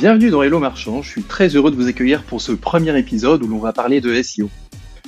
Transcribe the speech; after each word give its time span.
Bienvenue 0.00 0.30
dans 0.30 0.44
Hello 0.44 0.60
Marchand, 0.60 1.02
je 1.02 1.08
suis 1.08 1.24
très 1.24 1.48
heureux 1.48 1.72
de 1.72 1.76
vous 1.76 1.88
accueillir 1.88 2.22
pour 2.22 2.40
ce 2.40 2.52
premier 2.52 2.96
épisode 2.96 3.42
où 3.42 3.48
l'on 3.48 3.58
va 3.58 3.72
parler 3.72 4.00
de 4.00 4.22
SEO. 4.22 4.48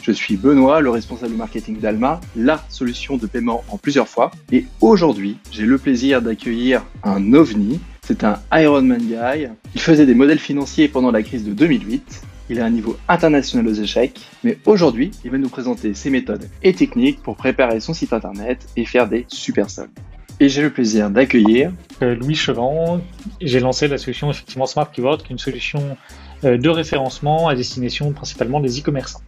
Je 0.02 0.10
suis 0.10 0.36
Benoît, 0.36 0.80
le 0.80 0.90
responsable 0.90 1.36
marketing 1.36 1.78
d'Alma, 1.78 2.20
la 2.34 2.64
solution 2.68 3.16
de 3.16 3.28
paiement 3.28 3.62
en 3.68 3.78
plusieurs 3.78 4.08
fois. 4.08 4.32
Et 4.50 4.64
aujourd'hui, 4.80 5.36
j'ai 5.52 5.64
le 5.64 5.78
plaisir 5.78 6.22
d'accueillir 6.22 6.82
un 7.04 7.34
ovni. 7.34 7.78
C'est 8.02 8.24
un 8.24 8.40
Ironman 8.52 8.98
guy. 8.98 9.46
Il 9.76 9.80
faisait 9.80 10.06
des 10.06 10.14
modèles 10.14 10.40
financiers 10.40 10.88
pendant 10.88 11.12
la 11.12 11.22
crise 11.22 11.44
de 11.44 11.52
2008. 11.52 12.22
Il 12.50 12.60
a 12.60 12.64
un 12.64 12.70
niveau 12.70 12.96
international 13.06 13.68
aux 13.68 13.74
échecs. 13.74 14.18
Mais 14.42 14.58
aujourd'hui, 14.66 15.12
il 15.24 15.30
va 15.30 15.38
nous 15.38 15.48
présenter 15.48 15.94
ses 15.94 16.10
méthodes 16.10 16.48
et 16.64 16.74
techniques 16.74 17.22
pour 17.22 17.36
préparer 17.36 17.78
son 17.78 17.94
site 17.94 18.12
internet 18.12 18.66
et 18.74 18.84
faire 18.84 19.08
des 19.08 19.24
super 19.28 19.70
soldes. 19.70 19.90
Et 20.42 20.48
j'ai 20.48 20.62
le 20.62 20.70
plaisir 20.70 21.10
d'accueillir 21.10 21.70
euh, 22.02 22.14
Louis 22.14 22.34
Chevant. 22.34 23.02
J'ai 23.42 23.60
lancé 23.60 23.88
la 23.88 23.98
solution 23.98 24.30
effectivement 24.30 24.64
Smart 24.64 24.90
Keyword, 24.90 25.22
qui 25.22 25.28
est 25.28 25.32
une 25.32 25.38
solution 25.38 25.98
euh, 26.44 26.56
de 26.56 26.68
référencement 26.70 27.48
à 27.48 27.54
destination 27.54 28.10
principalement 28.12 28.60
des 28.60 28.80
e-commerçants. 28.80 29.20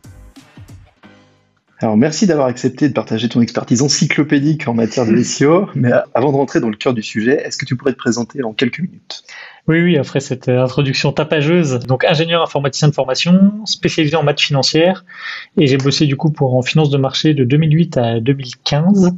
Alors 1.80 1.98
merci 1.98 2.26
d'avoir 2.26 2.46
accepté 2.46 2.88
de 2.88 2.94
partager 2.94 3.28
ton 3.28 3.42
expertise 3.42 3.82
encyclopédique 3.82 4.66
en 4.68 4.72
matière 4.72 5.04
de 5.04 5.14
SEO, 5.22 5.68
mais 5.74 5.90
avant 6.14 6.32
de 6.32 6.36
rentrer 6.36 6.60
dans 6.60 6.70
le 6.70 6.76
cœur 6.76 6.94
du 6.94 7.02
sujet, 7.02 7.42
est-ce 7.44 7.58
que 7.58 7.66
tu 7.66 7.76
pourrais 7.76 7.92
te 7.92 7.98
présenter 7.98 8.42
en 8.42 8.54
quelques 8.54 8.80
minutes? 8.80 9.24
Oui, 9.68 9.80
oui, 9.80 9.96
après 9.96 10.18
cette 10.18 10.48
euh, 10.48 10.64
introduction 10.64 11.12
tapageuse, 11.12 11.78
donc 11.86 12.04
ingénieur 12.04 12.42
informaticien 12.42 12.88
de 12.88 12.94
formation, 12.94 13.64
spécialisé 13.64 14.16
en 14.16 14.24
maths 14.24 14.40
financière, 14.40 15.04
et 15.56 15.68
j'ai 15.68 15.76
bossé 15.76 16.06
du 16.06 16.16
coup 16.16 16.32
pour 16.32 16.56
en 16.56 16.62
finance 16.62 16.90
de 16.90 16.98
marché 16.98 17.32
de 17.32 17.44
2008 17.44 17.96
à 17.96 18.18
2015, 18.18 19.12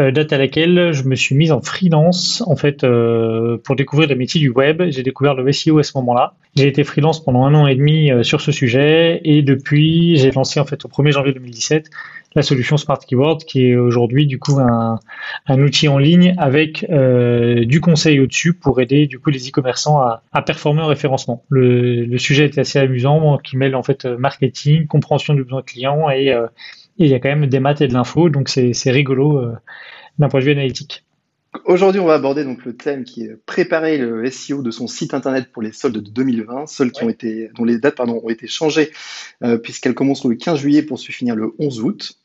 euh, 0.00 0.10
date 0.10 0.32
à 0.32 0.38
laquelle 0.38 0.90
je 0.92 1.04
me 1.04 1.14
suis 1.14 1.36
mise 1.36 1.52
en 1.52 1.60
freelance 1.60 2.42
en 2.48 2.56
fait 2.56 2.82
euh, 2.82 3.56
pour 3.62 3.76
découvrir 3.76 4.08
les 4.08 4.16
métiers 4.16 4.40
du 4.40 4.50
web. 4.50 4.82
J'ai 4.88 5.04
découvert 5.04 5.34
le 5.34 5.52
SEO 5.52 5.78
à 5.78 5.84
ce 5.84 5.92
moment-là. 5.98 6.34
J'ai 6.56 6.66
été 6.66 6.82
freelance 6.82 7.22
pendant 7.22 7.44
un 7.44 7.54
an 7.54 7.68
et 7.68 7.76
demi 7.76 8.10
sur 8.22 8.40
ce 8.40 8.50
sujet, 8.50 9.20
et 9.22 9.42
depuis 9.42 10.16
j'ai 10.16 10.32
lancé 10.32 10.58
en 10.58 10.64
fait 10.64 10.84
au 10.84 10.88
1er 10.88 11.12
janvier 11.12 11.32
2017 11.34 11.90
la 12.34 12.42
solution 12.42 12.76
Smart 12.76 12.98
Keyword, 12.98 13.44
qui 13.44 13.68
est 13.68 13.76
aujourd'hui 13.76 14.26
du 14.26 14.38
coup 14.38 14.58
un, 14.58 14.98
un, 15.46 15.60
outil 15.60 15.88
en 15.88 15.98
ligne 15.98 16.34
avec 16.38 16.84
euh, 16.90 17.64
du 17.64 17.80
conseil 17.80 18.20
au-dessus 18.20 18.54
pour 18.54 18.80
aider 18.80 19.06
du 19.06 19.18
coup 19.18 19.30
les 19.30 19.48
e-commerçants 19.48 20.00
à, 20.00 20.22
à, 20.32 20.42
performer 20.42 20.82
en 20.82 20.88
référencement. 20.88 21.44
Le, 21.48 22.04
le, 22.04 22.18
sujet 22.18 22.44
est 22.44 22.58
assez 22.58 22.78
amusant, 22.78 23.38
qui 23.38 23.56
mêle 23.56 23.76
en 23.76 23.82
fait 23.82 24.04
marketing, 24.04 24.86
compréhension 24.86 25.34
du 25.34 25.44
besoin 25.44 25.62
client 25.62 26.10
et, 26.10 26.32
euh, 26.32 26.46
et 26.98 27.04
il 27.04 27.10
y 27.10 27.14
a 27.14 27.18
quand 27.18 27.28
même 27.28 27.46
des 27.46 27.60
maths 27.60 27.80
et 27.80 27.88
de 27.88 27.92
l'info, 27.92 28.28
donc 28.28 28.48
c'est 28.48 28.90
rigolo 28.90 29.38
euh, 29.38 29.52
d'un 30.18 30.28
point 30.28 30.40
de 30.40 30.44
vue 30.44 30.52
analytique. 30.52 31.04
Aujourd'hui, 31.66 32.00
on 32.00 32.06
va 32.06 32.14
aborder 32.14 32.42
donc 32.42 32.64
le 32.64 32.76
thème 32.76 33.04
qui 33.04 33.24
est 33.24 33.36
préparer 33.46 33.96
le 33.96 34.28
SEO 34.28 34.60
de 34.62 34.72
son 34.72 34.88
site 34.88 35.14
internet 35.14 35.52
pour 35.52 35.62
les 35.62 35.70
soldes 35.70 35.96
de 35.96 36.10
2020, 36.10 36.66
soldes 36.66 36.90
qui 36.90 37.04
ont 37.04 37.08
été, 37.08 37.50
dont 37.54 37.64
les 37.64 37.78
dates 37.78 37.94
pardon, 37.94 38.20
ont 38.22 38.28
été 38.28 38.48
changées 38.48 38.90
euh, 39.44 39.56
puisqu'elles 39.56 39.94
commenceront 39.94 40.28
le 40.28 40.34
15 40.34 40.58
juillet 40.58 40.82
pour 40.82 40.98
se 40.98 41.12
finir 41.12 41.36
le 41.36 41.54
11 41.58 41.80
août. 41.82 42.18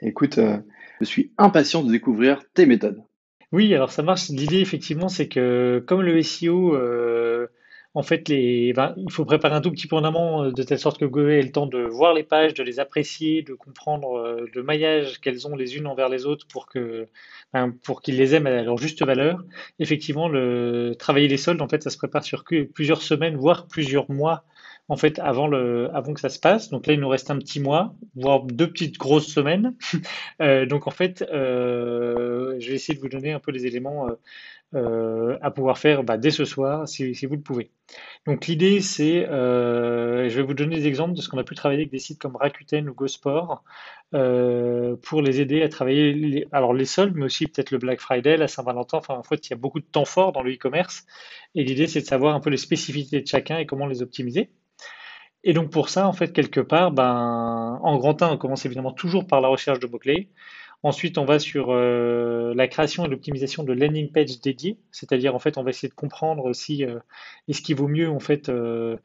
Écoute, 0.00 0.38
euh, 0.38 0.58
je 1.00 1.06
suis 1.06 1.32
impatient 1.38 1.82
de 1.82 1.90
découvrir 1.90 2.42
tes 2.54 2.66
méthodes. 2.66 3.02
Oui, 3.50 3.74
alors 3.74 3.90
ça 3.90 4.02
marche. 4.02 4.28
L'idée, 4.28 4.60
effectivement, 4.60 5.08
c'est 5.08 5.28
que 5.28 5.82
comme 5.86 6.02
le 6.02 6.22
SEO, 6.22 6.76
euh, 6.76 7.48
en 7.94 8.02
fait, 8.02 8.28
les, 8.28 8.72
ben, 8.74 8.94
il 8.96 9.10
faut 9.10 9.24
préparer 9.24 9.54
un 9.54 9.60
tout 9.60 9.70
petit 9.72 9.88
peu 9.88 9.96
en 9.96 10.04
amont 10.04 10.44
euh, 10.44 10.52
de 10.52 10.62
telle 10.62 10.78
sorte 10.78 10.98
que 11.00 11.04
Google 11.04 11.30
ait 11.30 11.42
le 11.42 11.50
temps 11.50 11.66
de 11.66 11.78
voir 11.78 12.14
les 12.14 12.22
pages, 12.22 12.54
de 12.54 12.62
les 12.62 12.78
apprécier, 12.78 13.42
de 13.42 13.54
comprendre 13.54 14.46
le 14.52 14.62
maillage 14.62 15.18
qu'elles 15.20 15.48
ont 15.48 15.56
les 15.56 15.76
unes 15.76 15.86
envers 15.86 16.08
les 16.08 16.26
autres 16.26 16.46
pour 16.46 16.66
que, 16.66 17.08
ben, 17.52 17.72
pour 17.82 18.02
qu'ils 18.02 18.18
les 18.18 18.34
aiment 18.34 18.46
à 18.46 18.62
leur 18.62 18.76
juste 18.76 19.02
valeur. 19.04 19.42
Effectivement, 19.80 20.28
le 20.28 20.94
travailler 20.96 21.28
les 21.28 21.38
soldes, 21.38 21.62
en 21.62 21.68
fait, 21.68 21.82
ça 21.82 21.90
se 21.90 21.98
prépare 21.98 22.22
sur 22.22 22.44
plusieurs 22.74 23.02
semaines, 23.02 23.36
voire 23.36 23.66
plusieurs 23.66 24.10
mois 24.10 24.44
en 24.88 24.96
fait 24.96 25.18
avant 25.18 25.46
le 25.46 25.90
avant 25.94 26.14
que 26.14 26.20
ça 26.20 26.28
se 26.28 26.38
passe. 26.38 26.70
Donc 26.70 26.86
là, 26.86 26.94
il 26.94 27.00
nous 27.00 27.08
reste 27.08 27.30
un 27.30 27.38
petit 27.38 27.60
mois, 27.60 27.94
voire 28.16 28.42
deux 28.42 28.70
petites 28.70 28.98
grosses 28.98 29.28
semaines. 29.28 29.74
euh, 30.42 30.66
donc 30.66 30.86
en 30.86 30.90
fait, 30.90 31.22
euh, 31.32 32.56
je 32.58 32.68
vais 32.68 32.74
essayer 32.74 32.94
de 32.94 33.00
vous 33.00 33.08
donner 33.08 33.32
un 33.32 33.40
peu 33.40 33.52
les 33.52 33.66
éléments 33.66 34.08
euh, 34.74 35.38
à 35.40 35.50
pouvoir 35.50 35.78
faire 35.78 36.04
bah, 36.04 36.18
dès 36.18 36.30
ce 36.30 36.44
soir, 36.44 36.86
si, 36.86 37.14
si, 37.14 37.24
vous 37.24 37.36
le 37.36 37.40
pouvez. 37.40 37.70
Donc 38.26 38.46
l'idée, 38.46 38.82
c'est, 38.82 39.26
euh, 39.26 40.28
je 40.28 40.36
vais 40.36 40.42
vous 40.42 40.52
donner 40.52 40.76
des 40.76 40.86
exemples 40.86 41.14
de 41.14 41.22
ce 41.22 41.28
qu'on 41.30 41.38
a 41.38 41.44
pu 41.44 41.54
travailler 41.54 41.80
avec 41.80 41.90
des 41.90 41.98
sites 41.98 42.20
comme 42.20 42.36
Rakuten 42.36 42.86
ou 42.88 42.92
GoSport 42.94 43.64
euh, 44.14 44.96
pour 45.02 45.22
les 45.22 45.40
aider 45.40 45.62
à 45.62 45.70
travailler, 45.70 46.12
les, 46.12 46.46
alors 46.52 46.74
les 46.74 46.84
soldes, 46.84 47.14
mais 47.16 47.24
aussi 47.24 47.46
peut-être 47.46 47.70
le 47.70 47.78
Black 47.78 48.00
Friday, 48.00 48.36
la 48.36 48.46
Saint-Valentin. 48.46 48.98
Enfin, 48.98 49.14
en 49.14 49.22
fait, 49.22 49.46
il 49.46 49.50
y 49.50 49.54
a 49.54 49.56
beaucoup 49.56 49.80
de 49.80 49.86
temps 49.86 50.04
fort 50.04 50.32
dans 50.32 50.42
le 50.42 50.52
e-commerce. 50.52 51.06
Et 51.54 51.64
l'idée, 51.64 51.86
c'est 51.86 52.02
de 52.02 52.06
savoir 52.06 52.34
un 52.34 52.40
peu 52.40 52.50
les 52.50 52.58
spécificités 52.58 53.22
de 53.22 53.26
chacun 53.26 53.56
et 53.56 53.64
comment 53.64 53.86
les 53.86 54.02
optimiser. 54.02 54.50
Et 55.44 55.52
donc 55.52 55.70
pour 55.70 55.88
ça, 55.88 56.06
en 56.06 56.12
fait, 56.12 56.32
quelque 56.32 56.60
part, 56.60 56.90
ben, 56.92 57.78
en 57.82 57.96
grand 57.96 58.20
1, 58.22 58.32
on 58.32 58.36
commence 58.36 58.66
évidemment 58.66 58.92
toujours 58.92 59.26
par 59.26 59.40
la 59.40 59.48
recherche 59.48 59.78
de 59.80 59.86
mots-clés. 59.86 60.30
Ensuite, 60.84 61.18
on 61.18 61.24
va 61.24 61.40
sur 61.40 61.70
euh, 61.70 62.54
la 62.54 62.68
création 62.68 63.04
et 63.04 63.08
l'optimisation 63.08 63.64
de 63.64 63.72
landing 63.72 64.12
page 64.12 64.40
dédiées, 64.40 64.78
c'est-à-dire 64.92 65.34
en 65.34 65.40
fait, 65.40 65.58
on 65.58 65.64
va 65.64 65.70
essayer 65.70 65.88
de 65.88 65.94
comprendre 65.94 66.44
aussi 66.44 66.84
euh, 66.84 67.00
est-ce 67.48 67.62
qu'il 67.62 67.74
vaut 67.74 67.88
mieux 67.88 68.08
en 68.08 68.20
fait 68.20 68.48
euh, 68.48 68.96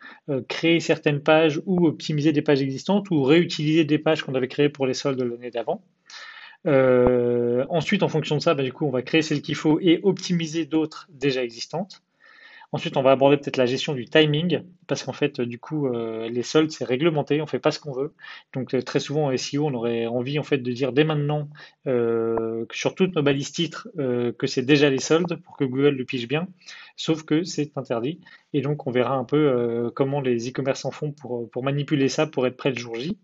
créer 0.47 0.79
certaines 0.79 1.22
pages 1.22 1.62
ou 1.66 1.88
optimiser 1.88 2.31
des 2.31 2.44
pages 2.44 2.62
existantes 2.62 3.09
ou 3.09 3.23
réutiliser 3.23 3.85
des 3.85 3.97
pages 3.97 4.22
qu'on 4.22 4.35
avait 4.35 4.47
créées 4.47 4.69
pour 4.69 4.85
les 4.85 4.94
soldes 4.94 5.17
de 5.17 5.23
l'année 5.23 5.50
d'avant. 5.50 5.83
ensuite, 6.66 8.03
en 8.03 8.07
fonction 8.07 8.38
de 8.38 8.41
ça, 8.41 8.53
ben, 8.53 8.63
du 8.63 8.72
coup, 8.72 8.85
on 8.85 8.91
va 8.91 9.01
créer 9.01 9.23
celles 9.23 9.41
qu'il 9.41 9.56
faut 9.56 9.79
et 9.79 10.00
optimiser 10.03 10.66
d'autres 10.66 11.07
déjà 11.12 11.44
existantes. 11.44 12.03
Ensuite, 12.73 12.97
on 12.97 13.03
va 13.03 13.11
aborder 13.11 13.38
peut-être 13.38 13.57
la 13.57 13.67
gestion 13.67 13.94
du 13.94 14.06
timing, 14.06 14.63
parce 14.88 15.03
qu'en 15.03 15.13
fait, 15.13 15.39
du 15.39 15.59
coup, 15.59 15.85
euh, 15.88 16.28
les 16.28 16.41
soldes, 16.41 16.72
c'est 16.72 16.84
réglementé, 16.84 17.39
on 17.39 17.45
fait 17.45 17.59
pas 17.59 17.69
ce 17.69 17.79
qu'on 17.79 17.94
veut. 17.94 18.13
Donc, 18.51 18.73
euh, 18.73 18.81
très 18.81 19.00
souvent 19.00 19.28
en 19.28 19.38
SEO, 19.38 19.67
on 19.67 19.73
aurait 19.75 20.07
envie 20.07 20.39
en 20.39 20.44
fait 20.44 20.57
de 20.57 20.72
dire 20.72 20.91
dès 20.91 21.03
maintenant, 21.03 21.50
euh, 21.85 22.66
sur 22.72 22.95
toutes 22.95 23.16
nos 23.16 23.22
balises 23.22 23.51
titres, 23.51 23.88
que 23.95 24.47
c'est 24.47 24.63
déjà 24.63 24.89
les 24.89 24.97
soldes 24.97 25.35
pour 25.44 25.56
que 25.56 25.66
Google 25.66 25.89
le 25.89 26.03
pige 26.03 26.28
bien, 26.28 26.47
sauf 26.95 27.22
que 27.22 27.44
c'est 27.44 27.78
interdit. 27.78 28.19
Et 28.53 28.62
donc, 28.62 28.88
on 28.88 28.91
verra 28.91 29.16
un 29.16 29.23
peu 29.23 29.91
comment 29.95 30.19
les 30.19 30.50
e-commerçants 30.50 30.91
font 30.91 31.12
pour, 31.12 31.47
pour 31.51 31.63
manipuler 31.63 32.09
ça 32.09 32.25
pour 32.25 32.47
être 32.47 32.57
prêt 32.57 32.72
le 32.72 32.78
jour 32.78 32.95
J. 32.95 33.19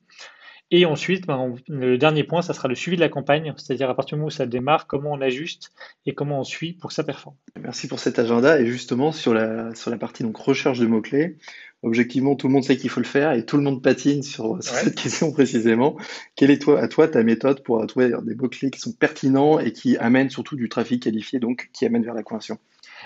Et 0.72 0.85
ensuite, 0.85 1.25
ben, 1.25 1.56
le 1.68 1.97
dernier 1.97 2.24
point, 2.24 2.44
ça 2.44 2.53
sera 2.53 2.68
le 2.68 2.75
suivi 2.75 2.96
de 2.96 3.02
la 3.02 3.09
campagne, 3.09 3.53
c'est-à-dire 3.57 3.90
à 3.90 3.96
partir 3.96 4.16
du 4.16 4.19
moment 4.19 4.28
où 4.28 4.31
ça 4.31 4.46
démarre, 4.46 4.85
comment 4.85 5.12
on 5.13 5.22
ajuste 5.22 5.72
et 6.06 6.13
comment 6.13 6.41
on 6.41 6.44
suit 6.44 6.74
pour 6.74 6.90
que 6.90 6.94
ça 6.94 7.03
performe. 7.03 7.35
Merci 7.59 7.88
pour 7.88 8.00
cet 8.00 8.19
agenda. 8.19 8.59
Et 8.59 8.68
justement, 8.68 9.12
sur 9.12 9.34
la, 9.34 9.74
sur 9.74 9.90
la 9.90 9.97
partie 9.97 10.22
donc, 10.22 10.38
recherche 10.38 10.78
de 10.78 10.85
mots-clés, 10.85 11.38
objectivement, 11.81 12.35
tout 12.35 12.47
le 12.47 12.53
monde 12.53 12.63
sait 12.63 12.78
qu'il 12.78 12.91
faut 12.91 13.00
le 13.00 13.07
faire 13.07 13.31
et 13.31 13.46
tout 13.46 13.57
le 13.57 13.63
monde 13.63 13.81
patine 13.81 14.22
sur, 14.22 14.57
cette 14.62 14.94
question 14.94 15.31
précisément. 15.31 15.97
Quelle 16.35 16.52
est 16.52 16.62
toi, 16.62 16.80
à 16.80 16.88
toi 16.88 17.07
ta 17.07 17.24
méthode 17.24 17.63
pour 17.63 17.86
trouver 17.88 18.12
des 18.24 18.36
mots-clés 18.36 18.69
qui 18.69 18.80
sont 18.80 18.91
pertinents 18.91 19.59
et 19.59 19.72
qui 19.72 19.97
amènent 19.97 20.30
surtout 20.30 20.56
du 20.56 20.69
trafic 20.69 21.01
qualifié, 21.01 21.40
donc 21.40 21.69
qui 21.74 21.88
amènent 21.88 22.03
vers 22.03 22.13
la 22.13 22.24
conversion? 22.24 22.59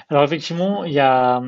Alors 0.09 0.23
effectivement, 0.23 0.83
il 0.83 0.93
y 0.93 0.99
a, 0.99 1.41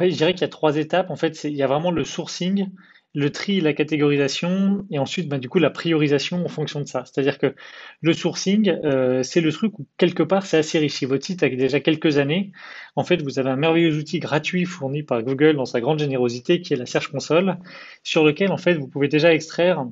je 0.00 0.06
dirais 0.06 0.32
qu'il 0.32 0.40
y 0.40 0.44
a 0.44 0.48
trois 0.48 0.76
étapes. 0.76 1.10
En 1.10 1.16
fait, 1.16 1.44
il 1.44 1.54
y 1.54 1.62
a 1.62 1.68
vraiment 1.68 1.92
le 1.92 2.02
sourcing 2.02 2.68
le 3.14 3.30
tri, 3.30 3.60
la 3.60 3.72
catégorisation, 3.72 4.86
et 4.90 4.98
ensuite, 4.98 5.28
ben, 5.28 5.38
du 5.38 5.48
coup, 5.48 5.58
la 5.58 5.70
priorisation 5.70 6.44
en 6.44 6.48
fonction 6.48 6.80
de 6.80 6.86
ça. 6.86 7.04
C'est-à-dire 7.04 7.38
que 7.38 7.54
le 8.00 8.12
sourcing, 8.12 8.70
euh, 8.84 9.22
c'est 9.22 9.40
le 9.40 9.50
truc 9.52 9.78
où, 9.78 9.86
quelque 9.96 10.22
part, 10.22 10.44
c'est 10.46 10.58
assez 10.58 10.78
riche. 10.78 10.94
Si 10.94 11.04
votre 11.06 11.24
site 11.24 11.42
a 11.42 11.48
déjà 11.48 11.80
quelques 11.80 12.18
années, 12.18 12.52
en 12.96 13.04
fait, 13.04 13.22
vous 13.22 13.38
avez 13.38 13.50
un 13.50 13.56
merveilleux 13.56 13.96
outil 13.96 14.18
gratuit 14.20 14.64
fourni 14.64 15.02
par 15.02 15.22
Google 15.22 15.56
dans 15.56 15.64
sa 15.64 15.80
grande 15.80 15.98
générosité, 15.98 16.60
qui 16.60 16.74
est 16.74 16.76
la 16.76 16.86
Search 16.86 17.08
Console, 17.08 17.58
sur 18.02 18.24
lequel, 18.24 18.52
en 18.52 18.58
fait, 18.58 18.74
vous 18.74 18.88
pouvez 18.88 19.08
déjà 19.08 19.32
extraire 19.32 19.86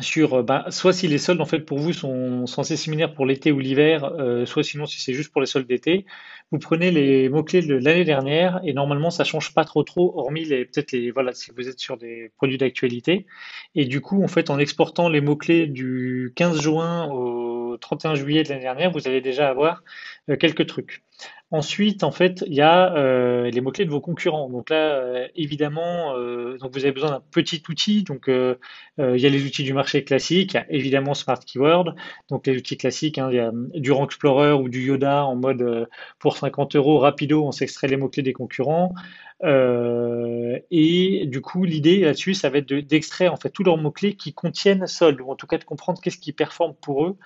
sur 0.00 0.34
euh, 0.34 0.42
bah, 0.42 0.66
soit 0.70 0.92
si 0.92 1.08
les 1.08 1.18
soldes 1.18 1.40
en 1.40 1.46
fait 1.46 1.60
pour 1.60 1.78
vous 1.78 1.92
sont 1.92 2.46
censés 2.46 2.76
similaires 2.76 3.14
pour 3.14 3.26
l'été 3.26 3.52
ou 3.52 3.58
l'hiver, 3.58 4.04
euh, 4.04 4.46
soit 4.46 4.62
sinon 4.62 4.86
si 4.86 5.00
c'est 5.00 5.12
juste 5.14 5.32
pour 5.32 5.40
les 5.40 5.46
soldes 5.46 5.66
d'été, 5.66 6.06
vous 6.50 6.58
prenez 6.58 6.90
les 6.90 7.28
mots-clés 7.28 7.62
de 7.62 7.74
l'année 7.74 8.04
dernière 8.04 8.60
et 8.64 8.72
normalement 8.72 9.10
ça 9.10 9.24
change 9.24 9.54
pas 9.54 9.64
trop 9.64 9.82
trop, 9.82 10.12
hormis 10.18 10.44
les 10.44 10.64
peut-être 10.64 10.92
les 10.92 11.10
voilà 11.10 11.32
si 11.32 11.50
vous 11.56 11.68
êtes 11.68 11.78
sur 11.78 11.96
des 11.96 12.30
produits 12.36 12.58
d'actualité. 12.58 13.26
Et 13.74 13.84
du 13.84 14.00
coup 14.00 14.22
en 14.22 14.28
fait 14.28 14.50
en 14.50 14.58
exportant 14.58 15.08
les 15.08 15.20
mots-clés 15.20 15.66
du 15.66 16.32
15 16.36 16.60
juin 16.60 17.08
au 17.10 17.76
31 17.78 18.14
juillet 18.14 18.42
de 18.42 18.48
l'année 18.48 18.62
dernière, 18.62 18.90
vous 18.90 19.06
allez 19.06 19.20
déjà 19.20 19.48
avoir 19.48 19.82
euh, 20.28 20.36
quelques 20.36 20.66
trucs. 20.66 21.02
Ensuite, 21.52 22.04
en 22.04 22.12
fait, 22.12 22.44
il 22.46 22.54
y 22.54 22.60
a 22.60 22.94
euh, 22.94 23.50
les 23.50 23.60
mots-clés 23.60 23.84
de 23.84 23.90
vos 23.90 24.00
concurrents. 24.00 24.48
Donc 24.48 24.70
là, 24.70 24.94
euh, 24.94 25.26
évidemment, 25.34 26.16
euh, 26.16 26.56
vous 26.60 26.78
avez 26.78 26.92
besoin 26.92 27.10
d'un 27.10 27.22
petit 27.32 27.60
outil. 27.68 28.04
Donc, 28.04 28.28
il 28.28 29.16
y 29.16 29.26
a 29.26 29.28
les 29.28 29.44
outils 29.44 29.64
du 29.64 29.72
marché 29.72 30.04
classique, 30.04 30.56
évidemment 30.68 31.12
Smart 31.14 31.40
Keyword. 31.40 31.96
Donc 32.28 32.46
les 32.46 32.56
outils 32.56 32.76
classiques, 32.76 33.18
hein, 33.18 33.30
il 33.32 33.36
y 33.36 33.40
a 33.40 33.50
du 33.74 33.90
Rank 33.90 34.10
Explorer 34.10 34.52
ou 34.52 34.68
du 34.68 34.82
Yoda 34.82 35.24
en 35.24 35.34
mode 35.34 35.88
pour 36.20 36.36
50 36.36 36.76
euros 36.76 36.98
rapido, 36.98 37.44
on 37.44 37.52
s'extrait 37.52 37.88
les 37.88 37.96
mots-clés 37.96 38.22
des 38.22 38.32
concurrents. 38.32 38.94
Et 39.42 41.24
du 41.26 41.40
coup, 41.40 41.64
l'idée 41.64 42.00
là-dessus, 42.00 42.34
ça 42.34 42.50
va 42.50 42.58
être 42.58 42.72
d'extraire 42.72 43.32
en 43.32 43.36
fait 43.36 43.50
tous 43.50 43.64
leurs 43.64 43.78
mots-clés 43.78 44.14
qui 44.14 44.32
contiennent 44.34 44.86
solde, 44.86 45.20
ou 45.20 45.30
en 45.30 45.34
tout 45.34 45.46
cas 45.46 45.58
de 45.58 45.64
comprendre 45.64 46.00
qu'est-ce 46.00 46.18
qui 46.18 46.32
performe 46.32 46.74
pour 46.80 47.06
eux. 47.06 47.16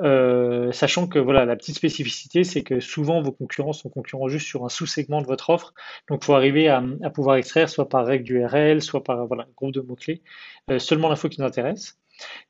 Euh, 0.00 0.72
sachant 0.72 1.06
que 1.06 1.18
voilà, 1.18 1.44
la 1.44 1.56
petite 1.56 1.76
spécificité, 1.76 2.42
c'est 2.44 2.62
que 2.62 2.80
souvent 2.80 3.22
vos 3.22 3.32
concurrents 3.32 3.72
sont 3.72 3.90
concurrents 3.90 4.28
juste 4.28 4.46
sur 4.46 4.64
un 4.64 4.68
sous-segment 4.68 5.22
de 5.22 5.26
votre 5.26 5.50
offre. 5.50 5.72
Donc, 6.08 6.22
il 6.22 6.26
faut 6.26 6.34
arriver 6.34 6.68
à, 6.68 6.82
pouvoir 7.14 7.36
extraire 7.36 7.68
soit 7.68 7.88
par 7.88 8.04
règle 8.06 8.24
d'URL, 8.24 8.82
soit 8.82 9.04
par 9.04 9.26
voilà, 9.26 9.46
groupe 9.56 9.72
de 9.72 9.80
mots-clés, 9.80 10.22
euh, 10.70 10.78
seulement 10.78 11.08
l'info 11.08 11.28
qui 11.28 11.40
nous 11.40 11.46
intéresse. 11.46 11.98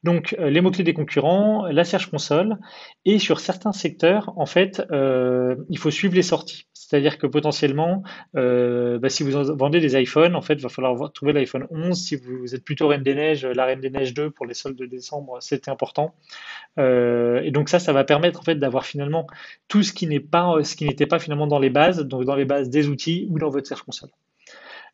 Donc, 0.02 0.37
euh, 0.38 0.50
les 0.50 0.61
mots-clés 0.61 0.84
des 0.84 0.93
concurrents, 0.93 1.66
la 1.66 1.84
Search 1.84 2.11
Console, 2.11 2.58
et 3.05 3.19
sur 3.19 3.40
certains 3.40 3.72
secteurs, 3.72 4.32
en 4.37 4.46
fait, 4.46 4.82
euh, 4.90 5.56
il 5.70 5.78
faut 5.78 5.90
suivre 5.90 6.14
les 6.14 6.22
sorties. 6.22 6.66
C'est-à-dire 6.75 7.16
que 7.16 7.26
potentiellement, 7.26 8.02
euh, 8.37 8.99
bah, 8.99 9.08
si 9.08 9.22
vous 9.22 9.31
vendez 9.56 9.81
des 9.81 10.00
iPhones, 10.00 10.37
en 10.37 10.43
fait, 10.43 10.55
il 10.55 10.61
va 10.61 10.69
falloir 10.69 11.11
trouver 11.12 11.32
l'iPhone 11.32 11.66
11. 11.70 11.99
Si 11.99 12.16
vous 12.16 12.55
êtes 12.55 12.64
plutôt 12.64 12.88
Reine 12.88 13.02
des 13.02 13.14
Neiges, 13.14 13.46
la 13.46 13.64
Reine 13.64 13.81
des 13.81 13.90
Neiges 13.90 14.12
2 14.12 14.31
pour 14.31 14.46
les 14.46 14.55
soldes 14.55 14.76
de 14.76 14.87
décembre, 14.87 15.38
c'était 15.40 15.70
important. 15.70 16.14
et 16.78 17.50
donc 17.50 17.69
ça, 17.69 17.78
ça 17.78 17.93
va 17.93 18.05
permettre 18.05 18.40
en 18.40 18.43
fait 18.43 18.56
d'avoir 18.56 18.84
finalement 18.84 19.26
tout 19.69 19.82
ce 19.82 19.93
qui 19.93 20.06
n'est 20.06 20.20
pas, 20.20 20.62
ce 20.62 20.76
qui 20.76 20.84
n'était 20.84 21.06
pas 21.06 21.19
finalement 21.19 21.46
dans 21.46 21.58
les 21.58 21.70
bases, 21.70 22.00
donc 22.00 22.25
dans 22.25 22.37
les 22.37 22.44
bases 22.44 22.69
des 22.69 22.88
outils 22.88 23.26
ou 23.31 23.38
dans 23.38 23.49
votre 23.49 23.67
Search 23.67 23.82
Console. 23.82 24.10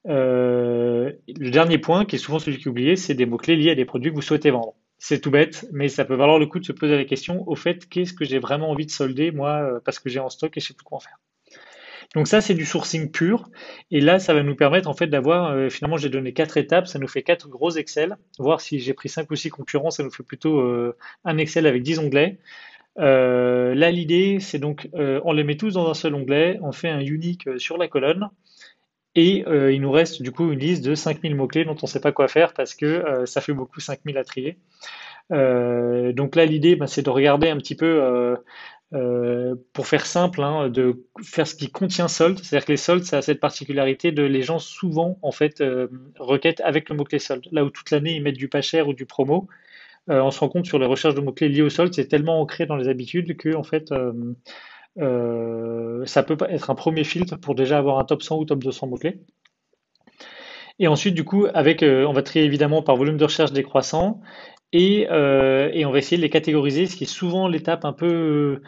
Euh, 0.08 1.12
le 1.29 1.50
dernier 1.50 1.79
point, 1.79 2.05
qui 2.05 2.17
est 2.17 2.19
souvent 2.19 2.38
celui 2.38 2.58
qui 2.58 2.64
est 2.64 2.70
oublié, 2.70 2.97
c'est 2.97 3.14
des 3.14 3.26
mots-clés 3.26 3.56
liés 3.56 3.70
à 3.70 3.75
des 3.75 3.85
produits 3.85 4.11
que 4.11 4.17
vous 4.17 4.23
souhaitez 4.23 4.50
vendre. 4.50 4.75
C'est 4.99 5.20
tout 5.20 5.31
bête, 5.31 5.67
mais 5.73 5.88
ça 5.88 6.05
peut 6.05 6.14
valoir 6.14 6.38
le 6.38 6.47
coup 6.47 6.58
de 6.58 6.64
se 6.64 6.73
poser 6.73 6.97
la 6.97 7.05
question 7.05 7.49
au 7.49 7.55
fait 7.55 7.88
qu'est-ce 7.88 8.12
que 8.12 8.25
j'ai 8.25 8.38
vraiment 8.38 8.70
envie 8.70 8.87
de 8.87 8.91
solder, 8.91 9.31
moi, 9.31 9.62
euh, 9.62 9.81
parce 9.85 9.99
que 9.99 10.08
j'ai 10.08 10.20
en 10.20 10.29
stock 10.29 10.56
et 10.56 10.61
je 10.61 10.69
sais 10.69 10.75
plus 10.75 10.85
quoi 10.85 10.99
en 10.99 11.00
faire. 11.00 11.19
Donc 12.14 12.26
ça, 12.26 12.41
c'est 12.41 12.55
du 12.55 12.64
sourcing 12.64 13.11
pur. 13.11 13.49
Et 13.91 14.00
là, 14.00 14.19
ça 14.19 14.35
va 14.35 14.43
nous 14.43 14.56
permettre 14.56 14.88
en 14.88 14.94
fait 14.94 15.06
d'avoir, 15.06 15.52
euh, 15.52 15.69
finalement, 15.69 15.97
j'ai 15.97 16.08
donné 16.08 16.32
quatre 16.32 16.56
étapes, 16.56 16.87
ça 16.88 16.99
nous 16.99 17.06
fait 17.06 17.23
quatre 17.23 17.49
gros 17.49 17.70
Excel. 17.70 18.17
Voir 18.38 18.61
si 18.61 18.81
j'ai 18.81 18.94
pris 18.94 19.08
cinq 19.08 19.31
ou 19.31 19.37
six 19.37 19.50
concurrents, 19.50 19.91
ça 19.91 20.02
nous 20.02 20.11
fait 20.11 20.25
plutôt 20.25 20.61
un 21.25 21.38
Excel 21.38 21.67
avec 21.67 21.82
10 21.82 22.00
onglets. 22.00 22.38
là, 22.97 23.91
l'idée, 23.91 24.38
c'est 24.41 24.58
donc, 24.58 24.88
on 24.93 25.32
les 25.32 25.44
met 25.44 25.56
tous 25.56 25.75
dans 25.75 25.88
un 25.88 25.94
seul 25.94 26.14
onglet, 26.14 26.58
on 26.62 26.73
fait 26.73 26.88
un 26.88 27.00
unique 27.00 27.49
sur 27.58 27.79
la 27.79 27.87
colonne. 27.87 28.29
Et 29.17 29.45
euh, 29.49 29.73
il 29.73 29.81
nous 29.81 29.91
reste 29.91 30.23
du 30.23 30.31
coup 30.31 30.53
une 30.53 30.61
liste 30.61 30.85
de 30.85 30.95
5000 30.95 31.35
mots-clés 31.35 31.65
dont 31.65 31.77
on 31.83 31.87
ne 31.87 31.89
sait 31.89 32.01
pas 32.01 32.12
quoi 32.12 32.29
faire 32.29 32.53
parce 32.53 32.75
que 32.75 32.87
euh, 32.87 33.27
ça 33.27 33.41
fait 33.41 33.53
beaucoup 33.53 33.81
5000 33.81 34.17
à 34.17 34.25
trier. 34.25 34.57
Euh, 35.33 36.12
donc 36.12 36.37
là, 36.37 36.45
l'idée, 36.47 36.77
bah, 36.77 36.87
c'est 36.87 37.03
de 37.03 37.11
regarder 37.11 37.49
un 37.49 37.57
petit 37.57 37.75
peu, 37.75 38.37
pour 39.73 39.87
faire 39.87 40.07
simple, 40.07 40.43
hein, 40.43 40.69
de 40.69 41.05
faire 41.23 41.47
ce 41.47 41.55
qui 41.55 41.71
contient 41.71 42.09
solde. 42.09 42.39
C'est-à-dire 42.39 42.67
que 42.67 42.73
les 42.73 42.77
soldes, 42.77 43.05
ça 43.05 43.19
a 43.19 43.23
cette 43.23 43.41
particularité 43.41 44.12
de 44.12 44.23
les 44.23 44.43
gens 44.43 44.59
souvent 44.59 45.19
en 45.23 45.33
fait 45.33 45.62
requêtent 46.19 46.61
avec 46.62 46.89
le 46.89 46.97
mot-clé 46.97 47.19
solde. 47.19 47.47
Là 47.53 47.65
où 47.65 47.71
toute 47.71 47.91
l'année 47.91 48.15
ils 48.15 48.23
mettent 48.23 48.37
du 48.37 48.49
pas 48.49 48.62
cher 48.62 48.89
ou 48.89 48.95
du 48.95 49.07
promo, 49.07 49.49
on 50.09 50.31
se 50.33 50.41
rend 50.41 50.49
compte 50.49 50.67
sur 50.67 50.81
les 50.81 50.87
recherches 50.87 51.15
de 51.15 51.21
mots-clés 51.21 51.49
liés 51.49 51.62
au 51.62 51.71
solde, 51.71 51.95
c'est 51.95 52.09
tellement 52.09 52.41
ancré 52.41 52.67
dans 52.67 52.77
les 52.77 52.89
habitudes 52.89 53.37
que 53.37 53.55
en 53.55 53.62
fait 53.62 53.93
euh, 54.98 56.04
ça 56.06 56.22
peut 56.22 56.37
être 56.48 56.70
un 56.70 56.75
premier 56.75 57.04
filtre 57.04 57.37
pour 57.37 57.54
déjà 57.54 57.78
avoir 57.78 57.98
un 57.98 58.04
top 58.04 58.22
100 58.22 58.38
ou 58.38 58.44
top 58.44 58.62
200 58.62 58.88
mots-clés. 58.88 59.20
Et 60.78 60.88
ensuite, 60.88 61.14
du 61.14 61.25
coup, 61.25 61.46
avec, 61.52 61.82
euh, 61.82 62.06
on 62.06 62.12
va 62.12 62.22
trier 62.22 62.44
évidemment 62.44 62.82
par 62.82 62.96
volume 62.96 63.19
de 63.19 63.25
recherche 63.25 63.52
décroissant 63.52 64.20
et, 64.72 65.08
euh, 65.10 65.70
et 65.72 65.84
on 65.84 65.92
va 65.92 65.98
essayer 65.98 66.16
de 66.16 66.22
les 66.22 66.31
catégoriser, 66.31 66.87
ce 66.87 66.96
qui 66.96 67.04
est 67.04 67.06
souvent 67.06 67.48
l'étape 67.48 67.84
un 67.84 67.92
peu, 67.92 68.62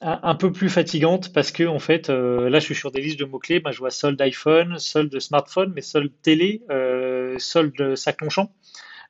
un, 0.00 0.34
peu 0.36 0.52
plus 0.52 0.68
fatigante 0.68 1.32
parce 1.32 1.50
que, 1.50 1.64
en 1.64 1.80
fait, 1.80 2.08
là, 2.08 2.58
je 2.58 2.64
suis 2.64 2.74
sur 2.74 2.92
des 2.92 3.00
listes 3.00 3.18
de 3.18 3.24
mots-clés. 3.24 3.60
Ben, 3.60 3.72
je 3.72 3.78
vois 3.78 3.90
solde 3.90 4.20
iPhone, 4.20 4.78
solde 4.78 5.18
smartphone, 5.18 5.72
mais 5.74 5.80
solde 5.82 6.12
télé, 6.22 6.62
solde 7.38 7.96
sac 7.96 8.20
Longchamp. 8.20 8.52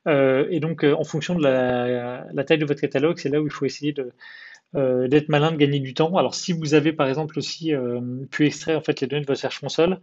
et 0.07 0.59
donc, 0.59 0.83
en 0.83 1.03
fonction 1.03 1.35
de 1.35 1.43
la 1.43 2.43
taille 2.45 2.57
de 2.57 2.65
votre 2.65 2.81
catalogue, 2.81 3.19
c'est 3.19 3.29
là 3.29 3.41
où 3.41 3.45
il 3.45 3.51
faut 3.51 3.65
essayer 3.65 3.93
de, 3.93 4.11
euh, 4.75 5.07
d'être 5.07 5.29
malin, 5.29 5.51
de 5.51 5.57
gagner 5.57 5.79
du 5.79 5.93
temps. 5.93 6.15
Alors 6.17 6.35
si 6.35 6.53
vous 6.53 6.73
avez 6.73 6.93
par 6.93 7.07
exemple 7.07 7.37
aussi 7.37 7.73
euh, 7.73 7.99
pu 8.31 8.45
extraire 8.45 8.77
en 8.77 8.81
fait 8.81 9.01
les 9.01 9.07
données 9.07 9.21
de 9.21 9.27
votre 9.27 9.39
Search 9.39 9.59
Console, 9.59 9.99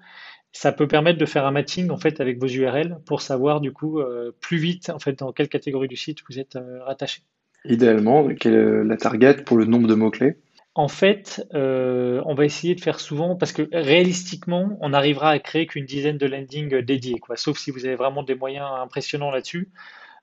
ça 0.53 0.73
peut 0.73 0.87
permettre 0.87 1.19
de 1.19 1.27
faire 1.27 1.47
un 1.47 1.51
matching 1.51 1.91
en 1.91 1.97
fait 1.97 2.21
avec 2.21 2.39
vos 2.39 2.47
URL 2.47 2.99
pour 3.05 3.21
savoir 3.21 3.61
du 3.61 3.73
coup 3.73 4.01
euh, 4.01 4.33
plus 4.41 4.59
vite 4.59 4.91
en 4.91 4.99
fait 4.99 5.19
dans 5.19 5.33
quelle 5.33 5.49
catégorie 5.49 5.89
du 5.89 5.97
site 5.97 6.19
vous 6.29 6.39
êtes 6.39 6.59
rattaché. 6.83 7.23
Idéalement, 7.65 8.29
quelle 8.35 8.55
est 8.55 8.85
la 8.85 8.97
target 8.97 9.43
pour 9.45 9.59
le 9.59 9.65
nombre 9.65 9.87
de 9.87 9.95
mots-clés? 9.95 10.37
En 10.75 10.89
fait, 10.89 11.45
on 11.53 12.35
va 12.35 12.45
essayer 12.45 12.75
de 12.75 12.81
faire 12.81 13.01
souvent 13.01 13.37
parce 13.37 13.53
que 13.53 13.69
réalistiquement, 13.73 14.79
on 14.81 14.91
n'arrivera 14.91 15.31
à 15.31 15.39
créer 15.41 15.67
qu'une 15.67 15.85
dizaine 15.85 16.17
de 16.17 16.27
landings 16.27 16.81
dédiés, 16.81 17.19
quoi. 17.19 17.37
Sauf 17.37 17.59
si 17.59 17.71
vous 17.71 17.85
avez 17.85 17.97
vraiment 17.97 18.23
des 18.23 18.35
moyens 18.35 18.67
impressionnants 18.81 19.31
là-dessus. 19.31 19.69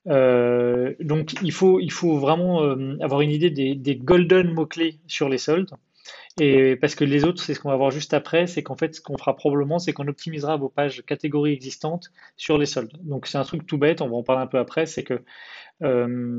Euh, 0.08 0.94
donc 1.00 1.34
il 1.42 1.52
faut, 1.52 1.80
vraiment 2.18 2.64
euh, 2.64 2.98
avoir 3.02 3.22
une 3.22 3.32
idée 3.32 3.50
des, 3.50 3.76
des 3.76 3.96
golden 3.96 4.52
mots-clés 4.54 5.00
sur 5.08 5.30
les 5.30 5.38
soldes. 5.38 5.72
Et 6.40 6.76
parce 6.76 6.94
que 6.94 7.04
les 7.04 7.24
autres, 7.26 7.42
c'est 7.42 7.56
ce 7.56 7.60
qu'on 7.60 7.70
va 7.70 7.76
voir 7.76 7.90
juste 7.90 8.14
après, 8.14 8.46
c'est 8.46 8.62
qu'en 8.62 8.76
fait, 8.76 8.94
ce 8.94 9.02
qu'on 9.02 9.18
fera 9.18 9.36
probablement, 9.36 9.80
c'est 9.80 9.92
qu'on 9.92 10.08
optimisera 10.08 10.56
vos 10.56 10.70
pages 10.70 11.04
catégories 11.04 11.52
existantes 11.52 12.12
sur 12.38 12.60
les 12.60 12.68
soldes. 12.68 12.94
Donc 13.02 13.26
c'est 13.26 13.40
un 13.40 13.44
truc 13.44 13.66
tout 13.66 13.80
bête, 13.80 14.02
on 14.02 14.10
va 14.10 14.18
en 14.18 14.24
parler 14.24 14.44
un 14.44 14.48
peu 14.48 14.60
après, 14.60 14.86
c'est 14.86 15.04
que 15.04 15.24
euh, 15.82 16.38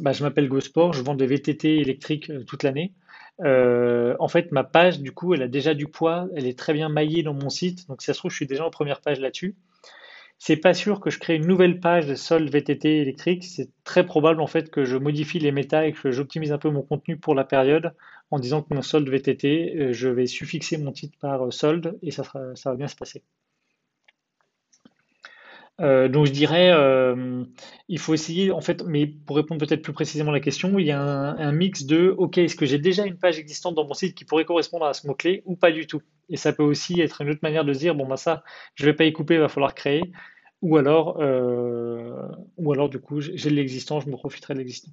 bah, 0.00 0.12
je 0.12 0.22
m'appelle 0.22 0.48
GoSport, 0.48 0.92
je 0.92 1.02
vends 1.02 1.16
des 1.16 1.26
VTT 1.26 1.78
électriques 1.78 2.30
toute 2.46 2.62
l'année. 2.62 2.92
en 3.40 4.28
fait, 4.28 4.52
ma 4.52 4.62
page, 4.62 5.00
du 5.00 5.10
coup, 5.12 5.34
elle 5.34 5.42
a 5.42 5.48
déjà 5.48 5.74
du 5.74 5.88
poids, 5.88 6.28
elle 6.36 6.46
est 6.46 6.58
très 6.58 6.72
bien 6.72 6.88
maillée 6.88 7.24
dans 7.24 7.34
mon 7.34 7.50
site, 7.50 7.88
donc 7.88 8.02
si 8.02 8.06
ça 8.06 8.14
se 8.14 8.18
trouve, 8.20 8.30
je 8.30 8.36
suis 8.36 8.46
déjà 8.46 8.64
en 8.64 8.70
première 8.70 9.00
page 9.00 9.18
là-dessus 9.18 9.56
c'est 10.40 10.56
pas 10.56 10.74
sûr 10.74 11.00
que 11.00 11.10
je 11.10 11.18
crée 11.20 11.36
une 11.36 11.46
nouvelle 11.46 11.80
page 11.80 12.06
de 12.06 12.14
solde 12.16 12.50
VTT 12.50 13.00
électrique. 13.02 13.44
C'est 13.44 13.70
très 13.84 14.06
probable 14.06 14.40
en 14.40 14.46
fait 14.48 14.70
que 14.70 14.84
je 14.84 14.96
modifie 14.96 15.38
les 15.38 15.52
méta 15.52 15.86
et 15.86 15.92
que 15.92 16.10
j'optimise 16.10 16.50
un 16.52 16.58
peu 16.58 16.70
mon 16.70 16.82
contenu 16.82 17.18
pour 17.18 17.34
la 17.36 17.44
période 17.44 17.94
en 18.30 18.38
disant 18.40 18.62
que 18.62 18.74
mon 18.74 18.82
solde 18.82 19.08
VTT, 19.08 19.76
euh, 19.76 19.92
je 19.92 20.08
vais 20.08 20.26
suffixer 20.26 20.78
mon 20.78 20.92
titre 20.92 21.18
par 21.20 21.46
euh, 21.46 21.50
solde 21.50 21.98
et 22.02 22.10
ça, 22.10 22.24
ça 22.54 22.70
va 22.70 22.76
bien 22.76 22.88
se 22.88 22.96
passer. 22.96 23.22
Euh, 25.80 26.08
donc 26.08 26.26
je 26.26 26.32
dirais, 26.32 26.70
il 27.88 27.98
faut 27.98 28.14
essayer, 28.14 28.52
en 28.52 28.60
fait, 28.60 28.84
mais 28.86 29.06
pour 29.06 29.36
répondre 29.36 29.64
peut-être 29.64 29.82
plus 29.82 29.92
précisément 29.92 30.30
à 30.30 30.34
la 30.34 30.40
question, 30.40 30.78
il 30.78 30.86
y 30.86 30.90
a 30.92 31.00
un, 31.00 31.52
mix 31.52 31.84
de, 31.84 32.14
ok, 32.16 32.38
est-ce 32.38 32.56
que 32.56 32.66
j'ai 32.66 32.78
déjà 32.78 33.06
une 33.06 33.16
page 33.16 33.38
existante 33.38 33.74
dans 33.74 33.86
mon 33.86 33.94
site 33.94 34.14
qui 34.14 34.24
pourrait 34.24 34.44
correspondre 34.44 34.84
à 34.84 34.92
ce 34.92 35.06
mot-clé 35.06 35.42
ou 35.46 35.56
pas 35.56 35.72
du 35.72 35.86
tout? 35.86 36.02
Et 36.28 36.36
ça 36.36 36.52
peut 36.52 36.62
aussi 36.62 37.00
être 37.00 37.22
une 37.22 37.30
autre 37.30 37.40
manière 37.42 37.64
de 37.64 37.72
se 37.72 37.78
dire, 37.78 37.94
bon, 37.94 38.06
bah 38.06 38.16
ça, 38.16 38.44
je 38.74 38.84
ne 38.84 38.90
vais 38.90 38.96
pas 38.96 39.04
y 39.04 39.12
couper, 39.12 39.34
il 39.34 39.40
va 39.40 39.48
falloir 39.48 39.74
créer. 39.74 40.02
Ou 40.62 40.76
alors, 40.76 41.18
euh, 41.20 42.28
ou 42.58 42.72
alors 42.72 42.88
du 42.88 42.98
coup, 42.98 43.20
j'ai 43.20 43.50
l'existant, 43.50 44.00
je 44.00 44.08
me 44.08 44.16
profiterai 44.16 44.54
de 44.54 44.58
l'existant. 44.58 44.92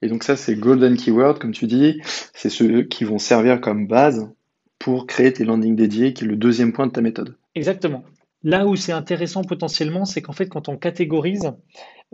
Et 0.00 0.08
donc 0.08 0.22
ça, 0.22 0.36
c'est 0.36 0.54
golden 0.54 0.96
keyword, 0.96 1.38
comme 1.38 1.52
tu 1.52 1.66
dis, 1.66 2.00
c'est 2.32 2.50
ceux 2.50 2.82
qui 2.82 3.04
vont 3.04 3.18
servir 3.18 3.60
comme 3.60 3.88
base 3.88 4.30
pour 4.78 5.06
créer 5.06 5.32
tes 5.32 5.44
landings 5.44 5.74
dédiés, 5.74 6.12
qui 6.12 6.24
est 6.24 6.28
le 6.28 6.36
deuxième 6.36 6.72
point 6.72 6.86
de 6.86 6.92
ta 6.92 7.00
méthode. 7.00 7.36
Exactement. 7.56 8.04
Là 8.44 8.66
où 8.66 8.76
c'est 8.76 8.92
intéressant 8.92 9.42
potentiellement, 9.42 10.04
c'est 10.04 10.22
qu'en 10.22 10.32
fait, 10.32 10.48
quand 10.48 10.68
on 10.68 10.76
catégorise, 10.76 11.52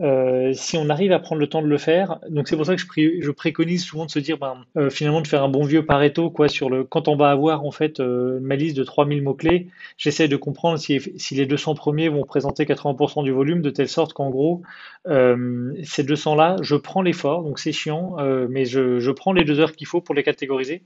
euh, 0.00 0.52
si 0.54 0.78
on 0.78 0.88
arrive 0.88 1.12
à 1.12 1.19
prendre 1.19 1.38
le 1.38 1.47
temps 1.49 1.61
de 1.61 1.66
le 1.66 1.76
faire, 1.76 2.19
donc 2.31 2.49
c'est 2.49 2.57
pour 2.57 2.64
ça 2.64 2.75
que 2.75 2.81
je, 2.81 3.31
préconise 3.31 3.85
souvent 3.85 4.07
de 4.07 4.11
se 4.11 4.19
dire, 4.19 4.38
ben, 4.38 4.64
euh, 4.78 4.88
finalement, 4.88 5.21
de 5.21 5.26
faire 5.26 5.45
un 5.45 5.50
bon 5.50 5.64
vieux 5.64 5.85
Pareto, 5.85 6.31
quoi, 6.31 6.49
sur 6.49 6.71
le, 6.71 6.83
quand 6.83 7.09
on 7.09 7.16
va 7.16 7.31
avoir 7.31 7.64
en 7.64 7.71
fait 7.71 8.00
euh, 8.00 8.40
ma 8.40 8.57
liste 8.57 8.75
de 8.75 8.85
3000 8.85 9.23
mots-clés, 9.23 9.69
j'essaie 9.99 10.26
de 10.26 10.37
comprendre 10.37 10.78
si, 10.78 10.99
si, 11.16 11.35
les 11.35 11.45
200 11.45 11.75
premiers 11.75 12.09
vont 12.09 12.25
présenter 12.25 12.64
80% 12.64 13.23
du 13.23 13.31
volume, 13.31 13.61
de 13.61 13.71
telle 13.71 13.88
sorte 13.88 14.14
qu'en 14.14 14.31
gros, 14.31 14.62
ces 15.07 16.04
200-là, 16.04 16.57
je 16.62 16.75
prends 16.76 17.02
l'effort, 17.02 17.43
donc 17.45 17.59
c'est 17.59 17.73
chiant, 17.73 18.16
mais 18.49 18.64
je, 18.64 18.99
je 18.99 19.11
prends 19.11 19.33
les 19.33 19.45
deux 19.45 19.61
heures 19.61 19.73
qu'il 19.73 19.87
faut 19.87 20.00
pour 20.00 20.14
les 20.14 20.23
catégoriser, 20.23 20.85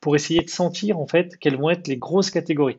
pour 0.00 0.14
essayer 0.14 0.42
de 0.42 0.50
sentir 0.50 0.98
en 0.98 1.06
fait 1.06 1.38
quelles 1.38 1.56
vont 1.56 1.70
être 1.70 1.88
les 1.88 1.96
grosses 1.96 2.30
catégories. 2.30 2.78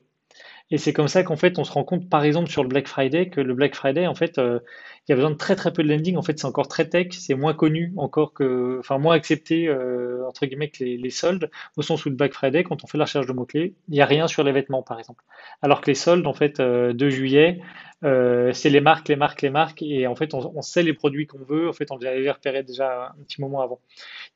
Et 0.72 0.80
c'est 0.80 0.94
comme 0.94 1.08
ça 1.08 1.24
qu'en 1.24 1.36
fait, 1.36 1.60
on 1.60 1.64
se 1.64 1.72
rend 1.72 1.84
compte, 1.84 2.10
par 2.10 2.24
exemple, 2.24 2.50
sur 2.50 2.64
le 2.64 2.70
Black 2.70 2.88
Friday, 2.88 3.30
que 3.30 3.40
le 3.40 3.54
Black 3.54 3.76
Friday, 3.76 4.08
en 4.08 4.16
fait, 4.16 4.40
euh, 4.40 4.60
il 5.08 5.12
y 5.12 5.14
a 5.14 5.16
besoin 5.16 5.30
de 5.30 5.36
très 5.36 5.56
très 5.56 5.72
peu 5.72 5.84
de 5.84 5.90
landing. 5.90 6.18
En 6.18 6.24
fait, 6.24 6.40
c'est 6.40 6.48
encore 6.48 6.68
très 6.68 6.90
tech, 6.90 7.10
c'est 7.12 7.36
moins 7.36 7.54
connu, 7.54 7.94
encore 7.98 8.34
que, 8.34 8.78
enfin, 8.80 8.98
moins 8.98 9.14
accepté, 9.16 9.68
euh, 9.68 10.28
entre 10.28 10.48
guillemets, 10.48 10.70
que 10.70 10.84
les, 10.84 10.98
les, 10.98 11.10
soldes, 11.12 11.52
au 11.78 11.84
sens 11.84 12.04
où 12.06 12.10
le 12.10 12.16
Black 12.16 12.34
Friday, 12.34 12.64
quand 12.64 12.84
on 12.84 12.88
fait 12.88 12.98
la 12.98 13.06
recherche 13.06 13.28
de 13.28 13.34
mots-clés, 13.34 13.76
il 13.90 13.94
n'y 13.94 14.02
a 14.02 14.08
rien 14.08 14.28
sur 14.28 14.44
les 14.44 14.52
vêtements, 14.52 14.82
par 14.82 14.98
exemple. 14.98 15.24
Alors 15.62 15.82
que 15.82 15.88
les 15.88 15.96
soldes, 15.96 16.26
en 16.26 16.34
fait, 16.34 16.60
euh, 16.60 16.94
de 16.94 17.10
juillet, 17.10 17.62
euh, 18.06 18.54
c'est 18.54 18.70
les 18.70 18.82
marques, 18.82 19.10
les 19.10 19.16
marques, 19.16 19.42
les 19.42 19.50
marques, 19.50 19.82
et 19.82 20.08
en 20.08 20.16
fait, 20.16 20.34
on, 20.34 20.62
sait 20.62 20.84
les 20.84 20.94
produits 20.94 21.28
qu'on 21.28 21.44
veut. 21.44 21.68
En 21.68 21.74
fait, 21.74 21.92
on 21.92 21.98
les 21.98 22.30
repérer 22.32 22.64
déjà 22.64 23.14
un 23.20 23.24
petit 23.24 23.42
moment 23.42 23.62
avant. 23.62 23.80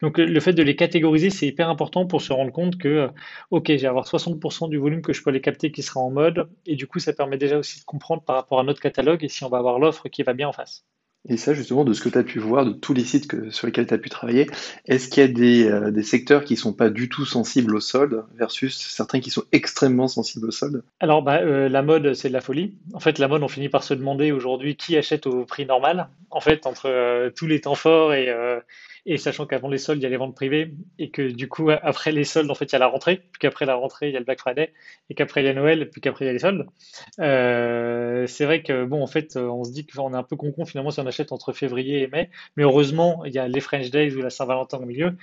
Donc, 0.02 0.18
le 0.18 0.40
fait 0.40 0.54
de 0.54 0.64
les 0.64 0.76
catégoriser, 0.76 1.30
c'est 1.30 1.48
hyper 1.48 1.70
important 1.70 2.06
pour 2.08 2.22
se 2.22 2.34
rendre 2.34 2.52
compte 2.52 2.78
que, 2.78 2.88
euh, 2.88 3.08
ok, 3.52 3.68
j'ai 3.68 3.88
avoir 3.88 4.06
60% 4.06 4.70
du 4.70 4.78
volume 4.78 5.02
que 5.02 5.14
je 5.14 5.24
peux 5.24 5.30
aller 5.30 5.42
capter 5.42 5.72
qui 5.72 5.84
sera 5.84 6.00
en 6.02 6.12
mode, 6.12 6.50
et 6.66 6.76
du 6.76 6.88
coup, 6.88 7.00
ça 7.00 7.14
permet 7.14 7.38
déjà 7.38 7.58
aussi 7.58 7.80
de 7.80 7.86
comprendre 7.86 8.24
par 8.24 8.36
rapport 8.36 8.60
à 8.60 8.64
notre 8.64 8.82
catalogue 8.82 9.24
et 9.24 9.30
si 9.30 9.44
on 9.44 9.50
va 9.50 9.60
avoir 9.60 9.80
l'offre 9.80 10.10
qui 10.10 10.24
va 10.24 10.34
bien 10.34 10.48
en 10.48 10.54
face. 10.54 10.86
Et 11.28 11.36
ça, 11.36 11.54
justement, 11.54 11.84
de 11.84 11.92
ce 11.94 12.02
que 12.02 12.08
tu 12.08 12.18
as 12.18 12.24
pu 12.24 12.40
voir, 12.40 12.66
de 12.66 12.72
tous 12.72 12.94
les 12.94 13.04
sites 13.04 13.52
sur 13.52 13.68
lesquels 13.68 13.86
tu 13.86 13.94
as 13.94 13.98
pu 13.98 14.10
travailler, 14.10 14.48
est-ce 14.86 15.10
qu'il 15.10 15.22
y 15.22 15.26
a 15.26 15.28
des, 15.28 15.68
euh, 15.68 16.02
secteurs 16.02 16.46
qui 16.46 16.56
sont 16.56 16.72
pas 16.72 16.90
du 16.90 17.10
tout 17.10 17.26
sensibles 17.26 17.76
au 17.76 17.82
solde 17.82 18.24
versus 18.36 18.78
certains 18.78 19.20
qui 19.20 19.30
sont 19.30 19.44
extrêmement 19.52 20.08
sensibles 20.08 20.48
au 20.48 20.52
solde? 20.52 20.84
Alors, 21.02 21.22
bah, 21.22 21.42
euh, 21.42 21.68
la 21.68 21.82
mode, 21.82 22.14
c'est 22.14 22.30
de 22.30 22.34
la 22.34 22.42
folie. 22.42 22.74
En 22.94 23.00
fait, 23.00 23.20
la 23.20 23.28
mode, 23.28 23.44
on 23.44 23.50
finit 23.50 23.70
par 23.70 23.84
se 23.84 23.94
demander 23.94 24.32
aujourd'hui 24.32 24.78
qui 24.78 24.96
achète 24.96 25.28
au 25.28 25.44
prix 25.46 25.66
normal. 25.66 26.08
En 26.32 26.40
fait, 26.40 26.66
entre 26.66 26.88
euh, 26.88 27.30
tous 27.36 27.48
les 27.48 27.60
temps 27.62 27.76
forts 27.76 28.14
et, 28.14 28.34
et 29.06 29.18
sachant 29.18 29.46
qu'avant 29.46 29.70
les 29.70 29.78
soldes, 29.78 30.00
il 30.00 30.04
y 30.04 30.06
a 30.06 30.10
les 30.10 30.18
ventes 30.18 30.36
privées 30.36 30.74
et 30.98 31.10
que 31.10 31.22
du 31.22 31.48
coup, 31.48 31.70
après 31.82 32.12
les 32.12 32.24
soldes, 32.24 32.50
en 32.52 32.56
fait, 32.56 32.66
il 32.66 32.74
y 32.74 32.76
a 32.76 32.80
la 32.80 32.88
rentrée, 32.88 33.18
puis 33.18 33.40
qu'après 33.40 33.66
la 33.66 33.76
rentrée, 33.76 34.10
il 34.10 34.14
y 34.14 34.16
a 34.16 34.20
le 34.20 34.26
Black 34.26 34.40
Friday 34.40 34.74
et 35.10 35.16
qu'après 35.16 35.42
il 35.42 35.46
y 35.46 35.50
a 35.50 35.54
Noël, 35.54 35.90
puis 35.90 36.02
qu'après 36.02 36.26
il 36.26 36.28
y 36.28 36.32
a 36.32 36.34
les 36.34 36.40
soldes. 36.40 36.66
Euh, 37.20 38.26
c'est 38.28 38.46
vrai 38.46 38.62
que, 38.64 38.86
bon, 38.86 39.02
en 39.02 39.08
fait, 39.08 39.38
on 39.38 39.64
se 39.64 39.72
dit 39.72 39.86
qu'on 39.86 40.14
est 40.14 40.18
un 40.18 40.24
peu 40.24 40.36
con-con 40.36 40.66
finalement 40.66 40.92
si 40.92 41.00
on 41.00 41.08
achète 41.08 41.32
entre 41.32 41.54
février 41.54 42.02
et 42.04 42.08
mai, 42.08 42.30
mais 42.56 42.64
heureusement, 42.64 43.24
il 43.26 43.34
y 43.34 43.40
a 43.40 43.48
les 43.48 43.62
French 43.62 43.90
Days 43.90 44.16
ou 44.16 44.22
la 44.22 44.30
Saint-Valentin 44.30 44.78
au 44.78 44.86
milieu, 44.86 45.16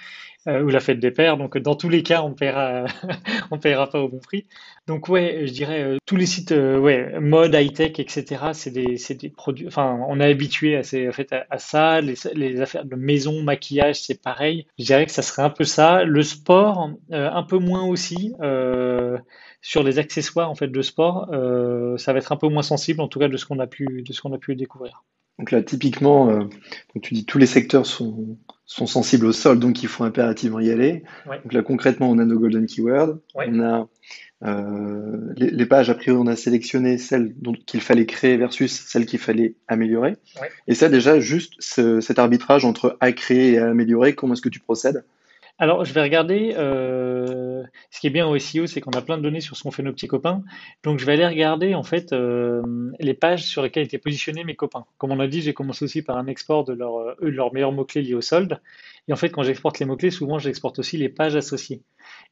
euh, 0.48 0.62
ou 0.62 0.68
la 0.68 0.80
fête 0.80 1.00
des 1.00 1.10
pères, 1.10 1.36
donc 1.36 1.58
dans 1.58 1.74
tous 1.74 1.88
les 1.88 2.02
cas, 2.02 2.22
on 2.22 2.32
paiera, 2.32 2.84
on 3.50 3.58
paiera 3.58 3.88
pas 3.88 4.00
au 4.00 4.08
bon 4.08 4.18
prix. 4.18 4.46
Donc 4.86 5.08
ouais, 5.08 5.42
je 5.46 5.52
dirais 5.52 5.82
euh, 5.82 5.96
tous 6.06 6.14
les 6.14 6.26
sites, 6.26 6.52
euh, 6.52 6.78
ouais, 6.78 7.18
mode, 7.18 7.54
high-tech, 7.54 7.98
etc. 7.98 8.50
C'est 8.52 8.70
des, 8.70 8.96
c'est 8.98 9.14
des 9.14 9.30
produits. 9.30 9.66
Enfin, 9.66 9.98
on 10.08 10.20
est 10.20 10.30
habitué 10.30 10.76
à, 10.76 10.84
ces, 10.84 11.08
en 11.08 11.12
fait, 11.12 11.32
à, 11.32 11.44
à 11.50 11.58
ça. 11.58 12.00
Les, 12.00 12.14
les 12.34 12.60
affaires 12.60 12.84
de 12.84 12.94
maison, 12.94 13.42
maquillage, 13.42 14.00
c'est 14.00 14.22
pareil. 14.22 14.66
Je 14.78 14.84
dirais 14.84 15.06
que 15.06 15.12
ça 15.12 15.22
serait 15.22 15.42
un 15.42 15.50
peu 15.50 15.64
ça. 15.64 16.04
Le 16.04 16.22
sport, 16.22 16.90
euh, 17.12 17.30
un 17.30 17.42
peu 17.42 17.58
moins 17.58 17.84
aussi. 17.84 18.32
Sur 19.62 19.82
les 19.82 19.98
accessoires 19.98 20.48
en 20.48 20.54
fait 20.54 20.68
de 20.68 20.82
sport, 20.82 21.26
ça 21.98 22.12
va 22.12 22.18
être 22.18 22.30
un 22.30 22.36
peu 22.36 22.48
moins 22.48 22.62
sensible, 22.62 23.00
en 23.00 23.08
tout 23.08 23.18
cas 23.18 23.26
de 23.28 23.36
ce 23.36 23.46
qu'on 23.46 23.58
a 23.58 23.66
pu, 23.66 24.02
de 24.06 24.12
ce 24.12 24.20
qu'on 24.20 24.32
a 24.32 24.38
pu 24.38 24.54
découvrir. 24.54 25.02
Donc 25.38 25.50
là, 25.50 25.62
typiquement, 25.62 26.30
euh, 26.30 26.38
donc 26.40 27.02
tu 27.02 27.12
dis 27.12 27.26
tous 27.26 27.36
les 27.38 27.46
secteurs 27.46 27.84
sont, 27.84 28.38
sont 28.64 28.86
sensibles 28.86 29.26
au 29.26 29.32
sol, 29.32 29.58
donc 29.58 29.82
il 29.82 29.88
faut 29.88 30.04
impérativement 30.04 30.60
y 30.60 30.70
aller. 30.70 31.02
Ouais, 31.26 31.40
Donc 31.42 31.52
là, 31.52 31.62
concrètement, 31.62 32.10
on 32.10 32.18
a 32.18 32.24
nos 32.24 32.38
golden 32.38 32.66
keywords. 32.66 33.18
ouais, 33.34 33.46
On 33.50 33.60
a 33.60 33.88
euh, 34.44 35.32
les, 35.36 35.50
les 35.50 35.66
pages, 35.66 35.88
a 35.90 35.94
priori, 35.94 36.20
on 36.22 36.26
a 36.26 36.36
sélectionné 36.36 36.98
celles 36.98 37.34
qu'il 37.66 37.80
fallait 37.80 38.06
créer 38.06 38.36
versus 38.36 38.70
celles 38.72 39.06
qu'il 39.06 39.18
fallait 39.18 39.54
améliorer. 39.68 40.16
ouais. 40.40 40.50
Et 40.68 40.74
ça, 40.74 40.88
déjà, 40.88 41.20
juste 41.20 41.54
ce- 41.58 42.00
cet 42.00 42.18
arbitrage 42.18 42.64
entre 42.64 42.96
à 43.00 43.12
créer 43.12 43.52
et 43.52 43.58
à 43.58 43.70
améliorer, 43.70 44.14
comment 44.14 44.34
est-ce 44.34 44.42
que 44.42 44.48
tu 44.50 44.60
procèdes? 44.60 45.04
Alors, 45.58 45.86
je 45.86 45.92
vais 45.94 46.02
regarder. 46.02 46.54
euh, 46.58 47.62
ce 47.90 47.98
qui 48.00 48.08
est 48.08 48.10
bien 48.10 48.26
au 48.26 48.36
SEO, 48.36 48.66
c'est 48.66 48.82
qu'on 48.82 48.90
a 48.90 49.00
plein 49.00 49.16
de 49.16 49.22
données 49.22 49.40
sur 49.40 49.56
ce 49.56 49.62
qu'ont 49.62 49.70
fait 49.70 49.82
nos 49.82 49.92
petits 49.92 50.06
copains. 50.06 50.42
Donc, 50.84 50.98
je 50.98 51.06
vais 51.06 51.14
aller 51.14 51.26
regarder 51.26 51.74
en 51.74 51.82
fait 51.82 52.12
euh, 52.12 52.62
les 53.00 53.14
pages 53.14 53.44
sur 53.44 53.62
lesquelles 53.62 53.84
étaient 53.86 53.96
positionnés 53.96 54.44
mes 54.44 54.54
copains. 54.54 54.84
Comme 54.98 55.12
on 55.12 55.20
a 55.20 55.26
dit, 55.28 55.40
j'ai 55.40 55.54
commencé 55.54 55.82
aussi 55.86 56.02
par 56.02 56.18
un 56.18 56.26
export 56.26 56.64
de 56.64 56.74
leur, 56.74 56.98
eux, 56.98 57.16
de 57.22 57.28
leurs 57.30 57.54
meilleurs 57.54 57.72
mots-clés 57.72 58.02
liés 58.02 58.12
au 58.14 58.20
solde. 58.20 58.60
Et 59.08 59.12
en 59.12 59.16
fait, 59.16 59.30
quand 59.30 59.42
j'exporte 59.42 59.78
les 59.78 59.86
mots-clés, 59.86 60.10
souvent, 60.10 60.38
j'exporte 60.38 60.78
aussi 60.78 60.96
les 60.96 61.08
pages 61.08 61.36
associées. 61.36 61.82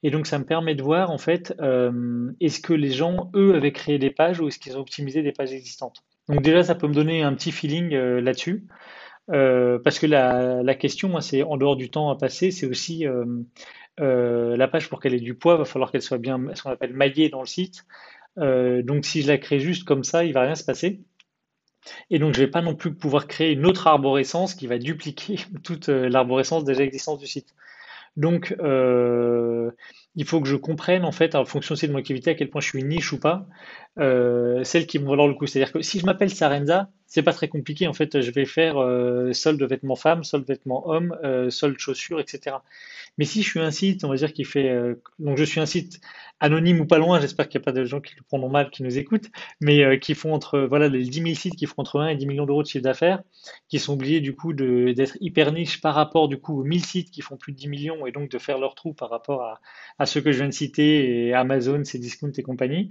Et 0.03 0.11
donc, 0.11 0.27
ça 0.27 0.39
me 0.39 0.45
permet 0.45 0.75
de 0.75 0.83
voir 0.83 1.11
en 1.11 1.19
fait, 1.19 1.55
euh, 1.61 2.33
est-ce 2.41 2.61
que 2.61 2.73
les 2.73 2.91
gens, 2.91 3.31
eux, 3.35 3.55
avaient 3.55 3.73
créé 3.73 3.99
des 3.99 4.11
pages 4.11 4.41
ou 4.41 4.49
est-ce 4.49 4.59
qu'ils 4.59 4.77
ont 4.77 4.81
optimisé 4.81 5.23
des 5.23 5.33
pages 5.33 5.53
existantes. 5.53 6.03
Donc 6.29 6.43
déjà, 6.43 6.63
ça 6.65 6.75
peut 6.75 6.89
me 6.89 6.95
donner 6.95 7.23
un 7.23 7.35
petit 7.35 7.53
feeling 7.53 7.95
euh, 7.95 8.21
là-dessus. 8.21 8.67
Euh, 9.31 9.79
parce 9.79 9.99
que 9.99 10.07
la, 10.07 10.75
question, 10.75 11.09
moi, 11.09 11.21
c'est 11.21 11.43
en 11.43 11.57
dehors 11.57 11.77
du 11.77 11.91
temps 11.91 12.11
à 12.11 12.17
passer, 12.17 12.51
c'est 12.51 12.67
aussi 12.67 13.07
la 13.99 14.69
page 14.69 14.89
pour 14.89 15.01
qu'elle 15.01 15.15
ait 15.15 15.21
du 15.21 15.35
poids, 15.35 15.57
va 15.57 15.65
falloir 15.65 15.93
qu'elle 15.93 16.03
soit 16.03 16.19
bien, 16.19 16.41
ce 16.55 16.63
qu'on 16.63 16.71
appelle 16.71 16.93
maillée 16.93 17.29
dans 17.29 17.41
le 17.41 17.47
site. 17.47 17.87
Donc 18.37 19.05
si 19.05 19.23
je 19.23 19.29
la 19.29 19.39
crée 19.39 19.61
juste 19.61 19.85
comme 19.85 20.03
ça, 20.03 20.25
il 20.25 20.33
va 20.33 20.43
rien 20.43 20.57
se 20.57 20.65
passer. 20.65 21.01
Et 22.11 22.19
donc 22.19 22.35
je 22.35 22.41
vais 22.41 22.51
pas 22.51 22.63
non 22.63 22.75
plus 22.75 22.95
pouvoir 22.95 23.27
créer 23.27 23.53
une 23.53 23.67
autre 23.67 23.87
arborescence 23.87 24.55
qui 24.55 24.67
va 24.67 24.79
dupliquer 24.79 25.39
toute 25.63 25.89
euh, 25.89 26.09
l'arborescence 26.09 26.65
déjà 26.65 26.83
existante 26.83 27.21
du 27.21 27.27
site. 27.27 27.55
Donc, 28.17 28.55
euh, 28.61 29.71
il 30.17 30.25
faut 30.25 30.41
que 30.41 30.49
je 30.49 30.57
comprenne, 30.57 31.05
en 31.05 31.13
fait, 31.13 31.35
en 31.35 31.45
fonction 31.45 31.75
de 31.75 31.93
mon 31.93 31.99
activité, 31.99 32.31
à 32.31 32.35
quel 32.35 32.49
point 32.51 32.61
je 32.61 32.69
suis 32.69 32.85
niche 32.85 33.13
ou 33.13 33.19
pas, 33.19 33.47
euh, 33.99 34.63
celles 34.65 34.87
qui 34.87 34.99
vont 34.99 35.11
valoir 35.11 35.29
le 35.29 35.35
coup. 35.35 35.47
C'est-à-dire 35.47 35.73
que 35.73 35.83
si 35.83 35.99
je 36.01 36.07
m'appelle 36.07 36.31
Sarenza, 36.31 36.89
c'est 37.07 37.23
pas 37.23 37.33
très 37.33 37.49
compliqué. 37.49 37.87
En 37.87 37.93
fait, 37.93 38.21
je 38.21 38.31
vais 38.31 38.45
faire 38.45 38.79
euh, 38.79 39.33
solde 39.33 39.63
vêtements 39.63 39.97
femmes, 39.97 40.25
solde 40.25 40.47
vêtements 40.47 40.89
hommes, 40.89 41.17
euh, 41.25 41.51
solde 41.51 41.79
chaussures, 41.79 42.21
etc. 42.21 42.57
Mais 43.19 43.25
si 43.25 43.43
je 43.43 43.49
suis 43.49 43.61
un 43.61 43.71
site, 43.71 44.05
on 44.05 44.09
va 44.09 44.17
dire, 44.17 44.33
qui 44.33 44.45
fait. 44.45 44.69
euh, 44.69 44.95
donc, 45.19 45.37
je 45.39 45.45
suis 45.45 45.61
un 45.61 45.67
site 45.67 46.01
anonyme 46.41 46.81
ou 46.81 46.87
pas 46.87 46.99
loin, 46.99 47.21
j'espère 47.21 47.49
qu'il 47.49 47.61
n'y 47.61 47.65
a 47.65 47.67
pas 47.67 47.73
de 47.73 47.85
gens 47.85 48.01
qui 48.01 48.15
le 48.17 48.23
prendront 48.23 48.49
mal, 48.51 48.71
qui 48.71 48.83
nous 48.83 48.99
écoutent, 48.99 49.31
mais 49.61 49.85
euh, 49.85 49.97
qui 49.97 50.15
font 50.15 50.33
entre. 50.35 50.59
Voilà, 50.61 50.89
les 50.89 51.05
10 51.05 51.23
000 51.23 51.35
sites 51.35 51.57
qui 51.57 51.67
font 51.67 51.77
entre 51.79 52.01
1 52.01 52.09
et 52.09 52.17
10 52.17 52.27
millions 52.27 52.47
d'euros 52.47 52.63
de 52.63 52.69
chiffre 52.69 52.83
d'affaires, 52.83 53.23
qui 53.69 53.79
sont 53.79 53.95
obligés, 53.95 54.21
du 54.21 54.35
coup, 54.35 54.53
d'être 54.53 55.17
hyper 55.21 55.53
niche 55.53 55.81
par 55.81 55.95
rapport, 55.95 56.29
du 56.29 56.39
coup, 56.39 56.61
aux 56.61 56.65
1000 56.65 56.85
sites 56.85 57.11
qui 57.11 57.23
font 57.23 57.37
plus 57.37 57.53
de 57.53 57.59
10 57.59 57.69
millions 57.69 58.07
et 58.07 58.13
donc 58.13 58.31
de 58.31 58.39
faire 58.39 58.59
leur 58.59 58.75
trou 58.75 58.93
par 58.93 59.11
rapport 59.11 59.43
à, 59.43 59.61
à 59.99 60.04
ceux 60.07 60.21
que 60.21 60.33
je 60.33 60.39
viens 60.39 60.49
de 60.49 60.55
citer, 60.55 61.27
et 61.27 61.35
Amazon, 61.35 61.83
Cdiscount 61.85 62.33
et 62.37 62.43
compagnie. 62.43 62.91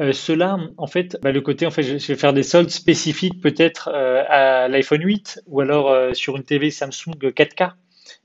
Euh, 0.00 0.12
ceux-là, 0.12 0.58
en 0.78 0.86
fait, 0.86 1.18
bah, 1.22 1.32
le 1.32 1.40
côté, 1.40 1.66
en 1.66 1.70
fait, 1.70 1.82
je, 1.82 2.06
vais 2.06 2.16
faire 2.16 2.32
des 2.32 2.42
soldes 2.42 2.70
spécifiques 2.70 3.40
peut-être 3.40 3.90
euh, 3.92 4.24
à 4.26 4.68
l'iPhone 4.68 5.02
8 5.02 5.42
ou 5.46 5.60
alors 5.60 5.90
euh, 5.90 6.14
sur 6.14 6.36
une 6.36 6.44
TV 6.44 6.70
Samsung 6.70 7.12
4K, 7.20 7.72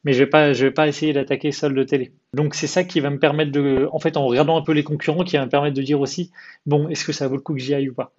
mais 0.04 0.14
je 0.14 0.24
vais 0.24 0.54
vais 0.54 0.72
pas 0.72 0.88
essayer 0.88 1.12
d'attaquer 1.14 1.52
solde 1.52 1.78
de 1.78 1.84
télé. 1.84 2.14
Donc 2.34 2.56
c'est 2.56 2.68
ça 2.68 2.84
qui 2.84 3.00
va 3.02 3.10
me 3.10 3.20
permettre 3.20 3.52
de, 3.52 3.90
en 3.92 4.00
fait, 4.00 4.16
en 4.16 4.26
regardant 4.26 4.58
un 4.58 4.62
peu 4.62 4.72
les 4.72 4.84
concurrents, 4.84 5.24
qui 5.26 5.36
va 5.36 5.46
me 5.46 5.50
permettre 5.50 5.76
de 5.76 5.82
dire 5.82 6.00
aussi, 6.00 6.32
bon, 6.66 6.88
est-ce 6.88 7.04
que 7.04 7.12
ça 7.12 7.28
vaut 7.28 7.36
le 7.36 7.42
coup 7.42 7.54
que 7.54 7.60
j'y 7.60 7.74
aille 7.74 7.90
ou 7.90 7.94
pas? 7.94 8.14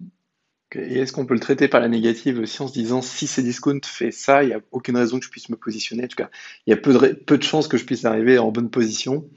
Et 0.75 0.99
est-ce 0.99 1.11
qu'on 1.11 1.25
peut 1.25 1.33
le 1.33 1.39
traiter 1.39 1.67
par 1.67 1.81
la 1.81 1.87
négative 1.87 2.39
aussi 2.39 2.61
en 2.61 2.67
se 2.67 2.73
disant 2.73 3.01
si 3.01 3.27
Cdiscount 3.27 3.81
fait 3.83 4.11
ça, 4.11 4.43
il 4.43 4.47
n'y 4.47 4.53
a 4.53 4.61
aucune 4.71 4.97
raison 4.97 5.19
que 5.19 5.25
je 5.25 5.31
puisse 5.31 5.49
me 5.49 5.55
positionner. 5.55 6.03
En 6.03 6.07
tout 6.07 6.15
cas, 6.15 6.29
il 6.67 6.69
y 6.69 6.73
a 6.73 6.77
peu 6.77 6.93
de, 6.93 7.13
peu 7.13 7.37
de 7.37 7.43
chances 7.43 7.67
que 7.67 7.77
je 7.77 7.85
puisse 7.85 8.05
arriver 8.05 8.37
en 8.37 8.51
bonne 8.51 8.69
position 8.69 9.27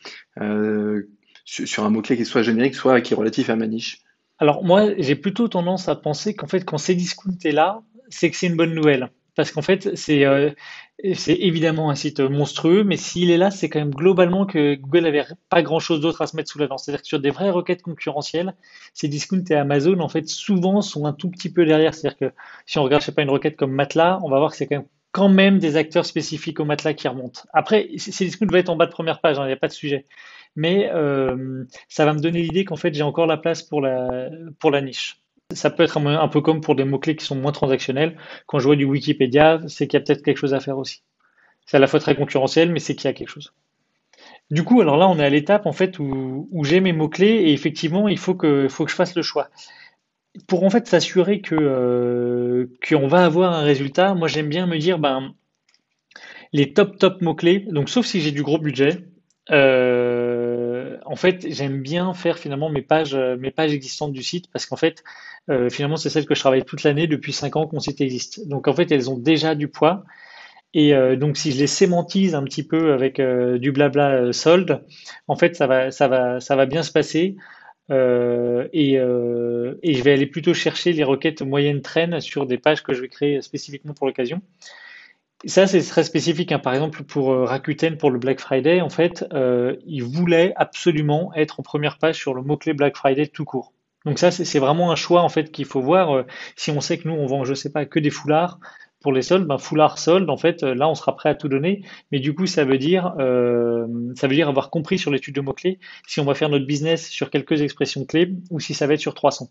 euh, 0.41 1.09
sur, 1.45 1.85
un 1.85 1.91
mot-clé 1.91 2.17
qui 2.17 2.25
soit 2.25 2.43
générique, 2.43 2.75
soit 2.75 3.01
qui 3.01 3.15
est 3.15 3.17
relatif 3.17 3.49
à 3.49 3.57
ma 3.57 3.67
niche. 3.67 4.03
Alors 4.39 4.63
moi, 4.65 4.91
j'ai 4.99 5.17
plutôt 5.17 5.49
tendance 5.49 5.89
à 5.89 5.97
penser 5.97 6.35
qu'en 6.35 6.49
fait, 6.49 6.65
quand 6.65 6.79
Cdiscount 6.79 7.39
est 7.45 7.53
là, 7.53 7.83
c'est 8.09 8.31
que 8.31 8.37
c'est 8.37 8.49
une 8.49 8.57
bonne 8.57 8.75
nouvelle. 8.75 9.11
Parce 9.35 9.51
qu'en 9.51 9.63
fait, 9.63 9.97
c'est 9.97 10.27
euh, 10.27 10.51
c'est 11.15 11.35
évidemment 11.35 11.91
un 11.91 11.95
site 11.95 12.21
monstrueux, 12.21 12.85
mais 12.85 12.97
s'il 12.97 13.31
est 13.31 13.37
là, 13.37 13.51
c'est 13.51 13.69
quand 13.69 13.81
même 13.81 13.95
globalement 13.95 14.47
que 14.47 14.77
Google 14.77 15.01
n'avait 15.01 15.25
pas 15.49 15.63
grand-chose 15.63 16.01
d'autre 16.01 16.23
à 16.23 16.27
se 16.27 16.37
mettre 16.37 16.51
sous 16.51 16.59
la 16.59 16.69
dent. 16.69 16.79
C'est-à-dire 16.79 17.03
que 17.03 17.09
sur 17.09 17.21
des 17.21 17.31
vraies 17.31 17.51
requêtes 17.51 17.83
concurrentielles, 17.83 18.55
Cdiscount 18.95 19.45
et 19.51 19.55
Amazon, 19.55 19.99
en 20.01 20.09
fait, 20.09 20.29
souvent 20.29 20.81
sont 20.81 21.07
un 21.07 21.13
tout 21.13 21.29
petit 21.29 21.53
peu 21.53 21.65
derrière. 21.65 21.95
C'est-à-dire 21.95 22.19
que 22.19 22.35
si 22.67 22.79
on 22.79 22.85
regarde, 22.85 23.03
je 23.03 23.07
sais 23.07 23.13
pas, 23.13 23.23
une 23.23 23.31
requête 23.31 23.57
comme 23.57 23.73
Matelas, 23.73 24.21
on 24.23 24.31
va 24.31 24.39
voir 24.39 24.53
que 24.53 24.57
c'est 24.57 24.69
quand 25.11 25.29
même 25.29 25.59
des 25.59 25.77
acteurs 25.77 26.07
spécifiques 26.07 26.61
au 26.61 26.65
matelas 26.65 26.95
qui 26.95 27.09
remontent. 27.09 27.43
Après, 27.53 27.89
Cdiscount 27.97 28.47
va 28.47 28.59
être 28.59 28.71
en 28.71 28.77
bas 28.77 28.87
de 28.87 28.93
première 28.93 29.21
page, 29.21 29.39
hein, 29.39 29.45
il 29.45 29.49
n'y 29.49 29.53
a 29.53 29.57
pas 29.57 29.69
de 29.69 29.73
sujet. 29.73 30.07
Mais 30.55 30.91
euh, 30.93 31.65
ça 31.89 32.05
va 32.05 32.15
me 32.15 32.21
donner 32.21 32.43
l'idée 32.43 32.65
qu'en 32.65 32.77
fait, 32.77 32.95
j'ai 32.95 33.03
encore 33.03 33.27
la 33.27 33.37
place 33.37 33.63
pour 33.63 33.81
la, 33.81 34.31
pour 34.59 34.71
la 34.71 34.81
niche. 34.81 35.23
Ça 35.55 35.71
peut 35.71 35.83
être 35.83 35.99
un, 35.99 36.29
peu 36.29 36.41
comme 36.41 36.61
pour 36.61 36.75
des 36.75 36.85
mots-clés 36.85 37.17
qui 37.17 37.25
sont 37.25 37.37
moins 37.37 37.53
transactionnels. 37.53 38.17
Quand 38.47 38.59
je 38.59 38.67
vois 38.67 38.77
du 38.77 38.85
Wikipédia, 38.85 39.61
c'est 39.69 39.87
qu'il 39.87 39.99
y 39.99 40.03
a 40.03 40.05
peut-être 40.05 40.23
quelque 40.23 40.39
chose 40.39 40.55
à 40.55 40.61
faire 40.61 40.79
aussi. 40.79 41.03
C'est 41.67 41.77
à 41.77 41.81
la 41.81 41.87
fois 41.87 42.01
très 42.01 42.15
concurrentiel, 42.15 42.73
mais 42.73 42.81
c'est 42.81 42.95
qu'il 42.95 43.07
y 43.07 43.11
a 43.11 43.13
quelque 43.13 43.31
chose. 43.31 43.53
Du 44.51 44.65
coup, 44.65 44.81
alors 44.81 44.97
là, 44.97 45.09
on 45.09 45.19
est 45.19 45.25
à 45.25 45.31
l'étape 45.31 45.67
en 45.67 45.73
fait 45.73 45.99
où, 45.99 46.47
j'ai 46.65 46.81
mes 46.81 46.93
mots-clés 46.93 47.27
et 47.27 47.53
effectivement, 47.53 48.09
il 48.09 48.19
faut 48.19 48.35
que, 48.35 48.69
faut 48.69 48.85
que 48.85 48.91
je 48.91 48.97
fasse 48.97 49.15
le 49.15 49.23
choix. 49.23 49.49
Pour 50.47 50.65
en 50.65 50.71
fait 50.71 50.87
s'assurer 50.87 51.41
que 51.41 51.55
euh, 51.59 52.67
qu'on 52.89 53.07
va 53.07 53.25
avoir 53.25 53.53
un 53.55 53.63
résultat, 53.63 54.15
moi 54.15 54.29
j'aime 54.29 54.49
bien 54.49 54.67
me 54.67 54.79
dire 54.79 54.99
ben 54.99 55.35
les 56.53 56.73
top 56.73 56.99
top 56.99 57.21
mots-clés, 57.23 57.67
donc 57.71 57.89
sauf 57.89 58.07
si 58.07 58.21
j'ai 58.21 58.31
du 58.31 58.43
gros 58.43 58.59
budget, 58.59 59.05
euh, 59.51 60.12
en 61.13 61.17
fait, 61.17 61.47
j'aime 61.47 61.83
bien 61.83 62.15
faire 62.15 62.39
finalement 62.39 62.71
mes 62.71 62.81
pages, 62.81 63.15
pages 63.55 63.75
existantes 63.75 64.15
du 64.15 64.23
site 64.23 64.51
parce 64.51 64.65
qu'en 64.65 64.77
fait, 64.77 65.05
euh, 65.51 65.69
finalement, 65.69 65.99
c'est 65.99 66.09
celles 66.09 66.25
que 66.25 66.35
je 66.35 66.41
travaille 66.41 66.65
toute 66.65 66.85
l'année 66.85 67.07
depuis 67.07 67.35
5 67.35 67.55
ans 67.57 67.67
que 67.67 67.75
mon 67.75 67.81
site 67.81 68.01
existe. 68.01 68.49
Donc 68.49 68.67
en 68.67 68.73
fait, 68.73 68.91
elles 68.91 69.11
ont 69.11 69.19
déjà 69.19 69.55
du 69.55 69.69
poids. 69.69 70.05
Et 70.73 70.95
euh, 70.95 71.17
donc 71.17 71.37
si 71.37 71.53
je 71.53 71.59
les 71.59 71.67
sémantise 71.67 72.35
un 72.35 72.43
petit 72.45 72.67
peu 72.67 72.95
avec 72.95 73.21
euh, 73.21 73.59
du 73.59 73.73
blabla 73.73 74.13
euh, 74.13 74.33
solde, 74.33 74.87
en 75.29 75.37
fait, 75.37 75.55
ça 75.55 75.67
va, 75.67 76.67
bien 76.67 76.83
se 76.83 76.93
passer. 76.93 77.37
Euh, 77.91 78.69
et, 78.73 78.99
euh, 78.99 79.75
je 79.85 80.03
vais 80.03 80.15
aller 80.15 80.27
plutôt 80.27 80.55
chercher 80.55 80.95
les 80.95 81.05
requêtes 81.05 81.43
moyennes 81.43 81.83
traînes 81.83 82.21
sur 82.21 82.47
des 82.47 82.57
pages 82.57 82.83
que 82.83 82.95
je 82.95 83.03
vais 83.03 83.09
créer 83.09 83.43
spécifiquement 83.43 83.93
pour 83.93 84.07
l'occasion. 84.07 84.41
Ça, 85.45 85.67
c'est 85.67 85.83
très 85.83 86.05
spécifique. 86.05 86.53
hein. 86.53 86.59
Par 86.59 86.73
exemple, 86.75 87.03
pour 87.03 87.33
euh, 87.33 87.45
Rakuten, 87.45 87.97
pour 87.97 88.11
le 88.11 88.19
Black 88.19 88.41
Friday, 88.41 88.81
en 88.81 88.91
fait, 88.91 89.25
euh, 89.33 89.77
ils 89.87 90.05
voulaient 90.05 90.53
absolument 90.57 91.33
être 91.35 91.59
en 91.61 91.63
première 91.65 91.99
page 91.99 92.17
sur 92.17 92.35
le 92.35 92.43
mot-clé 92.43 92.75
Black 92.75 92.97
Friday 92.97 93.27
tout 93.27 93.45
court. 93.45 93.73
Donc 94.05 94.19
ça, 94.19 94.31
c'est 94.31 94.59
vraiment 94.59 94.91
un 94.91 94.97
choix 94.97 95.23
en 95.23 95.29
fait 95.29 95.51
qu'il 95.53 95.65
faut 95.65 95.81
voir. 95.81 96.17
Euh, 96.17 96.23
Si 96.57 96.71
on 96.71 96.81
sait 96.81 96.99
que 96.99 97.09
nous, 97.09 97.15
on 97.15 97.27
vend, 97.27 97.45
je 97.45 97.55
sais 97.55 97.71
pas, 97.73 97.87
que 97.87 97.99
des 97.99 98.11
foulards 98.11 98.59
pour 99.01 99.13
les 99.13 99.23
soldes, 99.23 99.47
ben 99.49 99.59
foulard 99.59 99.99
solde, 99.99 100.31
en 100.31 100.37
fait, 100.37 100.63
euh, 100.63 100.75
là, 100.75 100.89
on 100.89 100.95
sera 100.95 101.17
prêt 101.17 101.29
à 101.31 101.35
tout 101.35 101.49
donner. 101.49 101.83
Mais 102.13 102.21
du 102.21 102.35
coup, 102.35 102.47
ça 102.47 102.65
veut 102.65 102.79
dire, 102.79 103.13
ça 103.19 104.29
veut 104.29 104.35
dire 104.35 104.49
avoir 104.49 104.71
compris 104.71 104.99
sur 104.99 105.11
l'étude 105.11 105.35
de 105.35 105.41
mots-clés 105.41 105.79
si 106.07 106.21
on 106.21 106.25
va 106.25 106.35
faire 106.35 106.49
notre 106.51 106.67
business 106.67 107.09
sur 107.09 107.31
quelques 107.31 107.63
expressions 107.63 108.05
clés 108.05 108.31
ou 108.51 108.61
si 108.61 108.75
ça 108.75 108.87
va 108.87 108.95
être 108.95 109.01
sur 109.01 109.15
300. 109.15 109.49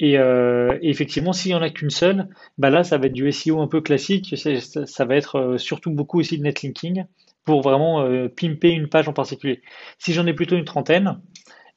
Et, 0.00 0.18
euh, 0.18 0.76
et 0.82 0.90
effectivement, 0.90 1.32
s'il 1.32 1.52
y 1.52 1.54
en 1.54 1.62
a 1.62 1.70
qu'une 1.70 1.90
seule, 1.90 2.28
bah 2.58 2.70
là, 2.70 2.82
ça 2.82 2.98
va 2.98 3.06
être 3.06 3.12
du 3.12 3.30
SEO 3.30 3.60
un 3.60 3.68
peu 3.68 3.80
classique. 3.80 4.34
Ça, 4.36 5.04
va 5.04 5.16
être 5.16 5.36
euh, 5.36 5.58
surtout 5.58 5.90
beaucoup 5.90 6.18
aussi 6.18 6.36
de 6.38 6.42
netlinking 6.42 7.04
pour 7.44 7.62
vraiment 7.62 8.02
euh, 8.02 8.28
pimper 8.28 8.70
une 8.70 8.88
page 8.88 9.08
en 9.08 9.12
particulier. 9.12 9.62
Si 9.98 10.12
j'en 10.12 10.26
ai 10.26 10.34
plutôt 10.34 10.56
une 10.56 10.64
trentaine, 10.64 11.20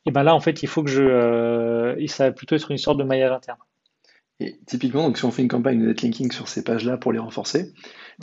et 0.06 0.12
ben 0.12 0.24
là, 0.24 0.34
en 0.34 0.40
fait, 0.40 0.64
il 0.64 0.68
faut 0.68 0.84
que 0.84 0.90
je, 0.90 1.04
euh, 1.04 2.08
ça 2.08 2.26
va 2.26 2.32
plutôt 2.32 2.56
être 2.56 2.72
une 2.72 2.78
sorte 2.78 2.98
de 2.98 3.04
maillage 3.04 3.32
interne. 3.32 3.60
Et 4.40 4.58
typiquement, 4.66 5.08
donc 5.08 5.18
si 5.18 5.26
on 5.26 5.32
fait 5.32 5.42
une 5.42 5.48
campagne 5.48 5.80
de 5.80 5.88
netlinking 5.88 6.32
sur 6.32 6.48
ces 6.48 6.64
pages-là 6.64 6.98
pour 6.98 7.12
les 7.12 7.20
renforcer, 7.20 7.74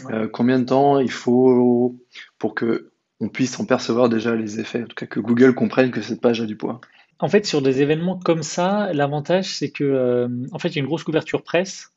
Ouais. 0.05 0.29
combien 0.33 0.59
de 0.59 0.65
temps 0.65 0.99
il 0.99 1.11
faut 1.11 1.97
pour 2.39 2.57
que 2.57 2.91
on 3.21 3.29
puisse 3.29 3.59
en 3.61 3.65
percevoir 3.65 4.09
déjà 4.09 4.35
les 4.35 4.59
effets, 4.59 4.83
en 4.83 4.87
tout 4.87 4.97
cas 4.97 5.07
que 5.07 5.21
Google 5.21 5.55
comprenne 5.55 5.91
que 5.91 6.03
cette 6.03 6.21
page 6.21 6.41
a 6.41 6.47
du 6.47 6.57
poids? 6.57 6.81
En 7.21 7.29
fait, 7.29 7.47
sur 7.47 7.63
des 7.63 7.81
événements 7.81 8.19
comme 8.19 8.43
ça, 8.43 8.93
l'avantage, 8.93 9.47
c'est 9.47 9.71
que, 9.71 9.85
euh, 9.85 10.29
en 10.53 10.59
fait, 10.59 10.69
il 10.69 10.77
y 10.77 10.79
a 10.79 10.81
une 10.81 10.87
grosse 10.87 11.05
couverture 11.05 11.43
presse. 11.43 11.93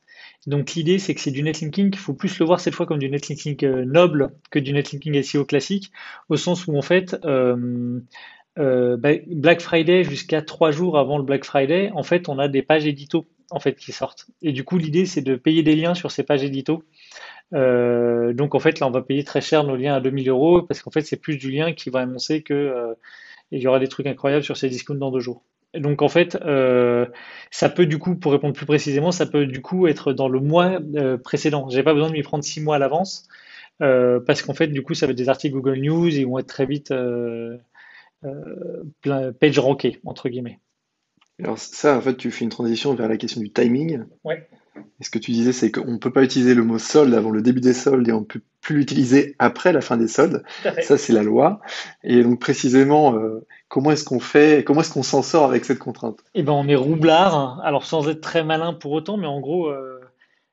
Donc, 0.45 0.73
l'idée, 0.73 0.99
c'est 0.99 1.15
que 1.15 1.21
c'est 1.21 1.31
du 1.31 1.43
netlinking. 1.43 1.89
Il 1.91 1.97
faut 1.97 2.13
plus 2.13 2.37
le 2.39 2.45
voir 2.45 2.59
cette 2.59 2.75
fois 2.75 2.85
comme 2.85 2.99
du 2.99 3.09
netlinking 3.09 3.57
euh, 3.65 3.83
noble 3.85 4.31
que 4.51 4.59
du 4.59 4.73
netlinking 4.73 5.21
SEO 5.23 5.45
classique, 5.45 5.91
au 6.29 6.37
sens 6.37 6.67
où, 6.67 6.77
en 6.77 6.81
fait, 6.81 7.17
euh, 7.25 7.99
bah, 8.55 9.09
Black 9.27 9.61
Friday 9.61 10.03
jusqu'à 10.03 10.41
trois 10.41 10.71
jours 10.71 10.97
avant 10.97 11.17
le 11.17 11.23
Black 11.23 11.45
Friday, 11.45 11.91
en 11.93 12.03
fait, 12.03 12.29
on 12.29 12.37
a 12.39 12.47
des 12.47 12.61
pages 12.61 12.85
édito 12.85 13.27
en 13.49 13.59
fait 13.59 13.75
qui 13.75 13.93
sortent. 13.93 14.27
Et 14.41 14.51
du 14.51 14.65
coup, 14.65 14.77
l'idée, 14.77 15.05
c'est 15.05 15.21
de 15.21 15.35
payer 15.35 15.63
des 15.63 15.75
liens 15.75 15.93
sur 15.93 16.11
ces 16.11 16.23
pages 16.23 16.43
édito. 16.43 16.83
Donc, 17.51 18.55
en 18.55 18.59
fait, 18.59 18.79
là, 18.79 18.87
on 18.87 18.91
va 18.91 19.01
payer 19.01 19.23
très 19.23 19.41
cher 19.41 19.63
nos 19.63 19.75
liens 19.77 19.95
à 19.95 20.01
2000 20.01 20.29
euros 20.29 20.61
parce 20.63 20.81
qu'en 20.81 20.91
fait, 20.91 21.01
c'est 21.01 21.15
plus 21.15 21.37
du 21.37 21.49
lien 21.49 21.71
qui 21.71 21.89
va 21.89 22.01
annoncer 22.01 22.41
que 22.41 22.95
il 23.51 23.61
y 23.61 23.67
aura 23.67 23.79
des 23.79 23.87
trucs 23.87 24.07
incroyables 24.07 24.43
sur 24.43 24.57
ces 24.57 24.69
discounts 24.69 24.95
dans 24.95 25.11
deux 25.11 25.19
jours. 25.19 25.43
Et 25.73 25.79
donc 25.79 26.01
en 26.01 26.09
fait, 26.09 26.37
euh, 26.45 27.05
ça 27.51 27.69
peut 27.69 27.85
du 27.85 27.99
coup, 27.99 28.15
pour 28.15 28.31
répondre 28.31 28.53
plus 28.53 28.65
précisément, 28.65 29.11
ça 29.11 29.25
peut 29.25 29.45
du 29.45 29.61
coup 29.61 29.87
être 29.87 30.13
dans 30.13 30.29
le 30.29 30.39
mois 30.39 30.79
euh, 30.95 31.17
précédent. 31.17 31.69
J'ai 31.69 31.83
pas 31.83 31.93
besoin 31.93 32.09
de 32.09 32.13
m'y 32.13 32.23
prendre 32.23 32.43
six 32.43 32.61
mois 32.61 32.77
à 32.77 32.79
l'avance 32.79 33.27
euh, 33.81 34.19
parce 34.19 34.41
qu'en 34.41 34.53
fait, 34.53 34.67
du 34.67 34.81
coup, 34.81 34.93
ça 34.93 35.05
va 35.05 35.11
être 35.11 35.17
des 35.17 35.29
articles 35.29 35.53
Google 35.53 35.79
News 35.79 36.07
ils 36.07 36.25
vont 36.25 36.39
être 36.39 36.47
très 36.47 36.65
vite 36.65 36.91
euh, 36.91 37.57
plein- 39.01 39.33
page 39.33 39.59
rankés 39.59 39.99
entre 40.05 40.29
guillemets. 40.29 40.59
Alors 41.43 41.57
ça, 41.59 41.97
en 41.97 42.01
fait, 42.01 42.15
tu 42.17 42.31
fais 42.31 42.45
une 42.45 42.49
transition 42.49 42.95
vers 42.95 43.07
la 43.07 43.17
question 43.17 43.41
du 43.41 43.51
timing. 43.51 44.03
Ouais, 44.23 44.47
Et 44.99 45.03
ce 45.03 45.09
que 45.09 45.19
tu 45.19 45.31
disais, 45.31 45.51
c'est 45.51 45.71
qu'on 45.71 45.91
ne 45.91 45.97
peut 45.97 46.11
pas 46.11 46.23
utiliser 46.23 46.53
le 46.55 46.63
mot 46.63 46.79
solde 46.79 47.13
avant 47.13 47.29
le 47.31 47.41
début 47.41 47.61
des 47.61 47.73
soldes 47.73 48.07
et 48.07 48.11
on 48.11 48.21
ne 48.21 48.25
peut 48.25 48.41
plus 48.61 48.77
l'utiliser 48.77 49.35
après 49.39 49.71
la 49.73 49.81
fin 49.81 49.97
des 49.97 50.07
soldes. 50.07 50.43
Ça, 50.81 50.97
c'est 50.97 51.13
la 51.13 51.23
loi. 51.23 51.61
Et 52.03 52.23
donc 52.23 52.39
précisément, 52.39 53.15
euh, 53.15 53.45
comment 53.67 53.91
est-ce 53.91 54.03
qu'on 54.03 54.19
fait, 54.19 54.63
comment 54.63 54.81
est-ce 54.81 54.91
qu'on 54.93 55.03
s'en 55.03 55.21
sort 55.21 55.45
avec 55.45 55.65
cette 55.65 55.79
contrainte? 55.79 56.19
Et 56.35 56.43
ben 56.43 56.53
on 56.53 56.67
est 56.67 56.75
roublard, 56.75 57.59
alors 57.63 57.85
sans 57.85 58.07
être 58.09 58.21
très 58.21 58.43
malin 58.43 58.73
pour 58.73 58.91
autant, 58.91 59.17
mais 59.17 59.27
en 59.27 59.39
gros, 59.39 59.67
euh, 59.69 59.99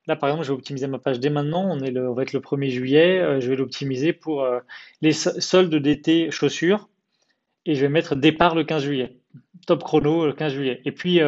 là 0.07 0.15
par 0.15 0.29
exemple, 0.29 0.45
je 0.45 0.51
vais 0.51 0.57
optimiser 0.57 0.87
ma 0.87 0.99
page 0.99 1.19
dès 1.19 1.29
maintenant. 1.29 1.67
On 1.69 1.79
est 1.81 1.91
le, 1.91 2.09
on 2.09 2.13
va 2.13 2.23
être 2.23 2.33
le 2.33 2.39
1er 2.41 2.69
juillet. 2.69 3.19
euh, 3.19 3.39
je 3.41 3.49
vais 3.49 3.55
l'optimiser 3.55 4.13
pour 4.13 4.45
les 5.01 5.11
so- 5.13 5.39
soldes 5.41 5.75
d'été 5.75 6.29
chaussures. 6.31 6.89
et 7.65 7.75
je 7.75 7.81
vais 7.81 7.89
mettre 7.89 8.15
départ 8.15 8.53
le 8.55 8.63
15 8.63 8.83
juillet. 8.83 9.17
Top 9.67 9.83
chrono 9.83 10.27
le 10.27 10.33
15 10.33 10.53
juillet. 10.53 10.81
Et 10.85 10.91
puis, 10.91 11.19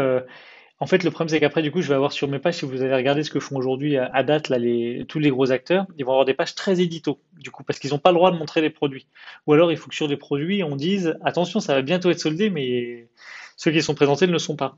en 0.79 0.85
fait, 0.85 1.03
le 1.03 1.09
problème, 1.09 1.29
c'est 1.29 1.39
qu'après, 1.39 1.63
du 1.63 1.71
coup, 1.71 1.81
je 1.81 1.87
vais 1.87 1.95
avoir 1.95 2.11
sur 2.11 2.27
mes 2.27 2.39
pages, 2.39 2.55
si 2.55 2.65
vous 2.65 2.81
allez 2.81 2.93
regarder 2.93 3.23
ce 3.23 3.31
que 3.31 3.39
font 3.39 3.55
aujourd'hui 3.55 3.97
à, 3.97 4.11
à 4.13 4.23
date 4.23 4.51
tous 5.07 5.19
les 5.19 5.29
gros 5.29 5.51
acteurs, 5.51 5.87
ils 5.97 6.05
vont 6.05 6.11
avoir 6.11 6.25
des 6.25 6.35
pages 6.35 6.53
très 6.53 6.81
édito, 6.81 7.19
du 7.39 7.49
coup, 7.49 7.63
parce 7.63 7.79
qu'ils 7.79 7.91
n'ont 7.91 7.99
pas 7.99 8.11
le 8.11 8.15
droit 8.15 8.31
de 8.31 8.37
montrer 8.37 8.61
les 8.61 8.69
produits. 8.69 9.07
Ou 9.47 9.53
alors, 9.53 9.71
il 9.71 9.77
faut 9.77 9.89
que 9.89 9.95
sur 9.95 10.07
des 10.07 10.17
produits, 10.17 10.63
on 10.63 10.75
dise, 10.75 11.17
attention, 11.23 11.59
ça 11.59 11.73
va 11.73 11.81
bientôt 11.81 12.11
être 12.11 12.19
soldé, 12.19 12.49
mais 12.49 13.07
ceux 13.55 13.71
qui 13.71 13.81
sont 13.81 13.95
présentés 13.95 14.27
ne 14.27 14.31
le 14.31 14.39
sont 14.39 14.55
pas. 14.55 14.77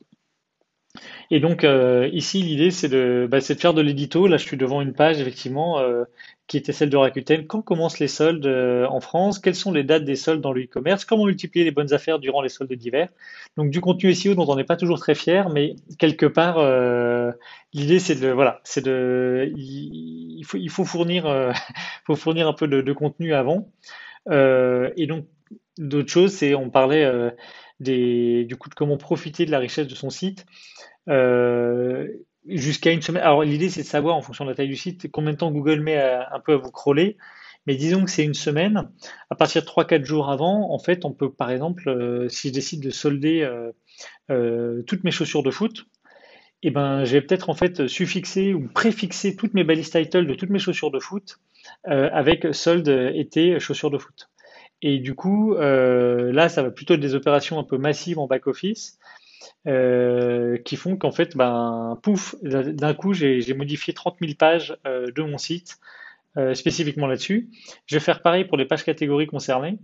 Et 1.31 1.39
donc 1.39 1.63
euh, 1.63 2.09
ici, 2.13 2.41
l'idée, 2.41 2.71
c'est 2.71 2.89
de, 2.89 3.27
bah, 3.29 3.39
de 3.39 3.43
faire 3.43 3.73
de 3.73 3.81
l'édito. 3.81 4.27
Là, 4.27 4.37
je 4.37 4.45
suis 4.45 4.57
devant 4.57 4.81
une 4.81 4.93
page, 4.93 5.19
effectivement, 5.19 5.79
euh, 5.79 6.05
qui 6.49 6.57
était 6.57 6.73
celle 6.73 6.89
de 6.89 6.97
Rakuten. 6.97 7.45
Quand 7.45 7.61
commencent 7.61 7.99
les 7.99 8.07
soldes 8.07 8.47
euh, 8.47 8.87
en 8.87 8.99
France? 9.01 9.37
Quelles 9.37 9.55
sont 9.55 9.71
les 9.71 9.83
dates 9.83 10.03
des 10.03 10.15
soldes 10.15 10.41
dans 10.41 10.51
le 10.51 10.63
e-commerce? 10.63 11.05
Comment 11.05 11.25
multiplier 11.25 11.63
les 11.63 11.71
bonnes 11.71 11.93
affaires 11.93 12.17
durant 12.17 12.41
les 12.41 12.49
soldes 12.49 12.73
d'hiver? 12.73 13.07
Donc 13.55 13.69
du 13.69 13.79
contenu 13.79 14.13
SEO 14.15 14.33
dont 14.33 14.47
on 14.49 14.55
n'est 14.55 14.63
pas 14.63 14.75
toujours 14.75 14.99
très 14.99 15.13
fier, 15.13 15.49
mais 15.49 15.75
quelque 15.99 16.25
part, 16.25 16.57
euh, 16.57 17.31
l'idée, 17.71 17.99
c'est 17.99 18.15
de, 18.15 18.29
voilà, 18.29 18.61
c'est 18.63 18.83
de, 18.83 19.53
il, 19.55 20.43
faut, 20.43 20.85
fournir, 20.85 21.27
euh, 21.27 21.51
faut 22.07 22.15
fournir 22.15 22.47
un 22.47 22.53
peu 22.53 22.67
de, 22.67 22.93
contenu 22.93 23.35
avant. 23.35 23.71
Et 24.27 25.05
donc, 25.07 25.27
d'autres 25.77 26.11
choses, 26.11 26.33
c'est, 26.33 26.55
on 26.55 26.71
parlait 26.71 27.07
des, 27.79 28.43
du 28.45 28.55
coup 28.55 28.69
de 28.69 28.75
comment 28.75 28.97
profiter 28.97 29.45
de 29.45 29.51
la 29.51 29.59
richesse 29.59 29.87
de 29.87 29.95
son 29.95 30.09
site. 30.09 30.47
Jusqu'à 32.47 32.91
une 32.91 33.01
semaine. 33.01 33.23
Alors 33.23 33.43
l'idée 33.43 33.69
c'est 33.69 33.83
de 33.83 33.87
savoir 33.87 34.15
en 34.15 34.21
fonction 34.21 34.45
de 34.45 34.49
la 34.49 34.55
taille 34.55 34.67
du 34.67 34.75
site 34.75 35.09
combien 35.11 35.33
de 35.33 35.37
temps 35.37 35.51
Google 35.51 35.81
met 35.81 35.97
à- 35.97 36.33
un 36.33 36.39
peu 36.39 36.53
à 36.53 36.57
vous 36.57 36.71
crawler. 36.71 37.17
Mais 37.67 37.75
disons 37.75 38.05
que 38.05 38.09
c'est 38.09 38.23
une 38.23 38.33
semaine. 38.33 38.89
À 39.29 39.35
partir 39.35 39.61
de 39.61 39.67
trois 39.67 39.85
quatre 39.85 40.05
jours 40.05 40.29
avant, 40.29 40.71
en 40.73 40.79
fait, 40.79 41.05
on 41.05 41.11
peut 41.11 41.31
par 41.31 41.51
exemple, 41.51 41.89
euh, 41.89 42.29
si 42.29 42.47
je 42.49 42.53
décide 42.53 42.81
de 42.81 42.89
solder 42.89 43.41
euh, 43.41 43.71
euh, 44.31 44.81
toutes 44.83 45.03
mes 45.03 45.11
chaussures 45.11 45.43
de 45.43 45.51
foot, 45.51 45.85
eh 46.63 46.71
ben, 46.71 47.05
je 47.05 47.13
vais 47.13 47.21
peut-être 47.21 47.49
en 47.49 47.53
fait 47.53 47.87
suffixer 47.87 48.53
ou 48.53 48.67
préfixer 48.67 49.35
toutes 49.35 49.53
mes 49.53 49.63
balises 49.63 49.91
title 49.91 50.25
de 50.27 50.33
toutes 50.33 50.49
mes 50.49 50.59
chaussures 50.59 50.91
de 50.91 50.99
foot 50.99 51.39
avec 51.85 52.47
solde 52.53 52.87
été 53.13 53.59
chaussures 53.59 53.91
de 53.91 53.97
foot. 53.97 54.29
Et 54.81 54.99
du 54.99 55.15
coup, 55.15 55.53
là, 55.55 56.49
ça 56.49 56.63
va 56.63 56.71
plutôt 56.71 56.95
être 56.95 56.99
des 56.99 57.15
opérations 57.15 57.59
un 57.59 57.63
peu 57.63 57.77
massives 57.77 58.19
en 58.19 58.27
back-office 58.27 58.97
euh, 59.67 60.57
qui 60.57 60.75
font 60.75 60.95
qu'en 60.97 61.11
fait, 61.11 61.35
ben, 61.37 61.99
pouf, 62.03 62.35
d'un 62.43 62.93
coup, 62.93 63.13
j'ai 63.13 63.53
modifié 63.53 63.93
30 63.93 64.19
000 64.21 64.35
pages 64.35 64.77
euh, 64.87 65.11
de 65.11 65.21
mon 65.23 65.37
site 65.37 65.79
euh, 66.37 66.53
spécifiquement 66.55 67.07
là-dessus. 67.07 67.49
Je 67.87 67.95
vais 67.95 67.99
faire 68.01 68.21
pareil 68.21 68.45
pour 68.45 68.57
les 68.57 68.65
pages 68.65 68.83
catégories 68.85 69.27
concernées. 69.27 69.79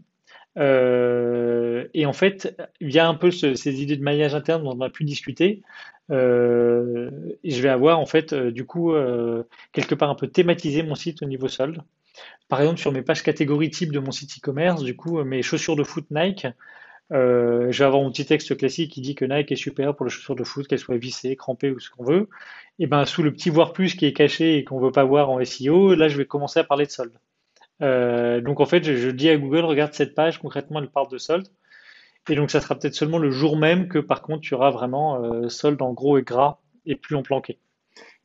Et 1.93 2.05
en 2.05 2.13
fait, 2.13 2.57
il 2.81 2.91
y 2.93 2.99
a 2.99 3.07
un 3.07 3.15
peu 3.15 3.31
ce- 3.31 3.55
ces 3.55 3.81
idées 3.81 3.97
de 3.97 4.03
maillage 4.03 4.35
interne 4.35 4.63
dont 4.63 4.77
on 4.77 4.81
a 4.81 4.89
pu 4.89 5.03
discuter. 5.03 5.61
Je 6.09 7.61
vais 7.61 7.69
avoir 7.69 7.99
en 7.99 8.05
fait, 8.05 8.33
du 8.33 8.65
coup, 8.65 8.93
quelque 9.73 9.95
part 9.95 10.09
un 10.09 10.15
peu 10.15 10.27
thématisé 10.27 10.83
mon 10.83 10.95
site 10.95 11.21
au 11.23 11.25
niveau 11.25 11.47
solde. 11.47 11.81
Par 12.49 12.61
exemple, 12.61 12.79
sur 12.79 12.91
mes 12.91 13.01
pages 13.01 13.23
catégories 13.23 13.71
type 13.71 13.91
de 13.91 13.99
mon 13.99 14.11
site 14.11 14.37
e-commerce, 14.37 14.83
du 14.83 14.95
coup, 14.95 15.23
mes 15.23 15.41
chaussures 15.41 15.75
de 15.75 15.83
foot 15.83 16.05
Nike, 16.11 16.47
euh, 17.13 17.71
je 17.71 17.79
vais 17.79 17.85
avoir 17.85 18.01
mon 18.01 18.11
petit 18.11 18.25
texte 18.25 18.57
classique 18.57 18.91
qui 18.91 19.01
dit 19.01 19.15
que 19.15 19.25
Nike 19.25 19.51
est 19.51 19.55
super 19.55 19.95
pour 19.95 20.05
les 20.05 20.09
chaussures 20.09 20.35
de 20.35 20.43
foot, 20.43 20.67
qu'elles 20.67 20.79
soient 20.79 20.97
vissées, 20.97 21.35
crampées 21.35 21.71
ou 21.71 21.79
ce 21.79 21.89
qu'on 21.89 22.03
veut. 22.03 22.29
Et 22.79 22.87
ben 22.87 23.05
sous 23.05 23.23
le 23.23 23.31
petit 23.31 23.49
voir 23.49 23.73
plus 23.73 23.95
qui 23.95 24.05
est 24.05 24.13
caché 24.13 24.57
et 24.57 24.63
qu'on 24.63 24.79
veut 24.79 24.91
pas 24.91 25.03
voir 25.03 25.29
en 25.29 25.43
SEO, 25.43 25.95
là 25.95 26.07
je 26.07 26.17
vais 26.17 26.25
commencer 26.25 26.59
à 26.59 26.63
parler 26.63 26.85
de 26.85 26.91
solde. 26.91 27.13
Euh, 27.81 28.41
donc 28.41 28.59
en 28.59 28.65
fait, 28.65 28.83
je, 28.83 29.09
dis 29.09 29.29
à 29.29 29.37
Google, 29.37 29.65
regarde 29.65 29.93
cette 29.93 30.15
page, 30.15 30.39
concrètement 30.39 30.79
elle 30.79 30.89
parle 30.89 31.09
de 31.09 31.17
solde. 31.17 31.47
Et 32.29 32.35
donc 32.35 32.49
ça 32.49 32.59
sera 32.59 32.75
peut-être 32.75 32.95
seulement 32.95 33.19
le 33.19 33.29
jour 33.29 33.55
même 33.55 33.87
que 33.87 33.99
par 33.99 34.21
contre 34.23 34.41
tu 34.41 34.55
auras 34.55 34.71
vraiment 34.71 35.23
euh, 35.23 35.49
solde 35.49 35.81
en 35.81 35.93
gros 35.93 36.17
et 36.17 36.23
gras 36.23 36.57
et 36.85 36.95
plus 36.95 37.15
en 37.15 37.21
planqué. 37.21 37.59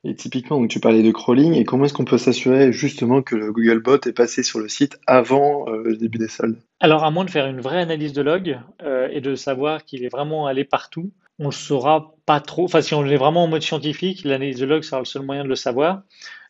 Et 0.02 0.14
typiquement, 0.14 0.58
donc 0.58 0.70
tu 0.70 0.80
parlais 0.80 1.02
de 1.02 1.10
crawling, 1.10 1.52
et 1.54 1.64
comment 1.64 1.84
est-ce 1.84 1.92
qu'on 1.92 2.06
peut 2.06 2.16
s'assurer 2.16 2.72
justement 2.72 3.20
que 3.20 3.36
le 3.36 3.52
Googlebot 3.52 4.00
est 4.06 4.16
passé 4.16 4.42
sur 4.42 4.58
le 4.58 4.68
site 4.68 4.98
avant 5.06 5.68
euh, 5.68 5.82
le 5.84 5.96
début 5.96 6.16
des 6.16 6.28
soldes? 6.28 6.58
Alors 6.80 7.04
à 7.04 7.10
moins 7.10 7.26
de 7.26 7.30
faire 7.30 7.46
une 7.46 7.60
vraie 7.60 7.80
analyse 7.80 8.14
de 8.14 8.22
log 8.22 8.58
euh, 8.82 9.08
et 9.12 9.20
de 9.20 9.34
savoir 9.34 9.84
qu'il 9.84 10.02
est 10.02 10.08
vraiment 10.08 10.46
allé 10.46 10.64
partout, 10.64 11.10
on 11.38 11.46
le 11.46 11.50
saura 11.52 12.14
pas 12.24 12.40
trop. 12.40 12.64
Enfin, 12.64 12.80
si 12.80 12.94
on 12.94 13.04
est 13.04 13.16
vraiment 13.16 13.44
en 13.44 13.48
mode 13.48 13.60
scientifique, 13.60 14.24
l'analyse 14.24 14.58
de 14.58 14.66
log 14.66 14.82
sera 14.84 15.00
le 15.00 15.04
seul 15.04 15.22
moyen 15.22 15.44
de 15.44 15.48
le 15.48 15.54
savoir. 15.54 16.02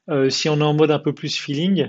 Euh, 0.09 0.31
si 0.31 0.49
on 0.49 0.61
est 0.61 0.65
en 0.65 0.75
mode 0.75 0.93
un 0.93 1.01
peu 1.01 1.13
plus 1.13 1.37
feeling, 1.37 1.89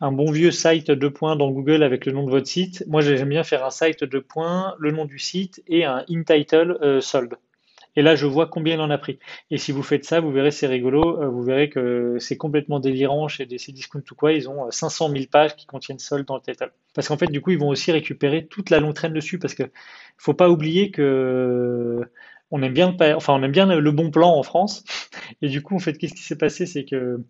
un 0.00 0.12
bon 0.12 0.30
vieux 0.30 0.52
site 0.52 0.92
deux 0.92 1.12
points 1.12 1.34
dans 1.34 1.50
Google 1.50 1.82
avec 1.82 2.06
le 2.06 2.12
nom 2.12 2.24
de 2.24 2.30
votre 2.30 2.46
site. 2.46 2.84
Moi, 2.86 3.00
j'aime 3.00 3.28
bien 3.28 3.42
faire 3.42 3.64
un 3.64 3.70
site 3.70 4.04
deux 4.04 4.22
points, 4.22 4.76
le 4.78 4.92
nom 4.92 5.06
du 5.06 5.18
site 5.18 5.60
et 5.66 5.84
un 5.84 6.04
in 6.08 6.22
title 6.22 7.00
solde. 7.02 7.34
Et 7.96 8.02
là, 8.02 8.14
je 8.16 8.26
vois 8.26 8.46
combien 8.46 8.74
il 8.74 8.80
en 8.80 8.90
a 8.90 8.98
pris. 8.98 9.18
Et 9.50 9.58
si 9.58 9.72
vous 9.72 9.82
faites 9.82 10.04
ça, 10.04 10.20
vous 10.20 10.30
verrez, 10.32 10.50
c'est 10.50 10.66
rigolo. 10.66 11.20
euh, 11.22 11.28
Vous 11.28 11.42
verrez 11.42 11.68
que 11.68 12.16
c'est 12.20 12.36
complètement 12.36 12.80
délirant 12.80 13.28
chez 13.28 13.46
des 13.46 13.58
Cdiscount 13.58 14.02
ou 14.10 14.14
quoi. 14.14 14.32
Ils 14.32 14.48
ont 14.48 14.66
euh, 14.66 14.70
500 14.70 15.08
000 15.08 15.28
pages 15.28 15.56
qui 15.56 15.66
contiennent 15.66 15.98
solde 15.98 16.26
dans 16.26 16.36
le 16.36 16.40
title. 16.42 16.72
Parce 16.94 17.08
qu'en 17.08 17.16
fait, 17.18 17.26
du 17.26 17.40
coup, 17.40 17.50
ils 17.50 17.58
vont 17.58 17.68
aussi 17.68 17.92
récupérer 17.92 18.46
toute 18.46 18.70
la 18.70 18.80
longue 18.80 18.94
traîne 18.94 19.12
dessus. 19.12 19.38
Parce 19.38 19.54
que 19.54 19.64
faut 20.18 20.34
pas 20.34 20.48
oublier 20.50 20.90
que 20.90 22.00
on 22.52 22.62
aime 22.62 22.72
bien, 22.74 22.96
enfin, 23.16 23.34
on 23.34 23.42
aime 23.44 23.52
bien 23.52 23.66
le 23.66 23.92
bon 23.92 24.10
plan 24.10 24.30
en 24.36 24.42
France. 24.42 24.84
Et 25.42 25.48
du 25.48 25.62
coup, 25.62 25.76
en 25.76 25.78
fait, 25.78 25.94
qu'est-ce 25.98 26.14
qui 26.14 26.22
s'est 26.22 26.38
passé? 26.38 26.66
C'est 26.66 26.84
que 26.84 27.20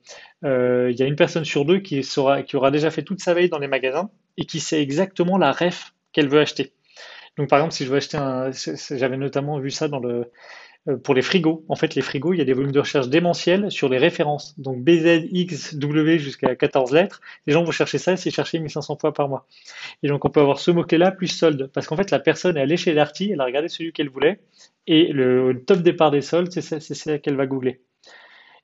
euh, 0.44 0.90
il 0.90 0.99
y 0.99 1.03
a 1.03 1.07
une 1.07 1.16
personne 1.16 1.44
sur 1.44 1.64
deux 1.64 1.81
qui 1.81 2.01
qui 2.03 2.57
aura 2.57 2.70
déjà 2.70 2.90
fait 2.90 3.03
toute 3.03 3.20
sa 3.20 3.35
veille 3.35 3.49
dans 3.51 3.59
les 3.59 3.68
magasins 3.68 4.11
et 4.37 4.44
qui 4.46 4.61
sait 4.61 4.83
exactement 4.83 5.38
la 5.38 5.53
ref 5.53 5.94
qu'elle 6.12 6.29
veut 6.29 6.40
acheter. 6.40 6.73
Donc, 7.40 7.48
par 7.48 7.61
exemple, 7.61 7.72
si 7.72 7.87
je 7.87 7.90
veux 7.90 7.96
acheter 7.96 8.18
un, 8.18 8.50
j'avais 8.90 9.16
notamment 9.16 9.59
vu 9.59 9.70
ça 9.70 9.88
dans 9.88 9.98
le, 9.98 10.31
euh, 10.88 10.98
pour 10.98 11.14
les 11.14 11.22
frigos. 11.22 11.64
En 11.70 11.74
fait, 11.74 11.94
les 11.94 12.03
frigos, 12.03 12.35
il 12.35 12.38
y 12.38 12.42
a 12.42 12.44
des 12.44 12.53
volumes 12.53 12.70
de 12.70 12.81
recherche 12.81 13.09
démentiels 13.09 13.70
sur 13.70 13.88
les 13.88 13.96
références. 13.96 14.55
Donc 14.61 14.85
BZ, 14.85 15.26
X, 15.31 15.74
W 15.76 16.18
jusqu'à 16.18 16.55
14 16.55 16.92
lettres. 16.92 17.22
Les 17.46 17.55
gens 17.55 17.64
vont 17.64 17.70
chercher 17.70 17.96
ça, 17.96 18.18
c'est 18.18 18.31
chercher 18.31 18.59
1500 18.59 18.98
fois 18.98 19.14
par 19.14 19.31
mois. 19.31 19.46
Et 20.03 20.09
donc, 20.09 20.22
on 20.26 20.29
peut 20.29 20.40
avoir 20.40 20.59
ce 20.59 20.70
mot-clé-là 20.70 21.12
plus 21.12 21.29
solde. 21.29 21.70
Parce 21.72 21.87
qu'en 21.87 21.96
fait, 21.96 22.11
la 22.11 22.18
personne 22.18 22.59
est 22.59 22.61
allée 22.61 22.76
chez 22.76 22.92
Darty, 22.92 23.31
elle 23.33 23.40
a 23.40 23.46
regardé 23.46 23.68
celui 23.68 23.94
qu'elle 23.94 24.11
voulait. 24.11 24.40
Et 24.87 25.14
le 25.14 25.64
top 25.66 25.79
départ 25.79 26.11
des 26.11 26.20
soldes, 26.20 26.50
c'est 26.53 26.62
ça 26.79 27.18
qu'elle 27.18 27.37
va 27.37 27.46
googler. 27.46 27.81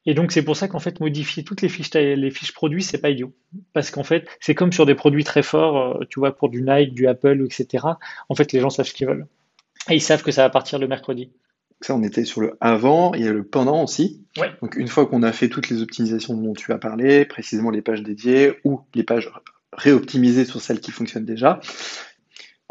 Et 0.06 0.14
donc, 0.14 0.30
c'est 0.30 0.42
pour 0.42 0.56
ça 0.56 0.68
qu'en 0.68 0.78
fait, 0.78 1.00
modifier 1.00 1.42
toutes 1.42 1.62
les 1.62 1.68
fiches, 1.68 1.92
les 1.92 2.30
fiches 2.30 2.52
produits, 2.52 2.82
c'est 2.82 2.98
pas 2.98 3.10
idiot. 3.10 3.32
Parce 3.72 3.90
qu'en 3.90 4.04
fait, 4.04 4.28
c'est 4.40 4.54
comme 4.54 4.72
sur 4.72 4.86
des 4.86 4.94
produits 4.94 5.24
très 5.24 5.42
forts, 5.42 5.98
euh, 6.00 6.04
tu 6.08 6.20
vois, 6.20 6.34
pour 6.34 6.48
du 6.48 6.62
Nike, 6.62 6.94
du 6.94 7.08
Apple, 7.08 7.44
etc. 7.44 7.84
En 8.28 8.34
fait, 8.36 8.52
les 8.52 8.60
gens 8.60 8.70
savent 8.70 8.86
ce 8.86 8.94
qu'ils 8.94 9.08
veulent. 9.08 9.26
Et 9.90 9.96
ils 9.96 10.00
savent 10.00 10.22
que 10.22 10.30
ça 10.30 10.42
va 10.42 10.50
partir 10.50 10.78
le 10.78 10.86
mercredi. 10.86 11.30
Ça, 11.80 11.94
on 11.94 12.02
était 12.02 12.24
sur 12.24 12.40
le 12.40 12.56
avant, 12.60 13.12
il 13.14 13.24
y 13.24 13.28
a 13.28 13.32
le 13.32 13.44
pendant 13.44 13.82
aussi. 13.82 14.24
Ouais. 14.38 14.50
Donc, 14.62 14.76
une 14.76 14.88
fois 14.88 15.06
qu'on 15.06 15.22
a 15.22 15.32
fait 15.32 15.48
toutes 15.48 15.68
les 15.68 15.82
optimisations 15.82 16.34
dont 16.34 16.54
tu 16.54 16.72
as 16.72 16.78
parlé, 16.78 17.26
précisément 17.26 17.70
les 17.70 17.82
pages 17.82 18.02
dédiées 18.02 18.54
ou 18.64 18.80
les 18.94 19.02
pages 19.02 19.30
réoptimisées 19.72 20.44
sur 20.44 20.60
celles 20.60 20.80
qui 20.80 20.90
fonctionnent 20.90 21.26
déjà, 21.26 21.60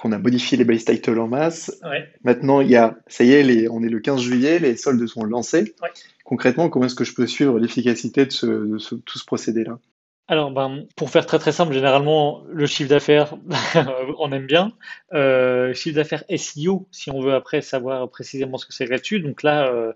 qu'on 0.05 0.11
a 0.11 0.19
modifié 0.19 0.57
les 0.57 0.65
base 0.65 0.85
titles 0.85 1.19
en 1.19 1.27
masse. 1.27 1.75
Ouais. 1.83 2.07
Maintenant, 2.23 2.61
il 2.61 2.69
y 2.69 2.75
a, 2.75 2.95
ça 3.07 3.23
y 3.23 3.31
est, 3.31 3.41
les, 3.41 3.67
on 3.69 3.81
est 3.81 3.89
le 3.89 3.99
15 3.99 4.21
juillet, 4.21 4.59
les 4.59 4.77
soldes 4.77 5.05
sont 5.07 5.23
lancés. 5.23 5.73
Ouais 5.81 5.89
concrètement, 6.25 6.69
comment 6.69 6.87
est-ce 6.87 6.95
que 6.95 7.05
je 7.05 7.13
peux 7.13 7.27
suivre 7.27 7.57
l'efficacité 7.57 8.25
de, 8.25 8.31
ce, 8.31 8.45
de 8.45 8.77
ce, 8.77 8.95
tout 8.95 9.17
ce 9.17 9.23
procédé-là? 9.23 9.79
Alors, 10.27 10.51
ben, 10.51 10.85
pour 10.95 11.11
faire 11.11 11.27
très 11.27 11.37
très 11.37 11.51
simple, 11.51 11.71
généralement, 11.71 12.43
le 12.51 12.65
chiffre 12.65 12.89
d'affaires, 12.89 13.35
on 14.19 14.31
aime 14.31 14.47
bien. 14.47 14.73
Euh, 15.13 15.73
chiffre 15.75 15.95
d'affaires 15.95 16.23
SEO, 16.35 16.87
si 16.91 17.11
on 17.11 17.21
veut 17.21 17.35
après 17.35 17.61
savoir 17.61 18.09
précisément 18.09 18.57
ce 18.57 18.65
que 18.65 18.73
c'est 18.73 18.87
là-dessus. 18.87 19.19
Donc 19.19 19.43
là, 19.43 19.67
euh, 19.67 19.93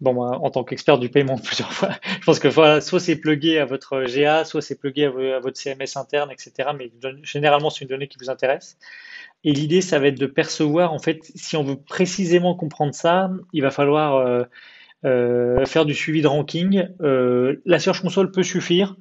bon, 0.00 0.14
ben, 0.14 0.38
en 0.38 0.50
tant 0.50 0.64
qu'expert 0.64 0.98
du 0.98 1.08
paiement 1.08 1.38
plusieurs 1.44 1.72
fois, 1.72 1.90
je 2.20 2.24
pense 2.24 2.38
que 2.38 2.50
soit 2.50 3.00
c'est 3.00 3.16
plugué 3.16 3.58
à 3.58 3.64
votre 3.64 4.04
GA, 4.04 4.44
soit 4.44 4.62
c'est 4.62 4.78
plugué 4.78 5.04
à, 5.06 5.40
votre 5.40 5.56
CMS 5.56 5.96
interne, 5.96 6.30
etc. 6.30 6.70
Mais 6.76 6.90
généralement, 7.22 7.70
c'est 7.70 7.82
une 7.82 7.88
donnée 7.88 8.08
qui 8.08 8.18
vous 8.20 8.30
intéresse. 8.30 8.78
Et 9.44 9.52
l'idée, 9.52 9.80
ça 9.80 9.98
va 9.98 10.08
être 10.08 10.18
de 10.18 10.26
percevoir, 10.26 10.92
en 10.92 10.98
fait, 10.98 11.20
si 11.34 11.56
on 11.56 11.62
veut 11.62 11.76
précisément 11.76 12.54
comprendre 12.54 12.94
ça, 12.94 13.30
il 13.52 13.62
va 13.62 13.70
falloir 13.70 14.16
euh, 14.16 14.42
euh, 15.04 15.64
faire 15.66 15.84
du 15.84 15.94
suivi 15.94 16.22
de 16.22 16.26
ranking. 16.26 16.88
Euh, 17.00 17.62
la 17.64 17.78
Search 17.78 18.00
Console 18.00 18.30
peut 18.32 18.42
suffire. 18.42 18.96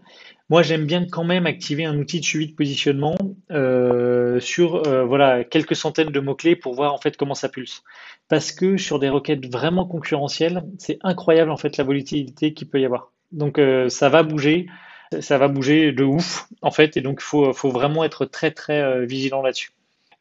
Moi, 0.49 0.61
j'aime 0.61 0.85
bien 0.85 1.05
quand 1.05 1.23
même 1.23 1.47
activer 1.47 1.85
un 1.85 1.97
outil 1.97 2.19
de 2.19 2.25
suivi 2.25 2.47
de 2.47 2.55
positionnement 2.55 3.15
euh, 3.51 4.39
sur 4.39 4.83
voilà 5.05 5.43
quelques 5.43 5.75
centaines 5.75 6.09
de 6.09 6.19
mots 6.19 6.35
clés 6.35 6.55
pour 6.55 6.75
voir 6.75 6.93
en 6.93 6.97
fait 6.99 7.17
comment 7.17 7.35
ça 7.35 7.49
pulse. 7.49 7.83
Parce 8.27 8.51
que 8.51 8.77
sur 8.77 8.99
des 8.99 9.09
requêtes 9.09 9.51
vraiment 9.51 9.85
concurrentielles, 9.85 10.63
c'est 10.77 10.99
incroyable 11.01 11.51
en 11.51 11.57
fait 11.57 11.77
la 11.77 11.83
volatilité 11.83 12.53
qu'il 12.53 12.69
peut 12.69 12.79
y 12.79 12.85
avoir. 12.85 13.11
Donc 13.31 13.59
ça 13.89 14.09
va 14.09 14.23
bouger, 14.23 14.67
ça 15.19 15.37
va 15.37 15.47
bouger 15.47 15.91
de 15.91 16.03
ouf 16.03 16.47
en 16.61 16.71
fait, 16.71 16.95
et 16.95 17.01
donc 17.01 17.19
il 17.21 17.25
faut, 17.25 17.51
faut 17.53 17.71
vraiment 17.71 18.03
être 18.03 18.25
très 18.25 18.51
très 18.51 19.05
vigilant 19.05 19.41
là-dessus 19.41 19.74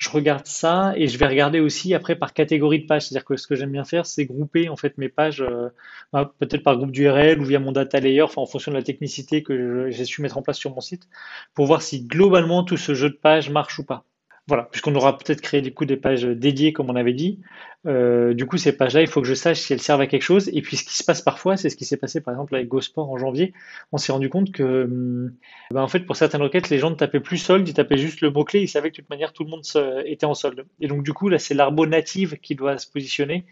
je 0.05 0.11
regarde 0.11 0.47
ça 0.47 0.93
et 0.97 1.09
je 1.09 1.17
vais 1.19 1.27
regarder 1.27 1.61
aussi 1.61 1.95
après 1.95 2.15
par 2.15 2.35
catégorie 2.35 2.81
de 2.81 2.87
page. 2.87 3.07
C'est-à-dire 3.07 3.25
que 3.25 3.37
ce 3.37 3.47
que 3.47 3.55
j'aime 3.55 3.73
bien 3.73 3.85
faire, 3.85 4.05
c'est 4.05 4.27
grouper 4.27 4.69
en 4.69 4.77
fait 4.77 4.99
mes 4.99 5.09
pages, 5.09 5.41
euh, 5.41 5.71
bah, 6.13 6.33
peut-être 6.39 6.63
par 6.63 6.77
groupe 6.77 6.91
d'URL 6.93 7.41
ou 7.41 7.45
via 7.45 7.59
mon 7.59 7.73
data 7.73 8.01
layer, 8.01 8.27
en 8.37 8.47
fonction 8.47 8.71
de 8.71 8.77
la 8.77 8.83
technicité 8.83 9.43
que 9.43 9.89
j'ai 9.91 10.05
su 10.05 10.21
mettre 10.21 10.37
en 10.37 10.43
place 10.43 10.59
sur 10.59 10.75
mon 10.75 10.81
site, 10.81 11.09
pour 11.55 11.67
voir 11.67 11.81
si 11.83 12.03
globalement 12.05 12.65
tout 12.65 12.77
ce 12.77 12.95
jeu 12.95 13.09
de 13.09 13.17
pages 13.17 13.51
marche 13.51 13.79
ou 13.79 13.85
pas. 13.85 14.05
Voilà, 14.47 14.65
puisqu'on 14.65 14.95
aura 14.95 15.17
peut-être 15.17 15.41
créé 15.41 15.63
du 15.63 15.73
coup 15.73 15.87
des 15.87 15.97
pages 15.97 16.25
dédiées, 16.25 16.75
comme 16.75 16.91
on 16.91 16.97
avait 16.97 17.15
dit. 17.15 17.41
Euh, 17.87 18.35
du 18.35 18.45
coup, 18.45 18.59
ces 18.59 18.77
pages-là, 18.77 19.01
il 19.01 19.07
faut 19.07 19.23
que 19.23 19.27
je 19.27 19.33
sache 19.33 19.59
si 19.59 19.73
elles 19.73 19.81
servent 19.81 20.03
à 20.03 20.07
quelque 20.07 20.23
chose. 20.23 20.51
Et 20.53 20.61
puis, 20.61 20.77
ce 20.77 20.85
qui 20.85 20.95
se 20.95 21.03
passe 21.03 21.23
parfois, 21.23 21.57
c'est 21.57 21.71
ce 21.71 21.77
qui 21.77 21.87
s'est 21.87 21.97
passé 21.97 22.21
par 22.21 22.35
exemple 22.35 22.55
avec 22.55 22.69
GoSport 22.69 23.11
en 23.11 23.17
janvier. 23.17 23.55
On 23.93 23.97
s'est 23.97 24.13
rendu 24.13 24.29
compte 24.29 24.53
que, 24.53 24.85
hum, 24.85 25.35
ben, 25.71 25.83
en 25.83 25.89
fait, 25.89 26.01
pour 26.01 26.17
certaines 26.17 26.43
requêtes, 26.43 26.69
les 26.69 26.79
gens 26.79 26.91
ne 26.91 26.95
tapaient 26.95 27.21
plus 27.21 27.39
solde, 27.39 27.67
ils 27.67 27.75
tapaient 27.75 27.97
juste 27.97 28.21
le 28.21 28.31
mot-clé. 28.31 28.61
Ils 28.61 28.69
savaient 28.69 28.91
que 28.91 28.97
de 28.97 29.03
toute 29.03 29.11
manière, 29.11 29.33
tout 29.33 29.45
le 29.45 29.51
monde 29.51 29.63
était 30.05 30.27
en 30.27 30.35
solde. 30.35 30.67
Et 30.81 30.89
donc, 30.89 31.03
du 31.05 31.15
coup, 31.15 31.31
là, 31.31 31.39
c'est 31.39 31.55
l'arbo 31.55 31.87
native 31.87 32.39
qui 32.39 32.55
doit 32.55 32.77
se 32.77 32.91
positionner. 32.91 33.47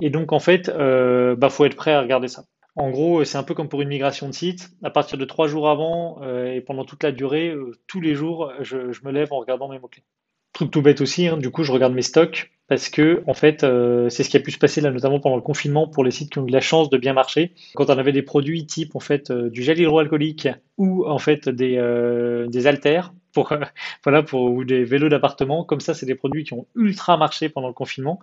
Et 0.00 0.08
donc, 0.10 0.32
en 0.32 0.40
fait, 0.40 0.70
euh, 0.70 1.36
bah, 1.36 1.50
faut 1.50 1.66
être 1.66 1.76
prêt 1.76 1.92
à 1.92 2.00
regarder 2.00 2.28
ça. 2.28 2.44
En 2.76 2.90
gros, 2.90 3.24
c'est 3.24 3.36
un 3.36 3.42
peu 3.42 3.54
comme 3.54 3.68
pour 3.68 3.82
une 3.82 3.88
migration 3.88 4.26
de 4.28 4.32
site. 4.32 4.70
À 4.82 4.90
partir 4.90 5.18
de 5.18 5.24
trois 5.26 5.48
jours 5.48 5.68
avant 5.68 6.20
euh, 6.22 6.54
et 6.54 6.62
pendant 6.62 6.84
toute 6.86 7.02
la 7.02 7.12
durée, 7.12 7.48
euh, 7.50 7.72
tous 7.86 8.00
les 8.00 8.14
jours, 8.14 8.52
je, 8.60 8.92
je 8.92 9.04
me 9.04 9.12
lève 9.12 9.32
en 9.34 9.38
regardant 9.38 9.68
mes 9.68 9.78
mots-clés. 9.78 10.04
Truc 10.52 10.70
tout 10.70 10.82
bête 10.82 11.00
aussi, 11.00 11.28
hein, 11.28 11.36
du 11.36 11.50
coup, 11.50 11.62
je 11.62 11.70
regarde 11.72 11.94
mes 11.94 12.02
stocks 12.02 12.50
parce 12.70 12.88
que 12.88 13.22
en 13.26 13.34
fait, 13.34 13.64
euh, 13.64 14.08
c'est 14.08 14.22
ce 14.22 14.30
qui 14.30 14.36
a 14.36 14.40
pu 14.40 14.52
se 14.52 14.58
passer 14.58 14.80
là, 14.80 14.90
notamment 14.92 15.18
pendant 15.18 15.36
le 15.36 15.42
confinement 15.42 15.88
pour 15.88 16.04
les 16.04 16.12
sites 16.12 16.30
qui 16.30 16.38
ont 16.38 16.46
eu 16.46 16.50
la 16.50 16.60
chance 16.60 16.88
de 16.88 16.98
bien 16.98 17.12
marcher. 17.12 17.52
Quand 17.74 17.90
on 17.90 17.98
avait 17.98 18.12
des 18.12 18.22
produits 18.22 18.64
type 18.66 18.94
en 18.94 19.00
fait 19.00 19.30
euh, 19.30 19.50
du 19.50 19.62
gel 19.62 19.80
hydroalcoolique 19.80 20.48
ou 20.76 21.04
en 21.04 21.18
fait 21.18 21.48
des, 21.48 21.76
euh, 21.78 22.46
des 22.46 22.68
haltères 22.68 23.12
pour 23.32 23.52
voilà 24.04 24.22
pour 24.22 24.42
ou 24.42 24.64
des 24.64 24.84
vélos 24.84 25.08
d'appartement, 25.08 25.64
comme 25.64 25.80
ça, 25.80 25.94
c'est 25.94 26.06
des 26.06 26.14
produits 26.14 26.44
qui 26.44 26.52
ont 26.52 26.66
ultra 26.76 27.16
marché 27.16 27.48
pendant 27.48 27.68
le 27.68 27.74
confinement. 27.74 28.20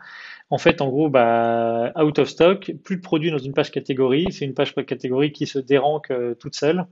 En 0.50 0.58
fait, 0.58 0.82
en 0.82 0.88
gros, 0.90 1.10
bah 1.10 1.92
out 2.02 2.20
of 2.20 2.30
stock, 2.30 2.72
plus 2.84 2.98
de 2.98 3.02
produits 3.02 3.32
dans 3.32 3.38
une 3.38 3.54
page 3.54 3.72
catégorie, 3.72 4.28
c'est 4.32 4.46
une 4.46 4.54
page 4.54 4.74
catégorie 4.76 5.34
qui 5.34 5.46
se 5.46 5.60
déranque 5.60 6.12
toute 6.40 6.56
seule, 6.56 6.86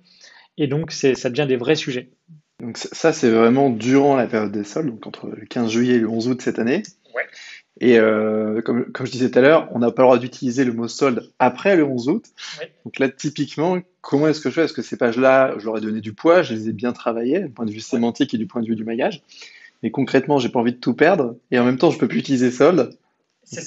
et 0.58 0.68
donc 0.68 0.92
ça 0.92 1.30
devient 1.30 1.48
des 1.48 1.56
vrais 1.58 1.76
sujets. 1.76 2.10
Donc 2.62 2.78
ça, 2.78 3.12
c'est 3.12 3.30
vraiment 3.30 3.70
durant 3.70 4.16
la 4.16 4.28
période 4.28 4.52
des 4.52 4.64
soldes, 4.64 4.90
donc 4.90 5.06
entre 5.08 5.28
le 5.28 5.46
15 5.46 5.70
juillet 5.70 5.96
et 5.96 6.00
le 6.00 6.08
11 6.08 6.30
août 6.30 6.42
cette 6.42 6.60
année. 6.60 6.84
Ouais. 7.14 7.26
Et 7.82 8.00
euh, 8.00 8.62
comme, 8.62 8.92
comme, 8.94 9.06
je 9.06 9.12
disais 9.12 9.30
tout 9.30 9.40
à 9.40 9.42
l'heure, 9.42 9.70
on 9.74 9.80
n'a 9.80 9.92
pas 9.92 10.04
le 10.04 10.08
droit 10.08 10.18
d'utiliser 10.18 10.64
le 10.64 10.72
mot 10.72 10.88
solde 10.88 11.30
après 11.40 11.76
le 11.76 11.84
11 11.84 12.08
août. 12.08 12.26
Ouais. 12.60 12.72
Donc 12.86 13.00
là, 13.00 13.10
typiquement, 13.10 13.80
comment 14.00 14.30
est-ce 14.30 14.40
que 14.40 14.50
je 14.50 14.56
fais? 14.56 14.64
Est-ce 14.64 14.74
que 14.74 14.82
ces 14.82 14.98
pages-là, 14.98 15.56
je 15.58 15.66
leur 15.66 15.78
ai 15.78 15.82
donné 15.82 16.00
du 16.00 16.14
poids, 16.14 16.42
je 16.42 16.54
les 16.54 16.70
ai 16.70 16.74
bien 16.74 16.94
travaillées, 16.94 17.42
du 17.42 17.50
point 17.50 17.66
de 17.66 17.72
vue 17.72 17.82
sémantique 17.82 18.34
et 18.34 18.38
du 18.38 18.48
point 18.48 18.62
de 18.62 18.68
vue 18.68 18.76
du 18.78 18.86
maillage? 18.86 19.22
Mais 19.84 19.92
concrètement, 19.92 20.38
j'ai 20.38 20.50
pas 20.50 20.60
envie 20.60 20.72
de 20.72 20.80
tout 20.80 20.94
perdre, 20.94 21.36
et 21.52 21.60
en 21.60 21.66
même 21.66 21.78
temps, 21.78 21.92
je 21.92 22.00
peux 22.00 22.08
plus 22.08 22.20
utiliser 22.20 22.52
solde. 22.52 22.98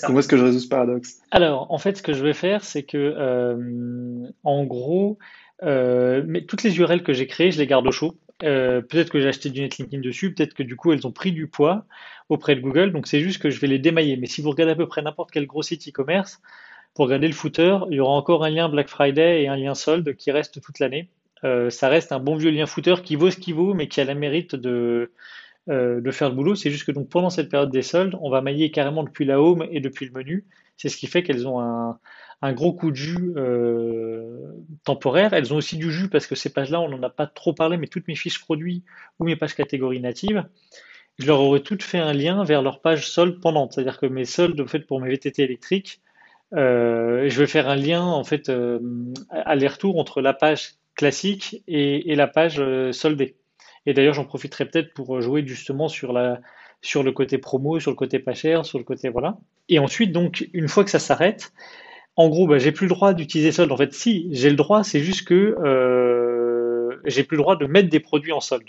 Comment 0.02 0.18
est-ce 0.18 0.28
que 0.28 0.36
je 0.36 0.44
résous 0.44 0.60
ce 0.60 0.68
paradoxe? 0.68 1.18
Alors, 1.30 1.70
en 1.70 1.78
fait, 1.78 1.98
ce 1.98 2.02
que 2.02 2.12
je 2.12 2.24
vais 2.24 2.32
faire, 2.32 2.64
c'est 2.64 2.82
que, 2.82 2.96
euh, 2.96 4.26
en 4.42 4.64
gros, 4.64 5.18
euh, 5.62 6.22
mais 6.26 6.44
toutes 6.44 6.62
les 6.62 6.76
URL 6.78 7.02
que 7.02 7.12
j'ai 7.12 7.26
créées, 7.26 7.52
je 7.52 7.58
les 7.58 7.66
garde 7.66 7.86
au 7.86 7.92
chaud. 7.92 8.16
Euh, 8.44 8.80
peut-être 8.82 9.10
que 9.10 9.20
j'ai 9.20 9.28
acheté 9.28 9.50
du 9.50 9.60
netlinking 9.60 10.00
dessus, 10.00 10.32
peut-être 10.32 10.54
que 10.54 10.62
du 10.62 10.76
coup 10.76 10.92
elles 10.92 11.06
ont 11.06 11.12
pris 11.12 11.32
du 11.32 11.48
poids 11.48 11.84
auprès 12.28 12.54
de 12.54 12.60
Google, 12.60 12.92
donc 12.92 13.08
c'est 13.08 13.20
juste 13.20 13.42
que 13.42 13.50
je 13.50 13.58
vais 13.60 13.66
les 13.66 13.80
démailler. 13.80 14.16
Mais 14.16 14.26
si 14.26 14.42
vous 14.42 14.50
regardez 14.50 14.72
à 14.72 14.76
peu 14.76 14.86
près 14.86 15.02
n'importe 15.02 15.30
quel 15.32 15.46
gros 15.46 15.62
site 15.62 15.88
e-commerce, 15.88 16.40
pour 16.94 17.06
regarder 17.06 17.26
le 17.28 17.34
footer, 17.34 17.78
il 17.90 17.96
y 17.96 18.00
aura 18.00 18.12
encore 18.12 18.44
un 18.44 18.50
lien 18.50 18.68
Black 18.68 18.88
Friday 18.88 19.42
et 19.42 19.48
un 19.48 19.56
lien 19.56 19.74
solde 19.74 20.14
qui 20.14 20.30
reste 20.30 20.60
toute 20.60 20.78
l'année. 20.78 21.08
Euh, 21.44 21.70
ça 21.70 21.88
reste 21.88 22.12
un 22.12 22.18
bon 22.18 22.36
vieux 22.36 22.50
lien 22.50 22.66
footer 22.66 22.96
qui 23.04 23.16
vaut 23.16 23.30
ce 23.30 23.36
qu'il 23.36 23.54
vaut, 23.54 23.74
mais 23.74 23.88
qui 23.88 24.00
a 24.00 24.04
le 24.04 24.14
mérite 24.14 24.54
de, 24.54 25.12
euh, 25.68 26.00
de 26.00 26.10
faire 26.10 26.28
le 26.30 26.34
boulot. 26.34 26.54
C'est 26.54 26.70
juste 26.70 26.84
que 26.86 26.92
donc 26.92 27.08
pendant 27.08 27.30
cette 27.30 27.48
période 27.50 27.70
des 27.70 27.82
soldes, 27.82 28.16
on 28.20 28.30
va 28.30 28.40
mailler 28.40 28.70
carrément 28.70 29.04
depuis 29.04 29.24
la 29.24 29.40
home 29.40 29.66
et 29.70 29.80
depuis 29.80 30.06
le 30.06 30.12
menu. 30.12 30.44
C'est 30.76 30.88
ce 30.88 30.96
qui 30.96 31.06
fait 31.06 31.22
qu'elles 31.22 31.46
ont 31.46 31.60
un, 31.60 31.98
un 32.40 32.52
gros 32.52 32.72
coup 32.72 32.90
de 32.90 32.96
jus 32.96 33.32
euh, 33.36 34.52
temporaire. 34.84 35.32
Elles 35.32 35.52
ont 35.52 35.56
aussi 35.56 35.76
du 35.76 35.90
jus 35.90 36.08
parce 36.08 36.26
que 36.26 36.34
ces 36.34 36.52
pages-là, 36.52 36.80
on 36.80 36.88
n'en 36.88 37.02
a 37.02 37.10
pas 37.10 37.26
trop 37.26 37.52
parlé, 37.52 37.76
mais 37.76 37.88
toutes 37.88 38.06
mes 38.08 38.14
fiches 38.14 38.40
produits 38.40 38.84
ou 39.18 39.24
mes 39.24 39.36
pages 39.36 39.54
catégories 39.54 40.00
natives, 40.00 40.44
je 41.18 41.26
leur 41.26 41.40
aurais 41.40 41.60
toutes 41.60 41.82
fait 41.82 41.98
un 41.98 42.12
lien 42.12 42.44
vers 42.44 42.62
leur 42.62 42.80
page 42.80 43.08
solde 43.08 43.40
pendante. 43.40 43.72
C'est-à-dire 43.72 43.98
que 43.98 44.06
mes 44.06 44.24
soldes, 44.24 44.60
en 44.60 44.66
fait, 44.66 44.80
pour 44.80 45.00
mes 45.00 45.10
VTT 45.10 45.42
électriques, 45.42 46.00
euh, 46.54 47.28
je 47.28 47.38
vais 47.38 47.46
faire 47.46 47.68
un 47.68 47.76
lien, 47.76 48.02
en 48.04 48.24
fait, 48.24 48.48
euh, 48.48 48.78
aller-retour 49.30 49.98
entre 49.98 50.20
la 50.20 50.32
page 50.32 50.76
classique 50.94 51.62
et, 51.66 52.12
et 52.12 52.14
la 52.14 52.28
page 52.28 52.60
euh, 52.60 52.92
soldée. 52.92 53.36
Et 53.86 53.94
d'ailleurs, 53.94 54.14
j'en 54.14 54.24
profiterai 54.24 54.66
peut-être 54.66 54.94
pour 54.94 55.20
jouer 55.20 55.44
justement 55.46 55.88
sur 55.88 56.12
la, 56.12 56.40
sur 56.82 57.02
le 57.02 57.12
côté 57.12 57.38
promo, 57.38 57.80
sur 57.80 57.90
le 57.90 57.96
côté 57.96 58.18
pas 58.18 58.34
cher, 58.34 58.64
sur 58.64 58.78
le 58.78 58.84
côté 58.84 59.08
voilà. 59.08 59.38
Et 59.68 59.78
ensuite, 59.78 60.12
donc, 60.12 60.48
une 60.52 60.68
fois 60.68 60.84
que 60.84 60.90
ça 60.90 60.98
s'arrête, 60.98 61.52
en 62.18 62.28
gros, 62.28 62.48
bah, 62.48 62.58
j'ai 62.58 62.72
plus 62.72 62.86
le 62.86 62.94
droit 62.94 63.14
d'utiliser 63.14 63.52
solde. 63.52 63.70
En 63.70 63.76
fait, 63.76 63.94
si, 63.94 64.28
j'ai 64.32 64.50
le 64.50 64.56
droit, 64.56 64.82
c'est 64.82 64.98
juste 64.98 65.24
que 65.24 65.56
euh, 65.62 67.00
j'ai 67.04 67.22
plus 67.22 67.36
le 67.36 67.42
droit 67.44 67.54
de 67.54 67.64
mettre 67.66 67.88
des 67.88 68.00
produits 68.00 68.32
en 68.32 68.40
solde. 68.40 68.68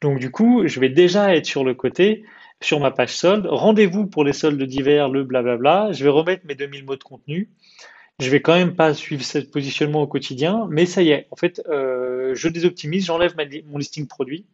Donc 0.00 0.20
du 0.20 0.30
coup, 0.30 0.68
je 0.68 0.78
vais 0.78 0.88
déjà 0.88 1.34
être 1.34 1.46
sur 1.46 1.64
le 1.64 1.74
côté, 1.74 2.24
sur 2.62 2.78
ma 2.78 2.92
page 2.92 3.16
solde. 3.16 3.48
Rendez-vous 3.50 4.06
pour 4.06 4.22
les 4.22 4.32
soldes 4.32 4.62
d'hiver, 4.62 5.08
le 5.08 5.24
blablabla. 5.24 5.90
Je 5.90 6.04
vais 6.04 6.10
remettre 6.10 6.46
mes 6.46 6.54
2000 6.54 6.84
mots 6.84 6.94
de 6.94 7.02
contenu. 7.02 7.50
Je 8.20 8.30
vais 8.30 8.40
quand 8.40 8.54
même 8.54 8.76
pas 8.76 8.94
suivre 8.94 9.24
ce 9.24 9.38
positionnement 9.38 10.02
au 10.02 10.06
quotidien, 10.06 10.68
mais 10.70 10.86
ça 10.86 11.02
y 11.02 11.10
est. 11.10 11.26
En 11.32 11.36
fait, 11.36 11.60
euh, 11.68 12.36
je 12.36 12.48
désoptimise, 12.48 13.04
j'enlève 13.04 13.34
mon 13.66 13.78
listing 13.78 14.06
produit 14.06 14.46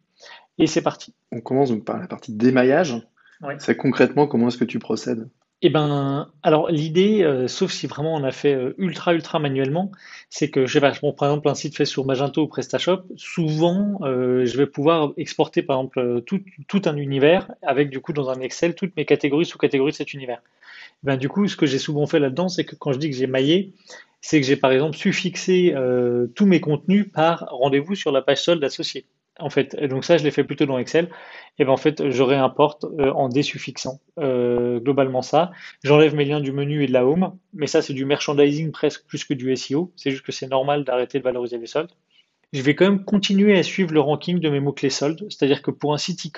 et 0.57 0.65
c'est 0.65 0.81
parti. 0.81 1.13
On 1.31 1.39
commence 1.39 1.69
donc 1.69 1.85
par 1.85 1.99
la 1.99 2.07
partie 2.07 2.33
démaillage. 2.33 2.95
Ouais. 3.43 3.57
C'est 3.59 3.77
concrètement 3.77 4.25
comment 4.25 4.47
est-ce 4.47 4.57
que 4.57 4.65
tu 4.65 4.79
procèdes? 4.79 5.29
Eh 5.65 5.69
ben, 5.69 6.29
alors 6.43 6.69
l'idée, 6.69 7.23
euh, 7.23 7.47
sauf 7.47 7.71
si 7.71 7.87
vraiment 7.87 8.13
on 8.15 8.23
a 8.25 8.31
fait 8.31 8.53
euh, 8.53 8.75
ultra 8.77 9.13
ultra 9.13 9.39
manuellement, 9.39 9.91
c'est 10.29 10.49
que 10.49 10.65
je 10.65 10.73
sais 10.73 10.81
par 10.81 10.91
exemple 10.91 11.47
un 11.47 11.55
site 11.55 11.77
fait 11.77 11.85
sur 11.85 12.05
Magento 12.05 12.41
ou 12.43 12.47
PrestaShop, 12.47 13.03
souvent 13.15 13.97
euh, 14.01 14.45
je 14.45 14.57
vais 14.57 14.65
pouvoir 14.67 15.13
exporter 15.15 15.61
par 15.63 15.77
exemple 15.77 16.21
tout, 16.25 16.81
un 16.83 16.97
univers 16.97 17.49
avec 17.61 17.89
du 17.89 18.01
coup 18.01 18.11
dans 18.11 18.29
un 18.29 18.41
Excel 18.41 18.75
toutes 18.75 18.93
mes 18.97 19.05
catégories 19.05 19.45
sous-catégories 19.45 19.93
de 19.93 19.95
cet 19.97 20.13
univers. 20.13 20.41
Eh 21.03 21.07
Ben, 21.07 21.17
du 21.17 21.29
coup, 21.29 21.47
ce 21.47 21.55
que 21.55 21.65
j'ai 21.65 21.79
souvent 21.79 22.07
fait 22.07 22.19
là-dedans, 22.19 22.49
c'est 22.49 22.65
que 22.65 22.75
quand 22.75 22.91
je 22.93 22.99
dis 22.99 23.09
que 23.09 23.15
j'ai 23.15 23.27
maillé, 23.27 23.73
c'est 24.21 24.41
que 24.41 24.47
j'ai 24.47 24.57
par 24.57 24.71
exemple 24.73 24.97
suffixé 24.97 25.73
tous 26.35 26.45
mes 26.45 26.59
contenus 26.61 27.07
par 27.13 27.47
rendez-vous 27.51 27.95
sur 27.95 28.11
la 28.11 28.21
page 28.21 28.41
solde 28.43 28.63
associée. 28.65 29.05
En 29.39 29.49
fait, 29.49 29.75
donc 29.87 30.05
ça, 30.05 30.17
je 30.17 30.23
l'ai 30.23 30.31
fait 30.31 30.43
plutôt 30.43 30.65
dans 30.65 30.77
Excel. 30.77 31.09
Et 31.57 31.65
ben 31.65 31.71
en 31.71 31.77
fait, 31.77 32.09
je 32.09 32.23
réimporte 32.23 32.85
euh, 32.85 33.11
en 33.13 33.29
désuffixant 33.29 33.99
euh, 34.19 34.79
globalement 34.79 35.23
ça. 35.23 35.51
J'enlève 35.83 36.15
mes 36.15 36.25
liens 36.25 36.39
du 36.39 36.51
menu 36.51 36.83
et 36.83 36.87
de 36.87 36.93
la 36.93 37.05
home, 37.05 37.35
mais 37.53 37.65
ça 37.67 37.81
c'est 37.81 37.93
du 37.93 38.05
merchandising 38.05 38.71
presque 38.71 39.05
plus 39.07 39.25
que 39.25 39.33
du 39.33 39.55
SEO. 39.55 39.91
C'est 39.95 40.11
juste 40.11 40.23
que 40.23 40.31
c'est 40.31 40.47
normal 40.47 40.83
d'arrêter 40.83 41.17
de 41.17 41.23
valoriser 41.23 41.57
les 41.57 41.65
soldes. 41.65 41.91
Je 42.53 42.61
vais 42.61 42.75
quand 42.75 42.85
même 42.85 43.03
continuer 43.03 43.57
à 43.57 43.63
suivre 43.63 43.91
le 43.91 43.99
ranking 43.99 44.39
de 44.39 44.49
mes 44.49 44.59
mots-clés 44.59 44.91
soldes, 44.91 45.25
c'est-à-dire 45.29 45.63
que 45.63 45.71
pour 45.71 45.93
un 45.95 45.97
site 45.97 46.31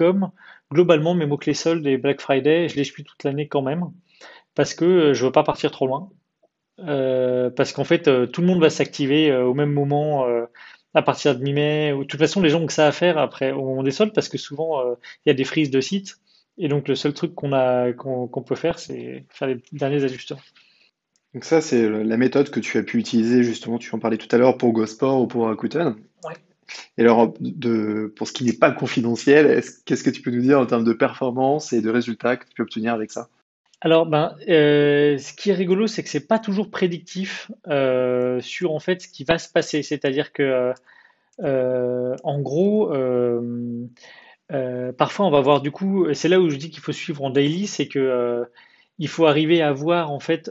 globalement 0.72 1.14
mes 1.14 1.26
mots-clés 1.26 1.54
soldes 1.54 1.86
et 1.86 1.98
Black 1.98 2.22
Friday, 2.22 2.70
je 2.70 2.78
les 2.78 2.86
suis 2.86 3.04
toute 3.04 3.26
l'année 3.26 3.50
quand 3.50 3.62
même, 3.62 3.92
parce 4.54 4.74
que 4.74 4.86
euh, 4.86 5.14
je 5.14 5.26
veux 5.26 5.34
pas 5.34 5.44
partir 5.44 5.72
trop 5.72 5.88
loin. 5.88 6.10
Parce 6.78 7.72
qu'en 7.72 7.86
fait, 7.86 8.04
tout 8.32 8.42
le 8.42 8.48
monde 8.48 8.60
va 8.62 8.70
s'activer 8.70 9.34
au 9.34 9.54
même 9.54 9.72
moment 9.72 10.26
à 10.96 11.04
partir 11.04 11.38
de 11.38 11.44
mi-mai. 11.44 11.94
Ou- 11.94 12.04
De 12.04 12.08
toute 12.08 12.20
façon, 12.20 12.42
les 12.42 12.50
gens 12.50 12.62
ont 12.62 12.68
que 12.68 12.74
ça 12.74 12.88
à 12.88 12.92
faire 12.92 13.18
après 13.20 13.52
au 13.52 13.64
moment 13.64 13.84
des 13.84 13.92
soldes 13.92 14.14
parce 14.14 14.30
que 14.30 14.38
souvent 14.40 14.82
euh, 14.82 14.96
il 15.26 15.30
y 15.30 15.32
a 15.32 15.36
des 15.36 15.44
frises 15.44 15.70
de 15.72 15.82
sites 15.82 16.18
et 16.58 16.68
donc 16.70 16.88
le 16.88 16.96
seul 16.96 17.14
truc 17.14 17.36
qu'on 17.36 17.54
a 17.54 17.94
qu'on 17.94 18.44
peut 18.44 18.56
faire, 18.56 18.80
c'est 18.80 19.26
faire 19.30 19.48
les 19.50 19.58
derniers 19.74 20.04
ajustements. 20.04 20.42
Donc 21.34 21.44
ça, 21.44 21.62
c'est 21.62 21.90
la 21.90 22.18
méthode 22.18 22.50
que 22.50 22.60
tu 22.62 22.78
as 22.78 22.84
pu 22.84 22.98
utiliser 22.98 23.44
justement, 23.44 23.78
tu 23.78 23.94
en 23.94 24.00
parlais 24.00 24.18
tout 24.18 24.34
à 24.34 24.38
l'heure 24.40 24.58
pour 24.58 24.72
GoSport 24.72 25.22
ou 25.22 25.28
pour 25.28 25.46
Rakuten. 25.46 25.96
Ouais. 26.24 26.34
Et 26.98 27.02
alors, 27.02 27.34
de, 27.40 28.14
pour 28.16 28.28
ce 28.28 28.34
qui 28.34 28.46
n'est 28.46 28.54
pas 28.54 28.72
confidentiel, 28.72 29.48
est-ce- 29.48 29.84
qu'est-ce 29.86 30.04
que 30.04 30.10
tu 30.10 30.22
peux 30.22 30.32
nous 30.32 30.42
dire 30.42 30.60
en 30.60 30.66
termes 30.66 30.84
de 30.86 30.94
performance 30.94 31.74
et 31.74 31.82
de 31.82 31.90
résultats 31.90 32.38
que 32.38 32.46
tu 32.46 32.54
peux 32.56 32.64
obtenir 32.64 32.94
avec 32.94 33.12
ça? 33.12 33.30
Alors 33.86 34.08
ben, 34.08 34.36
euh, 34.50 35.20
ce 35.20 35.32
qui 35.32 35.52
est 35.52 35.54
rigolo, 35.54 35.86
c'est 35.86 36.02
que 36.02 36.10
c'est 36.10 36.28
pas 36.28 36.40
toujours 36.40 36.72
prédictif 36.72 37.52
euh, 37.68 38.42
sur 38.42 38.74
en 38.74 38.80
fait 38.80 39.04
ce 39.04 39.08
qui 39.08 39.24
va 39.26 39.38
se 39.38 39.48
passer. 39.48 39.84
C'est-à-dire 39.84 40.34
que 40.34 40.74
euh, 41.44 42.16
en 42.24 42.42
gros, 42.42 42.88
parfois, 44.98 45.28
on 45.28 45.30
va 45.30 45.42
voir 45.42 45.62
du 45.62 45.70
coup, 45.70 46.12
c'est 46.16 46.30
là 46.30 46.40
où 46.40 46.50
je 46.50 46.56
dis 46.56 46.72
qu'il 46.72 46.82
faut 46.82 46.94
suivre 46.94 47.24
en 47.24 47.30
daily, 47.30 47.68
c'est 47.68 47.88
que 47.88 48.50
il 48.98 49.08
faut 49.08 49.28
arriver 49.28 49.62
à 49.62 49.72
voir 49.72 50.10
en 50.12 50.20
fait 50.20 50.50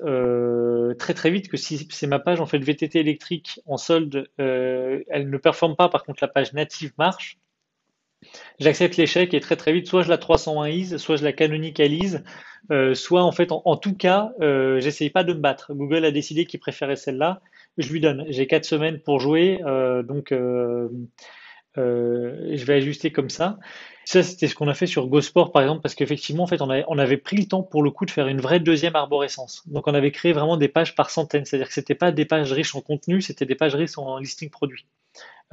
très 0.99 1.15
très 1.15 1.31
vite 1.33 1.49
que 1.49 1.57
si 1.57 1.89
c'est 1.91 2.07
ma 2.07 2.21
page 2.21 2.41
en 2.41 2.47
fait 2.47 2.59
VTT 2.59 3.01
électrique 3.01 3.59
en 3.67 3.79
solde, 3.79 4.29
elle 4.39 5.29
ne 5.29 5.39
performe 5.39 5.75
pas, 5.75 5.89
par 5.89 6.05
contre 6.05 6.23
la 6.23 6.29
page 6.29 6.53
native 6.53 6.93
marche. 6.99 7.37
J'accepte 8.59 8.97
l'échec 8.97 9.35
et 9.35 9.41
très 9.41 9.57
très 9.57 9.73
vite, 9.73 9.87
soit 9.87 10.03
je 10.03 10.09
la 10.09 10.17
301ise, 10.17 10.99
soit 10.99 11.17
je 11.17 11.25
la 11.25 11.33
canonicalise, 11.33 12.25
euh, 12.71 12.95
soit 12.95 13.23
en 13.23 13.33
fait 13.33 13.51
en, 13.51 13.77
tout 13.77 13.95
cas, 13.95 14.33
euh, 14.41 14.81
j'essaye 14.81 15.11
pas 15.11 15.25
de 15.25 15.33
me 15.33 15.41
battre. 15.41 15.75
Google 15.75 16.05
a 16.05 16.11
décidé 16.11 16.47
qu'il 16.47 16.61
préférait 16.61 16.97
celle-là, 16.97 17.41
je 17.79 17.93
lui 17.93 18.01
donne. 18.01 18.25
J'ai 18.29 18.47
quatre 18.47 18.65
semaines 18.65 19.01
pour 19.01 19.21
jouer, 19.21 19.61
euh, 19.65 20.03
donc 20.03 20.33
euh, 21.77 22.57
je 22.57 22.65
vais 22.65 22.75
ajuster 22.75 23.11
comme 23.11 23.31
ça. 23.31 23.59
Ça, 24.05 24.23
c'était 24.23 24.49
ce 24.49 24.55
qu'on 24.55 24.69
a 24.69 24.75
fait 24.75 24.87
sur 24.87 25.07
GoSport, 25.09 25.51
par 25.51 25.63
exemple, 25.63 25.81
parce 25.83 25.95
qu'effectivement, 25.95 26.45
en 26.45 26.47
fait, 26.47 26.61
on 26.61 26.69
on 26.89 26.99
avait 26.99 27.17
pris 27.17 27.37
le 27.37 27.47
temps 27.47 27.63
pour 27.63 27.83
le 27.83 27.91
coup 27.91 28.05
de 28.05 28.11
faire 28.11 28.29
une 28.29 28.41
vraie 28.41 28.61
deuxième 28.61 28.95
arborescence. 28.97 29.67
Donc, 29.67 29.89
on 29.89 29.95
avait 29.95 30.13
créé 30.13 30.33
vraiment 30.33 30.57
des 30.57 30.69
pages 30.69 30.95
par 30.95 31.11
centaines. 31.11 31.45
C'est-à-dire 31.45 31.69
que 31.69 31.75
c'était 31.75 31.95
pas 31.95 32.13
des 32.13 32.25
pages 32.27 32.53
riches 32.53 32.75
en 32.75 32.81
contenu, 32.81 33.23
c'était 33.23 33.47
des 33.47 33.55
pages 33.55 33.75
riches 33.75 33.99
en 33.99 34.19
listing 34.19 34.51
produit. 34.51 34.87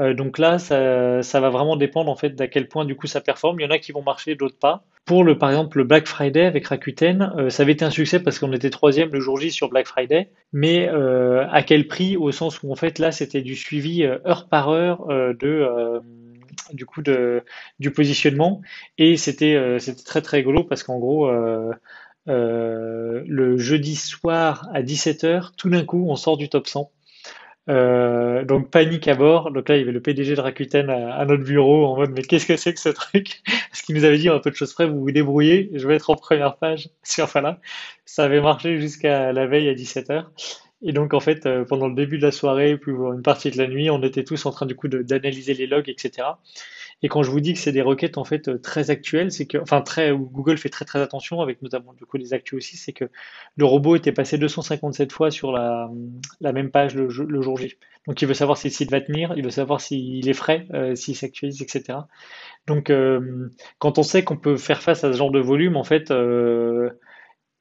Euh, 0.02 0.14
donc 0.14 0.38
là, 0.38 0.58
ça, 0.58 1.40
va 1.40 1.50
vraiment 1.50 1.76
dépendre 1.76 2.10
en 2.10 2.16
fait 2.16 2.32
d'à 2.32 2.48
quel 2.48 2.68
point 2.68 2.86
du 2.86 2.96
coup 2.96 3.08
ça 3.08 3.22
performe. 3.22 3.60
Il 3.60 3.64
y 3.64 3.66
en 3.66 3.70
a 3.70 3.78
qui 3.78 3.92
vont 3.92 4.02
marcher, 4.02 4.36
d'autres 4.36 4.58
pas. 4.58 4.84
Pour 5.06 5.24
le, 5.24 5.38
par 5.38 5.50
exemple, 5.50 5.78
le 5.78 5.84
Black 5.84 6.08
Friday 6.08 6.46
avec 6.46 6.68
Rakuten, 6.68 7.34
euh, 7.38 7.50
ça 7.50 7.64
avait 7.64 7.74
été 7.74 7.86
un 7.86 7.90
succès 7.92 8.20
parce 8.20 8.40
qu'on 8.40 8.52
était 8.54 8.70
troisième 8.70 9.10
le 9.12 9.20
jour 9.20 9.40
J 9.40 9.52
sur 9.52 9.70
Black 9.70 9.88
Friday. 9.88 10.30
Mais 10.54 10.90
euh, 10.90 11.46
à 11.52 11.62
quel 11.64 11.88
prix? 11.88 12.18
Au 12.18 12.32
sens 12.32 12.62
où 12.64 12.72
en 12.72 12.76
fait 12.76 13.00
là, 13.00 13.12
c'était 13.12 13.42
du 13.42 13.56
suivi 13.56 14.04
heure 14.04 14.48
par 14.50 14.70
heure 14.70 15.08
du 16.74 16.86
coup 16.86 17.02
de, 17.02 17.44
positionnement 17.94 18.62
et 18.98 19.18
c'était 19.18 19.78
c'était 19.80 20.04
très 20.04 20.22
très 20.22 20.38
rigolo 20.38 20.64
parce 20.64 20.84
qu'en 20.84 21.00
gros 21.00 21.30
le 22.28 23.58
jeudi 23.58 23.96
soir 23.96 24.70
à 24.74 24.82
17h 24.82 25.52
tout 25.58 25.70
d'un 25.70 25.84
coup 25.84 26.06
on 26.10 26.16
sort 26.16 26.38
du 26.38 26.50
top 26.50 26.68
100 26.68 26.92
euh, 27.70 28.44
donc 28.44 28.70
panique 28.70 29.08
à 29.08 29.16
bord. 29.16 29.52
Donc 29.52 29.70
là 29.70 29.76
il 29.78 29.80
y 29.80 29.84
avait 29.84 29.92
le 29.92 30.02
PDG 30.02 30.36
de 30.36 30.42
Rakuten 30.42 30.90
à, 30.90 31.26
notre 31.26 31.44
bureau 31.44 31.86
en 31.86 31.96
mode 31.96 32.12
mais 32.12 32.22
qu'est-ce 32.24 32.46
que 32.46 32.58
c'est 32.58 32.74
que 32.74 32.80
ce 32.80 32.90
truc? 32.90 33.42
Parce 33.70 33.82
qu'il 33.84 33.96
nous 33.96 34.04
avait 34.04 34.18
dit 34.18 34.30
un 34.30 34.40
peu 34.40 34.52
de 34.52 34.56
choses 34.56 34.74
près 34.74 34.88
vous 34.88 35.00
vous 35.00 35.12
débrouillez 35.12 35.70
je 35.74 35.88
vais 35.88 35.96
être 35.96 36.10
en 36.10 36.16
première 36.16 36.58
page. 36.58 36.90
Sur 37.04 37.30
là 37.42 37.60
ça 38.06 38.24
avait 38.24 38.42
marché 38.42 38.80
jusqu'à 38.80 39.32
la 39.34 39.48
veille 39.48 39.70
à 39.70 39.74
17h 39.74 40.26
et 40.84 40.94
donc, 40.94 41.14
en 41.14 41.20
fait, 41.20 41.46
euh, 41.46 41.64
pendant 41.64 41.88
le 41.88 41.96
début 41.96 42.18
de 42.18 42.24
la 42.24 42.32
soirée, 42.32 42.76
puis 42.78 42.92
une 42.92 43.22
partie 43.22 43.52
de 43.52 43.58
la 43.58 43.68
nuit, 43.68 43.90
on 43.90 44.02
était 44.02 44.24
tous 44.24 44.46
en 44.46 44.52
train 44.52 44.66
du 44.66 44.76
coup 44.76 44.88
d'analyser 44.88 45.54
les 45.54 45.68
logs, 45.68 45.90
etc. 45.90 46.28
Et 47.04 47.10
quand 47.10 47.24
je 47.24 47.32
vous 47.32 47.40
dis 47.40 47.54
que 47.54 47.60
c'est 47.60 47.72
des 47.72 47.82
requêtes 47.82 48.18
en 48.18 48.24
fait 48.26 48.48
euh, 48.48 48.60
très 48.60 48.92
actuelles, 48.92 49.32
c'est 49.32 49.48
que, 49.48 49.58
enfin 49.58 49.82
très, 49.82 50.12
Google 50.12 50.58
fait 50.58 50.70
très 50.70 50.86
très 50.86 51.02
attention 51.02 51.42
avec 51.42 51.62
notamment 51.62 51.94
du 51.94 52.06
coup 52.06 52.18
les 52.18 52.34
actus 52.34 52.58
aussi, 52.58 52.78
c'est 52.78 52.94
que 52.94 53.06
le 53.58 53.66
robot 53.66 53.96
était 53.96 54.12
passé 54.12 54.38
257 54.38 55.12
fois 55.12 55.32
sur 55.32 55.52
la, 55.52 55.90
même 56.42 56.70
page 56.72 56.96
le, 56.96 57.10
jo- 57.10 57.26
le 57.26 57.42
jour 57.42 57.58
J. 57.58 57.76
Donc 58.08 58.22
il 58.22 58.28
veut 58.28 58.34
savoir 58.34 58.58
si 58.58 58.68
le 58.68 58.74
site 58.74 58.92
va 58.92 59.02
tenir, 59.02 59.34
il 59.36 59.44
veut 59.44 59.50
savoir 59.52 59.82
s'il 59.82 60.28
est 60.30 60.34
frais, 60.34 60.68
euh, 60.74 60.96
s'il 60.96 61.16
s'actualise, 61.16 61.62
etc. 61.62 62.08
Donc 62.68 62.90
euh, 62.90 63.50
quand 63.80 63.98
on 63.98 64.04
sait 64.04 64.24
qu'on 64.24 64.38
peut 64.38 64.58
faire 64.58 64.82
face 64.82 65.04
à 65.04 65.12
ce 65.12 65.18
genre 65.18 65.32
de 65.32 65.40
volume, 65.40 65.78
en 65.78 65.84
fait, 65.84 66.12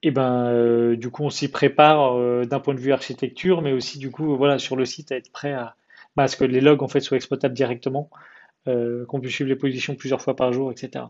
et 0.03 0.11
ben, 0.11 0.47
euh, 0.47 0.97
du 0.97 1.11
coup, 1.11 1.25
on 1.25 1.31
s'y 1.31 1.51
prépare 1.51 2.47
d'un 2.47 2.61
point 2.61 2.75
de 2.75 2.81
vue 2.81 2.93
architecture, 2.93 3.61
mais 3.63 3.73
aussi 3.73 3.99
du 3.99 4.11
coup, 4.11 4.37
voilà, 4.37 4.59
sur 4.59 4.77
le 4.77 4.85
site, 4.85 5.13
à 5.13 5.17
être 5.17 5.31
prêt 5.31 5.53
à, 5.53 5.77
ce 6.27 6.37
que 6.37 6.45
les 6.45 6.61
logs 6.61 6.83
en 6.83 6.89
fait 6.89 7.01
soient 7.01 7.17
exploitables 7.17 7.55
directement, 7.55 8.11
qu'on 8.67 9.21
puisse 9.21 9.35
suivre 9.35 9.51
les 9.51 9.57
positions 9.57 9.95
plusieurs 9.95 10.23
fois 10.23 10.37
par 10.37 10.53
jour, 10.53 10.71
etc. 10.71 11.05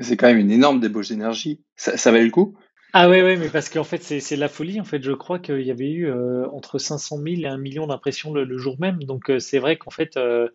C'est 0.00 0.16
quand 0.16 0.28
même 0.28 0.38
une 0.38 0.50
énorme 0.52 0.80
débauche 0.80 1.08
d'énergie. 1.08 1.62
Ça, 1.76 1.96
ça 1.96 2.12
valait 2.12 2.24
le 2.24 2.30
coup? 2.30 2.56
Ah 2.94 3.08
ouais, 3.08 3.22
ouais, 3.22 3.36
mais 3.36 3.48
parce 3.48 3.68
qu'en 3.68 3.84
fait, 3.84 4.02
c'est 4.02 4.36
la 4.36 4.48
folie. 4.48 4.80
En 4.80 4.84
fait, 4.84 5.02
je 5.02 5.12
crois 5.12 5.38
qu'il 5.38 5.60
y 5.60 5.70
avait 5.70 5.90
eu 5.90 6.06
euh, 6.06 6.48
entre 6.52 6.78
500 6.78 7.18
000 7.18 7.26
et 7.42 7.46
un 7.46 7.58
million 7.58 7.86
d'impressions 7.86 8.32
le, 8.32 8.44
le 8.44 8.58
jour 8.58 8.76
même. 8.80 9.02
Donc, 9.04 9.30
euh, 9.30 9.38
c'est 9.38 9.58
vrai 9.58 9.76
qu'en 9.76 9.90
fait, 9.90 10.16
euh, 10.16 10.48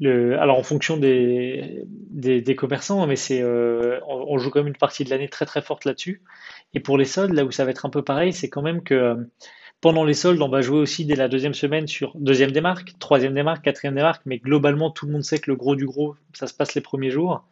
le, 0.00 0.38
alors 0.40 0.58
en 0.58 0.62
fonction 0.62 0.96
des, 0.96 1.84
des, 1.86 2.40
des 2.40 2.56
commerçants, 2.56 3.06
mais 3.06 3.16
c'est, 3.16 3.42
euh, 3.42 4.00
on, 4.08 4.34
on 4.34 4.38
joue 4.38 4.50
quand 4.50 4.60
même 4.60 4.68
une 4.68 4.76
partie 4.76 5.04
de 5.04 5.10
l'année 5.10 5.28
très 5.28 5.46
très 5.46 5.62
forte 5.62 5.84
là-dessus. 5.84 6.22
Et 6.74 6.80
pour 6.80 6.98
les 6.98 7.04
soldes, 7.04 7.34
là 7.34 7.44
où 7.44 7.50
ça 7.52 7.64
va 7.64 7.70
être 7.70 7.86
un 7.86 7.90
peu 7.90 8.02
pareil, 8.02 8.32
c'est 8.32 8.48
quand 8.48 8.62
même 8.62 8.82
que 8.82 8.94
euh, 8.94 9.14
pendant 9.80 10.04
les 10.04 10.14
soldes, 10.14 10.42
on 10.42 10.48
va 10.48 10.60
jouer 10.60 10.78
aussi 10.78 11.04
dès 11.04 11.14
la 11.16 11.28
deuxième 11.28 11.54
semaine 11.54 11.86
sur 11.86 12.12
deuxième 12.16 12.50
des 12.52 12.60
marques, 12.60 12.98
troisième 12.98 13.34
des 13.34 13.42
marques, 13.42 13.64
quatrième 13.64 13.94
des 13.94 14.02
marques, 14.02 14.22
mais 14.26 14.38
globalement, 14.38 14.90
tout 14.90 15.06
le 15.06 15.12
monde 15.12 15.24
sait 15.24 15.38
que 15.38 15.50
le 15.50 15.56
gros 15.56 15.76
du 15.76 15.86
gros, 15.86 16.16
ça 16.34 16.46
se 16.46 16.54
passe 16.54 16.74
les 16.74 16.80
premiers 16.80 17.10
jours. 17.10 17.44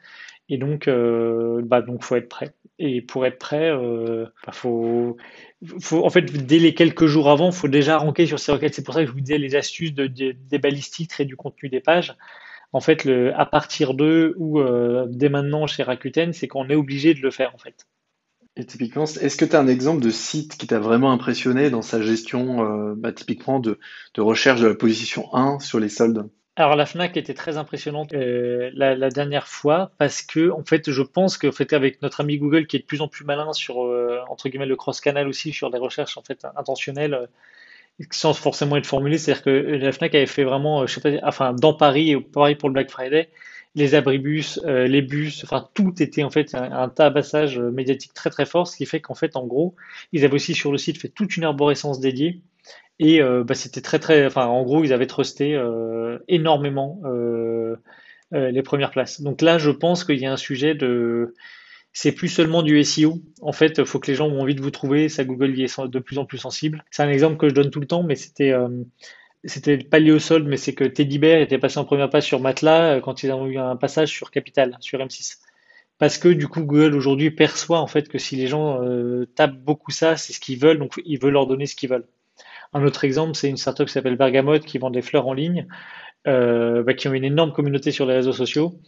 Et 0.49 0.59
donc, 0.59 0.89
euh, 0.89 1.63
bah, 1.65 1.83
donc 1.83 2.05
faut 2.05 2.17
être 2.17 2.29
prêt. 2.29 2.55
Et 2.79 3.03
pour 3.03 3.27
être 3.27 3.39
prêt, 3.39 3.71
euh, 3.71 4.27
bah, 4.47 4.53
faut, 4.53 5.17
faut, 5.81 6.05
en 6.05 6.11
fait, 6.11 6.23
dès 6.47 6.59
les 6.59 6.75
quelques 6.75 7.07
jours 7.07 7.31
avant, 7.31 7.51
faut 7.53 7.69
déjà 7.69 7.99
ranker 7.99 8.27
sur 8.27 8.39
ces 8.39 8.53
requêtes. 8.53 8.75
C'est 8.75 8.85
pour 8.85 8.95
ça 8.95 9.01
que 9.03 9.07
je 9.09 9.13
vous 9.13 9.21
disais 9.21 9.39
les 9.39 9.57
astuces 9.57 9.95
de, 9.95 10.07
de- 10.07 10.33
des 10.33 10.59
balistiques 10.59 11.13
et 11.21 11.25
du 11.25 11.37
contenu 11.37 11.69
des 11.69 11.81
pages. 11.81 12.15
En 12.73 12.81
fait, 12.81 13.05
le, 13.05 13.35
à 13.39 13.47
partir 13.47 13.95
d'eux 13.95 14.35
ou 14.39 14.61
euh, 14.61 15.07
dès 15.11 15.29
maintenant 15.31 15.67
chez 15.67 15.83
Rakuten, 15.85 16.33
c'est 16.33 16.49
qu'on 16.49 16.69
est 16.71 16.77
obligé 16.77 17.15
de 17.15 17.21
le 17.21 17.31
faire 17.33 17.55
en 17.55 17.59
fait. 17.59 17.87
Et 18.57 18.65
typiquement, 18.65 19.05
est-ce 19.05 19.37
que 19.37 19.45
tu 19.45 19.55
as 19.55 19.61
un 19.61 19.69
exemple 19.69 20.03
de 20.03 20.11
site 20.11 20.57
qui 20.57 20.67
t'a 20.67 20.79
vraiment 20.79 21.13
impressionné 21.13 21.69
dans 21.69 21.83
sa 21.83 22.01
gestion, 22.01 22.65
euh, 22.65 22.95
bah, 22.97 23.13
typiquement 23.13 23.61
de, 23.61 23.79
de 24.15 24.21
recherche 24.23 24.61
de 24.61 24.67
la 24.67 24.75
position 24.75 25.33
1 25.35 25.61
sur 25.61 25.79
les 25.79 25.91
soldes? 25.91 26.31
Alors 26.59 26.75
la 26.75 26.87
Fnac 26.87 27.19
était 27.19 27.35
très 27.35 27.59
impressionnante 27.59 28.15
euh, 28.15 28.71
la, 28.73 29.11
dernière 29.11 29.47
fois 29.47 29.91
parce 29.99 30.23
que 30.23 30.51
en 30.51 30.65
fait 30.65 30.91
je 30.91 31.03
pense 31.03 31.37
que 31.37 31.49
en 31.49 31.53
fait 31.53 31.71
notre 32.01 32.23
ami 32.23 32.39
Google 32.39 32.67
qui 32.67 32.77
est 32.77 32.79
de 32.79 32.87
plus 32.87 33.03
en 33.03 33.09
plus 33.09 33.27
malin 33.27 33.53
sur 33.53 33.85
euh, 33.85 34.21
entre 34.31 34.49
guillemets 34.49 34.65
le 34.65 34.75
cross-canal 34.75 35.29
aussi 35.29 35.53
sur 35.53 35.71
des 35.71 35.77
recherches 35.77 36.17
en 36.17 36.23
fait 36.23 36.47
intentionnelles 36.57 37.29
sans 38.11 38.35
forcément 38.35 38.77
être 38.77 38.87
formulées, 38.87 39.19
c'est-à-dire 39.19 39.43
que 39.43 39.51
la 39.51 39.93
Fnac 39.93 40.15
avait 40.15 40.27
fait 40.27 40.45
vraiment, 40.45 40.87
je 40.87 40.95
sais 40.95 41.01
pas, 41.01 41.27
enfin 41.27 41.53
dans 41.53 41.75
Paris 41.75 42.11
et 42.11 42.21
pareil 42.21 42.55
pour 42.55 42.69
le 42.69 42.75
Black 42.75 42.91
Friday, 42.91 43.31
les 43.77 43.95
abribus, 43.95 44.59
euh, 44.65 44.89
les 44.89 45.03
bus, 45.03 45.45
enfin 45.45 45.69
tout 45.75 46.03
était 46.03 46.23
en 46.23 46.31
fait 46.31 46.55
un, 46.55 46.89
tabassage 46.89 47.59
euh, 47.59 47.71
médiatique 47.71 48.15
très 48.15 48.31
très 48.31 48.47
fort, 48.47 48.67
ce 48.67 48.77
qui 48.77 48.87
fait 48.87 49.01
qu'en 49.01 49.15
fait 49.15 49.37
en 49.37 49.47
gros 49.47 49.77
ils 50.13 50.25
avaient 50.25 50.35
aussi 50.35 50.55
sur 50.55 50.73
le 50.73 50.79
site 50.79 50.99
fait 50.99 51.09
toute 51.09 51.37
une 51.37 51.45
arborescence 51.45 52.01
dédiée 52.01 52.41
et 52.99 53.21
euh, 53.21 53.45
bah, 53.45 53.55
c'était 53.55 53.83
très 53.83 53.99
très, 53.99 54.25
enfin 54.25 54.47
en 54.47 54.63
gros 54.63 54.83
ils 54.83 54.95
avaient 54.95 55.07
trusté 55.07 55.61
énormément 56.27 57.03
les 58.33 58.63
premières 58.63 58.91
places. 58.91 59.21
Donc 59.21 59.43
là 59.43 59.59
je 59.59 59.71
pense 59.71 60.05
qu'il 60.05 60.19
y 60.19 60.27
a 60.27 60.33
un 60.33 60.39
sujet 60.39 60.75
de 60.75 61.35
c'est 61.93 62.13
plus 62.13 62.29
seulement 62.29 62.63
du 62.63 62.83
SEO. 62.85 63.21
En 63.41 63.53
fait, 63.53 63.85
faut 63.85 63.99
que 63.99 64.11
les 64.11 64.15
gens 64.15 64.29
ont 64.29 64.43
envie 64.43 64.55
de 64.55 64.61
vous 64.61 64.71
trouver. 64.71 65.09
Ça, 65.09 65.25
Google 65.25 65.57
y 65.59 65.63
est 65.63 65.81
de 65.81 65.99
plus 65.99 66.19
en 66.19 66.27
plus 66.27 66.37
sensible. 66.37 66.85
C'est 66.91 67.03
un 67.03 67.09
exemple 67.09 67.39
que 67.39 67.49
je 67.49 67.55
donne 67.55 67.71
tout 67.71 67.81
le 67.81 67.87
temps, 67.87 68.03
mais 68.03 68.17
c'était 68.17 68.53
c'était 69.45 69.79
pas 69.79 69.99
lié 69.99 70.13
au 70.13 70.19
solde, 70.19 70.47
mais 70.47 70.57
c'est 70.57 70.75
que 70.75 70.85
Teddy 70.85 71.19
Bear 71.19 71.41
était 71.41 71.59
passé 71.59 71.79
en 71.79 71.85
première 71.85 72.11
page 72.11 72.25
sur 72.25 72.41
Matelas 72.41 72.97
euh, 72.97 73.01
quand 73.01 73.23
ils 73.23 73.33
ont 73.33 73.47
eu 73.47 73.59
un 73.59 73.77
passage 73.77 74.11
sur 74.11 74.31
Capital, 74.31 74.77
sur 74.81 74.99
M6. 74.99 75.39
Parce 75.99 76.19
que 76.19 76.29
du 76.29 76.49
coup, 76.49 76.63
Google 76.63 76.95
aujourd'hui 76.95 77.31
perçoit 77.31 77.81
en 77.81 77.87
fait 77.87 78.09
que 78.09 78.19
si 78.19 78.37
les 78.37 78.47
gens 78.49 78.83
euh, 78.83 79.27
tapent 79.35 79.59
beaucoup 79.59 79.91
ça, 79.91 80.17
c'est 80.17 80.33
ce 80.33 80.41
qu'ils 80.41 80.59
veulent, 80.59 80.79
donc 80.79 81.01
il 81.05 81.19
veut 81.21 81.31
leur 81.31 81.47
donner 81.47 81.67
ce 81.67 81.75
qu'ils 81.77 81.91
veulent. 81.91 82.07
Un 82.75 82.85
autre 82.85 83.05
exemple, 83.05 83.35
c'est 83.37 83.49
une 83.49 83.57
startup 83.57 83.87
qui 83.87 83.93
s'appelle 83.93 84.17
Bergamote 84.17 84.65
qui 84.65 84.79
vend 84.79 84.91
des 84.91 85.01
fleurs 85.01 85.27
en 85.29 85.33
ligne, 85.33 85.67
bah, 86.27 86.95
qui 86.95 87.07
ont 87.07 87.15
une 87.15 87.25
énorme 87.25 87.53
communauté 87.53 87.93
sur 87.93 88.05
les 88.05 88.15
réseaux 88.15 88.33
sociaux 88.33 88.81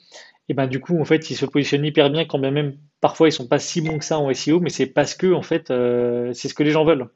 et 0.48 0.54
ben 0.54 0.66
du 0.66 0.80
coup 0.80 1.00
en 1.00 1.04
fait 1.04 1.30
ils 1.30 1.36
se 1.36 1.46
positionnent 1.46 1.84
hyper 1.84 2.10
bien 2.10 2.24
quand 2.24 2.38
même 2.38 2.76
parfois 3.00 3.28
ils 3.28 3.32
sont 3.32 3.46
pas 3.46 3.58
si 3.58 3.80
bons 3.80 3.98
que 3.98 4.04
ça 4.04 4.18
en 4.18 4.32
SEO 4.32 4.60
mais 4.60 4.70
c'est 4.70 4.86
parce 4.86 5.14
que 5.14 5.32
en 5.32 5.42
fait 5.42 5.70
euh, 5.70 6.32
c'est 6.32 6.48
ce 6.48 6.54
que 6.54 6.62
les 6.62 6.70
gens 6.70 6.84
veulent 6.84 7.08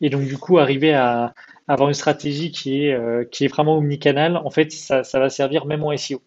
et 0.00 0.10
donc 0.10 0.22
du 0.22 0.38
coup 0.38 0.58
arriver 0.58 0.94
à, 0.94 1.34
avoir 1.68 1.88
une 1.88 1.94
stratégie 1.94 2.50
qui 2.50 2.84
est 2.84 2.92
euh, 2.92 3.24
qui 3.24 3.44
est 3.44 3.48
vraiment 3.48 3.78
omnicanal 3.78 4.36
en 4.36 4.50
fait 4.50 4.72
ça, 4.72 5.04
ça 5.04 5.18
va 5.20 5.30
servir 5.30 5.66
même 5.66 5.84
en 5.84 5.96
SEO 5.96 6.22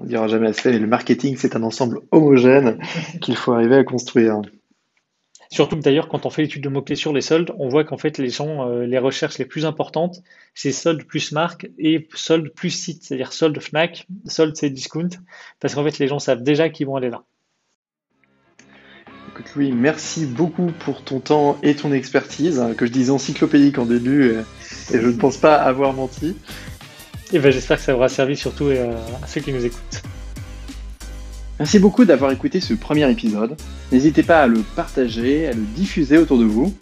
on 0.00 0.04
dira 0.04 0.26
jamais 0.28 0.48
assez 0.48 0.70
mais 0.70 0.78
le 0.78 0.86
marketing 0.86 1.36
c'est 1.36 1.56
un 1.56 1.62
ensemble 1.62 2.00
homogène 2.10 2.78
qu'il 3.20 3.36
faut 3.36 3.52
arriver 3.52 3.76
à 3.76 3.84
construire. 3.84 4.40
Surtout 5.52 5.76
que 5.76 5.82
d'ailleurs, 5.82 6.08
quand 6.08 6.24
on 6.24 6.30
fait 6.30 6.40
l'étude 6.40 6.62
de 6.62 6.70
mots-clés 6.70 6.96
sur 6.96 7.12
les 7.12 7.20
soldes, 7.20 7.52
on 7.58 7.68
voit 7.68 7.84
qu'en 7.84 7.98
fait, 7.98 8.16
les 8.16 8.30
gens, 8.30 8.66
euh, 8.66 8.86
les 8.86 8.96
recherches 8.96 9.36
les 9.36 9.44
plus 9.44 9.66
importantes, 9.66 10.22
c'est 10.54 10.72
soldes 10.72 11.04
plus 11.04 11.30
marque 11.30 11.68
et 11.78 12.08
soldes 12.14 12.48
plus 12.54 12.70
site, 12.70 13.04
c'est-à-dire 13.04 13.34
soldes 13.34 13.60
Fnac, 13.60 14.06
soldes 14.24 14.56
c'est 14.56 14.70
discount, 14.70 15.10
parce 15.60 15.74
qu'en 15.74 15.84
fait, 15.84 15.98
les 15.98 16.08
gens 16.08 16.18
savent 16.18 16.42
déjà 16.42 16.70
qu'ils 16.70 16.86
vont 16.86 16.96
aller 16.96 17.10
là. 17.10 17.24
Écoute 19.42 19.56
Louis, 19.56 19.72
merci 19.72 20.24
beaucoup 20.24 20.70
pour 20.84 21.02
ton 21.02 21.18
temps 21.18 21.58
et 21.64 21.74
ton 21.74 21.92
expertise, 21.92 22.60
hein, 22.60 22.74
que 22.76 22.86
je 22.86 22.92
disais 22.92 23.10
encyclopédique 23.10 23.76
en 23.76 23.86
début, 23.86 24.36
et 24.92 25.00
je 25.00 25.08
ne 25.08 25.16
pense 25.16 25.36
pas 25.36 25.56
avoir 25.56 25.92
menti. 25.94 26.36
Et 27.32 27.40
ben, 27.40 27.50
j'espère 27.50 27.78
que 27.78 27.82
ça 27.82 27.92
aura 27.92 28.08
servi 28.08 28.36
surtout 28.36 28.66
euh, 28.66 28.94
à 29.20 29.26
ceux 29.26 29.40
qui 29.40 29.52
nous 29.52 29.66
écoutent. 29.66 30.02
Merci 31.58 31.80
beaucoup 31.80 32.04
d'avoir 32.04 32.30
écouté 32.30 32.60
ce 32.60 32.74
premier 32.74 33.10
épisode. 33.10 33.56
N'hésitez 33.90 34.22
pas 34.22 34.42
à 34.42 34.46
le 34.46 34.60
partager, 34.76 35.48
à 35.48 35.52
le 35.52 35.62
diffuser 35.74 36.18
autour 36.18 36.38
de 36.38 36.44
vous. 36.44 36.72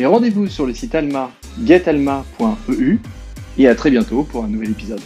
Et 0.00 0.04
rendez-vous 0.04 0.48
sur 0.48 0.66
le 0.66 0.74
site 0.74 0.96
alma 0.96 1.30
getalma.eu 1.64 2.98
et 3.56 3.68
à 3.68 3.76
très 3.76 3.92
bientôt 3.92 4.24
pour 4.24 4.44
un 4.44 4.48
nouvel 4.48 4.70
épisode. 4.70 5.00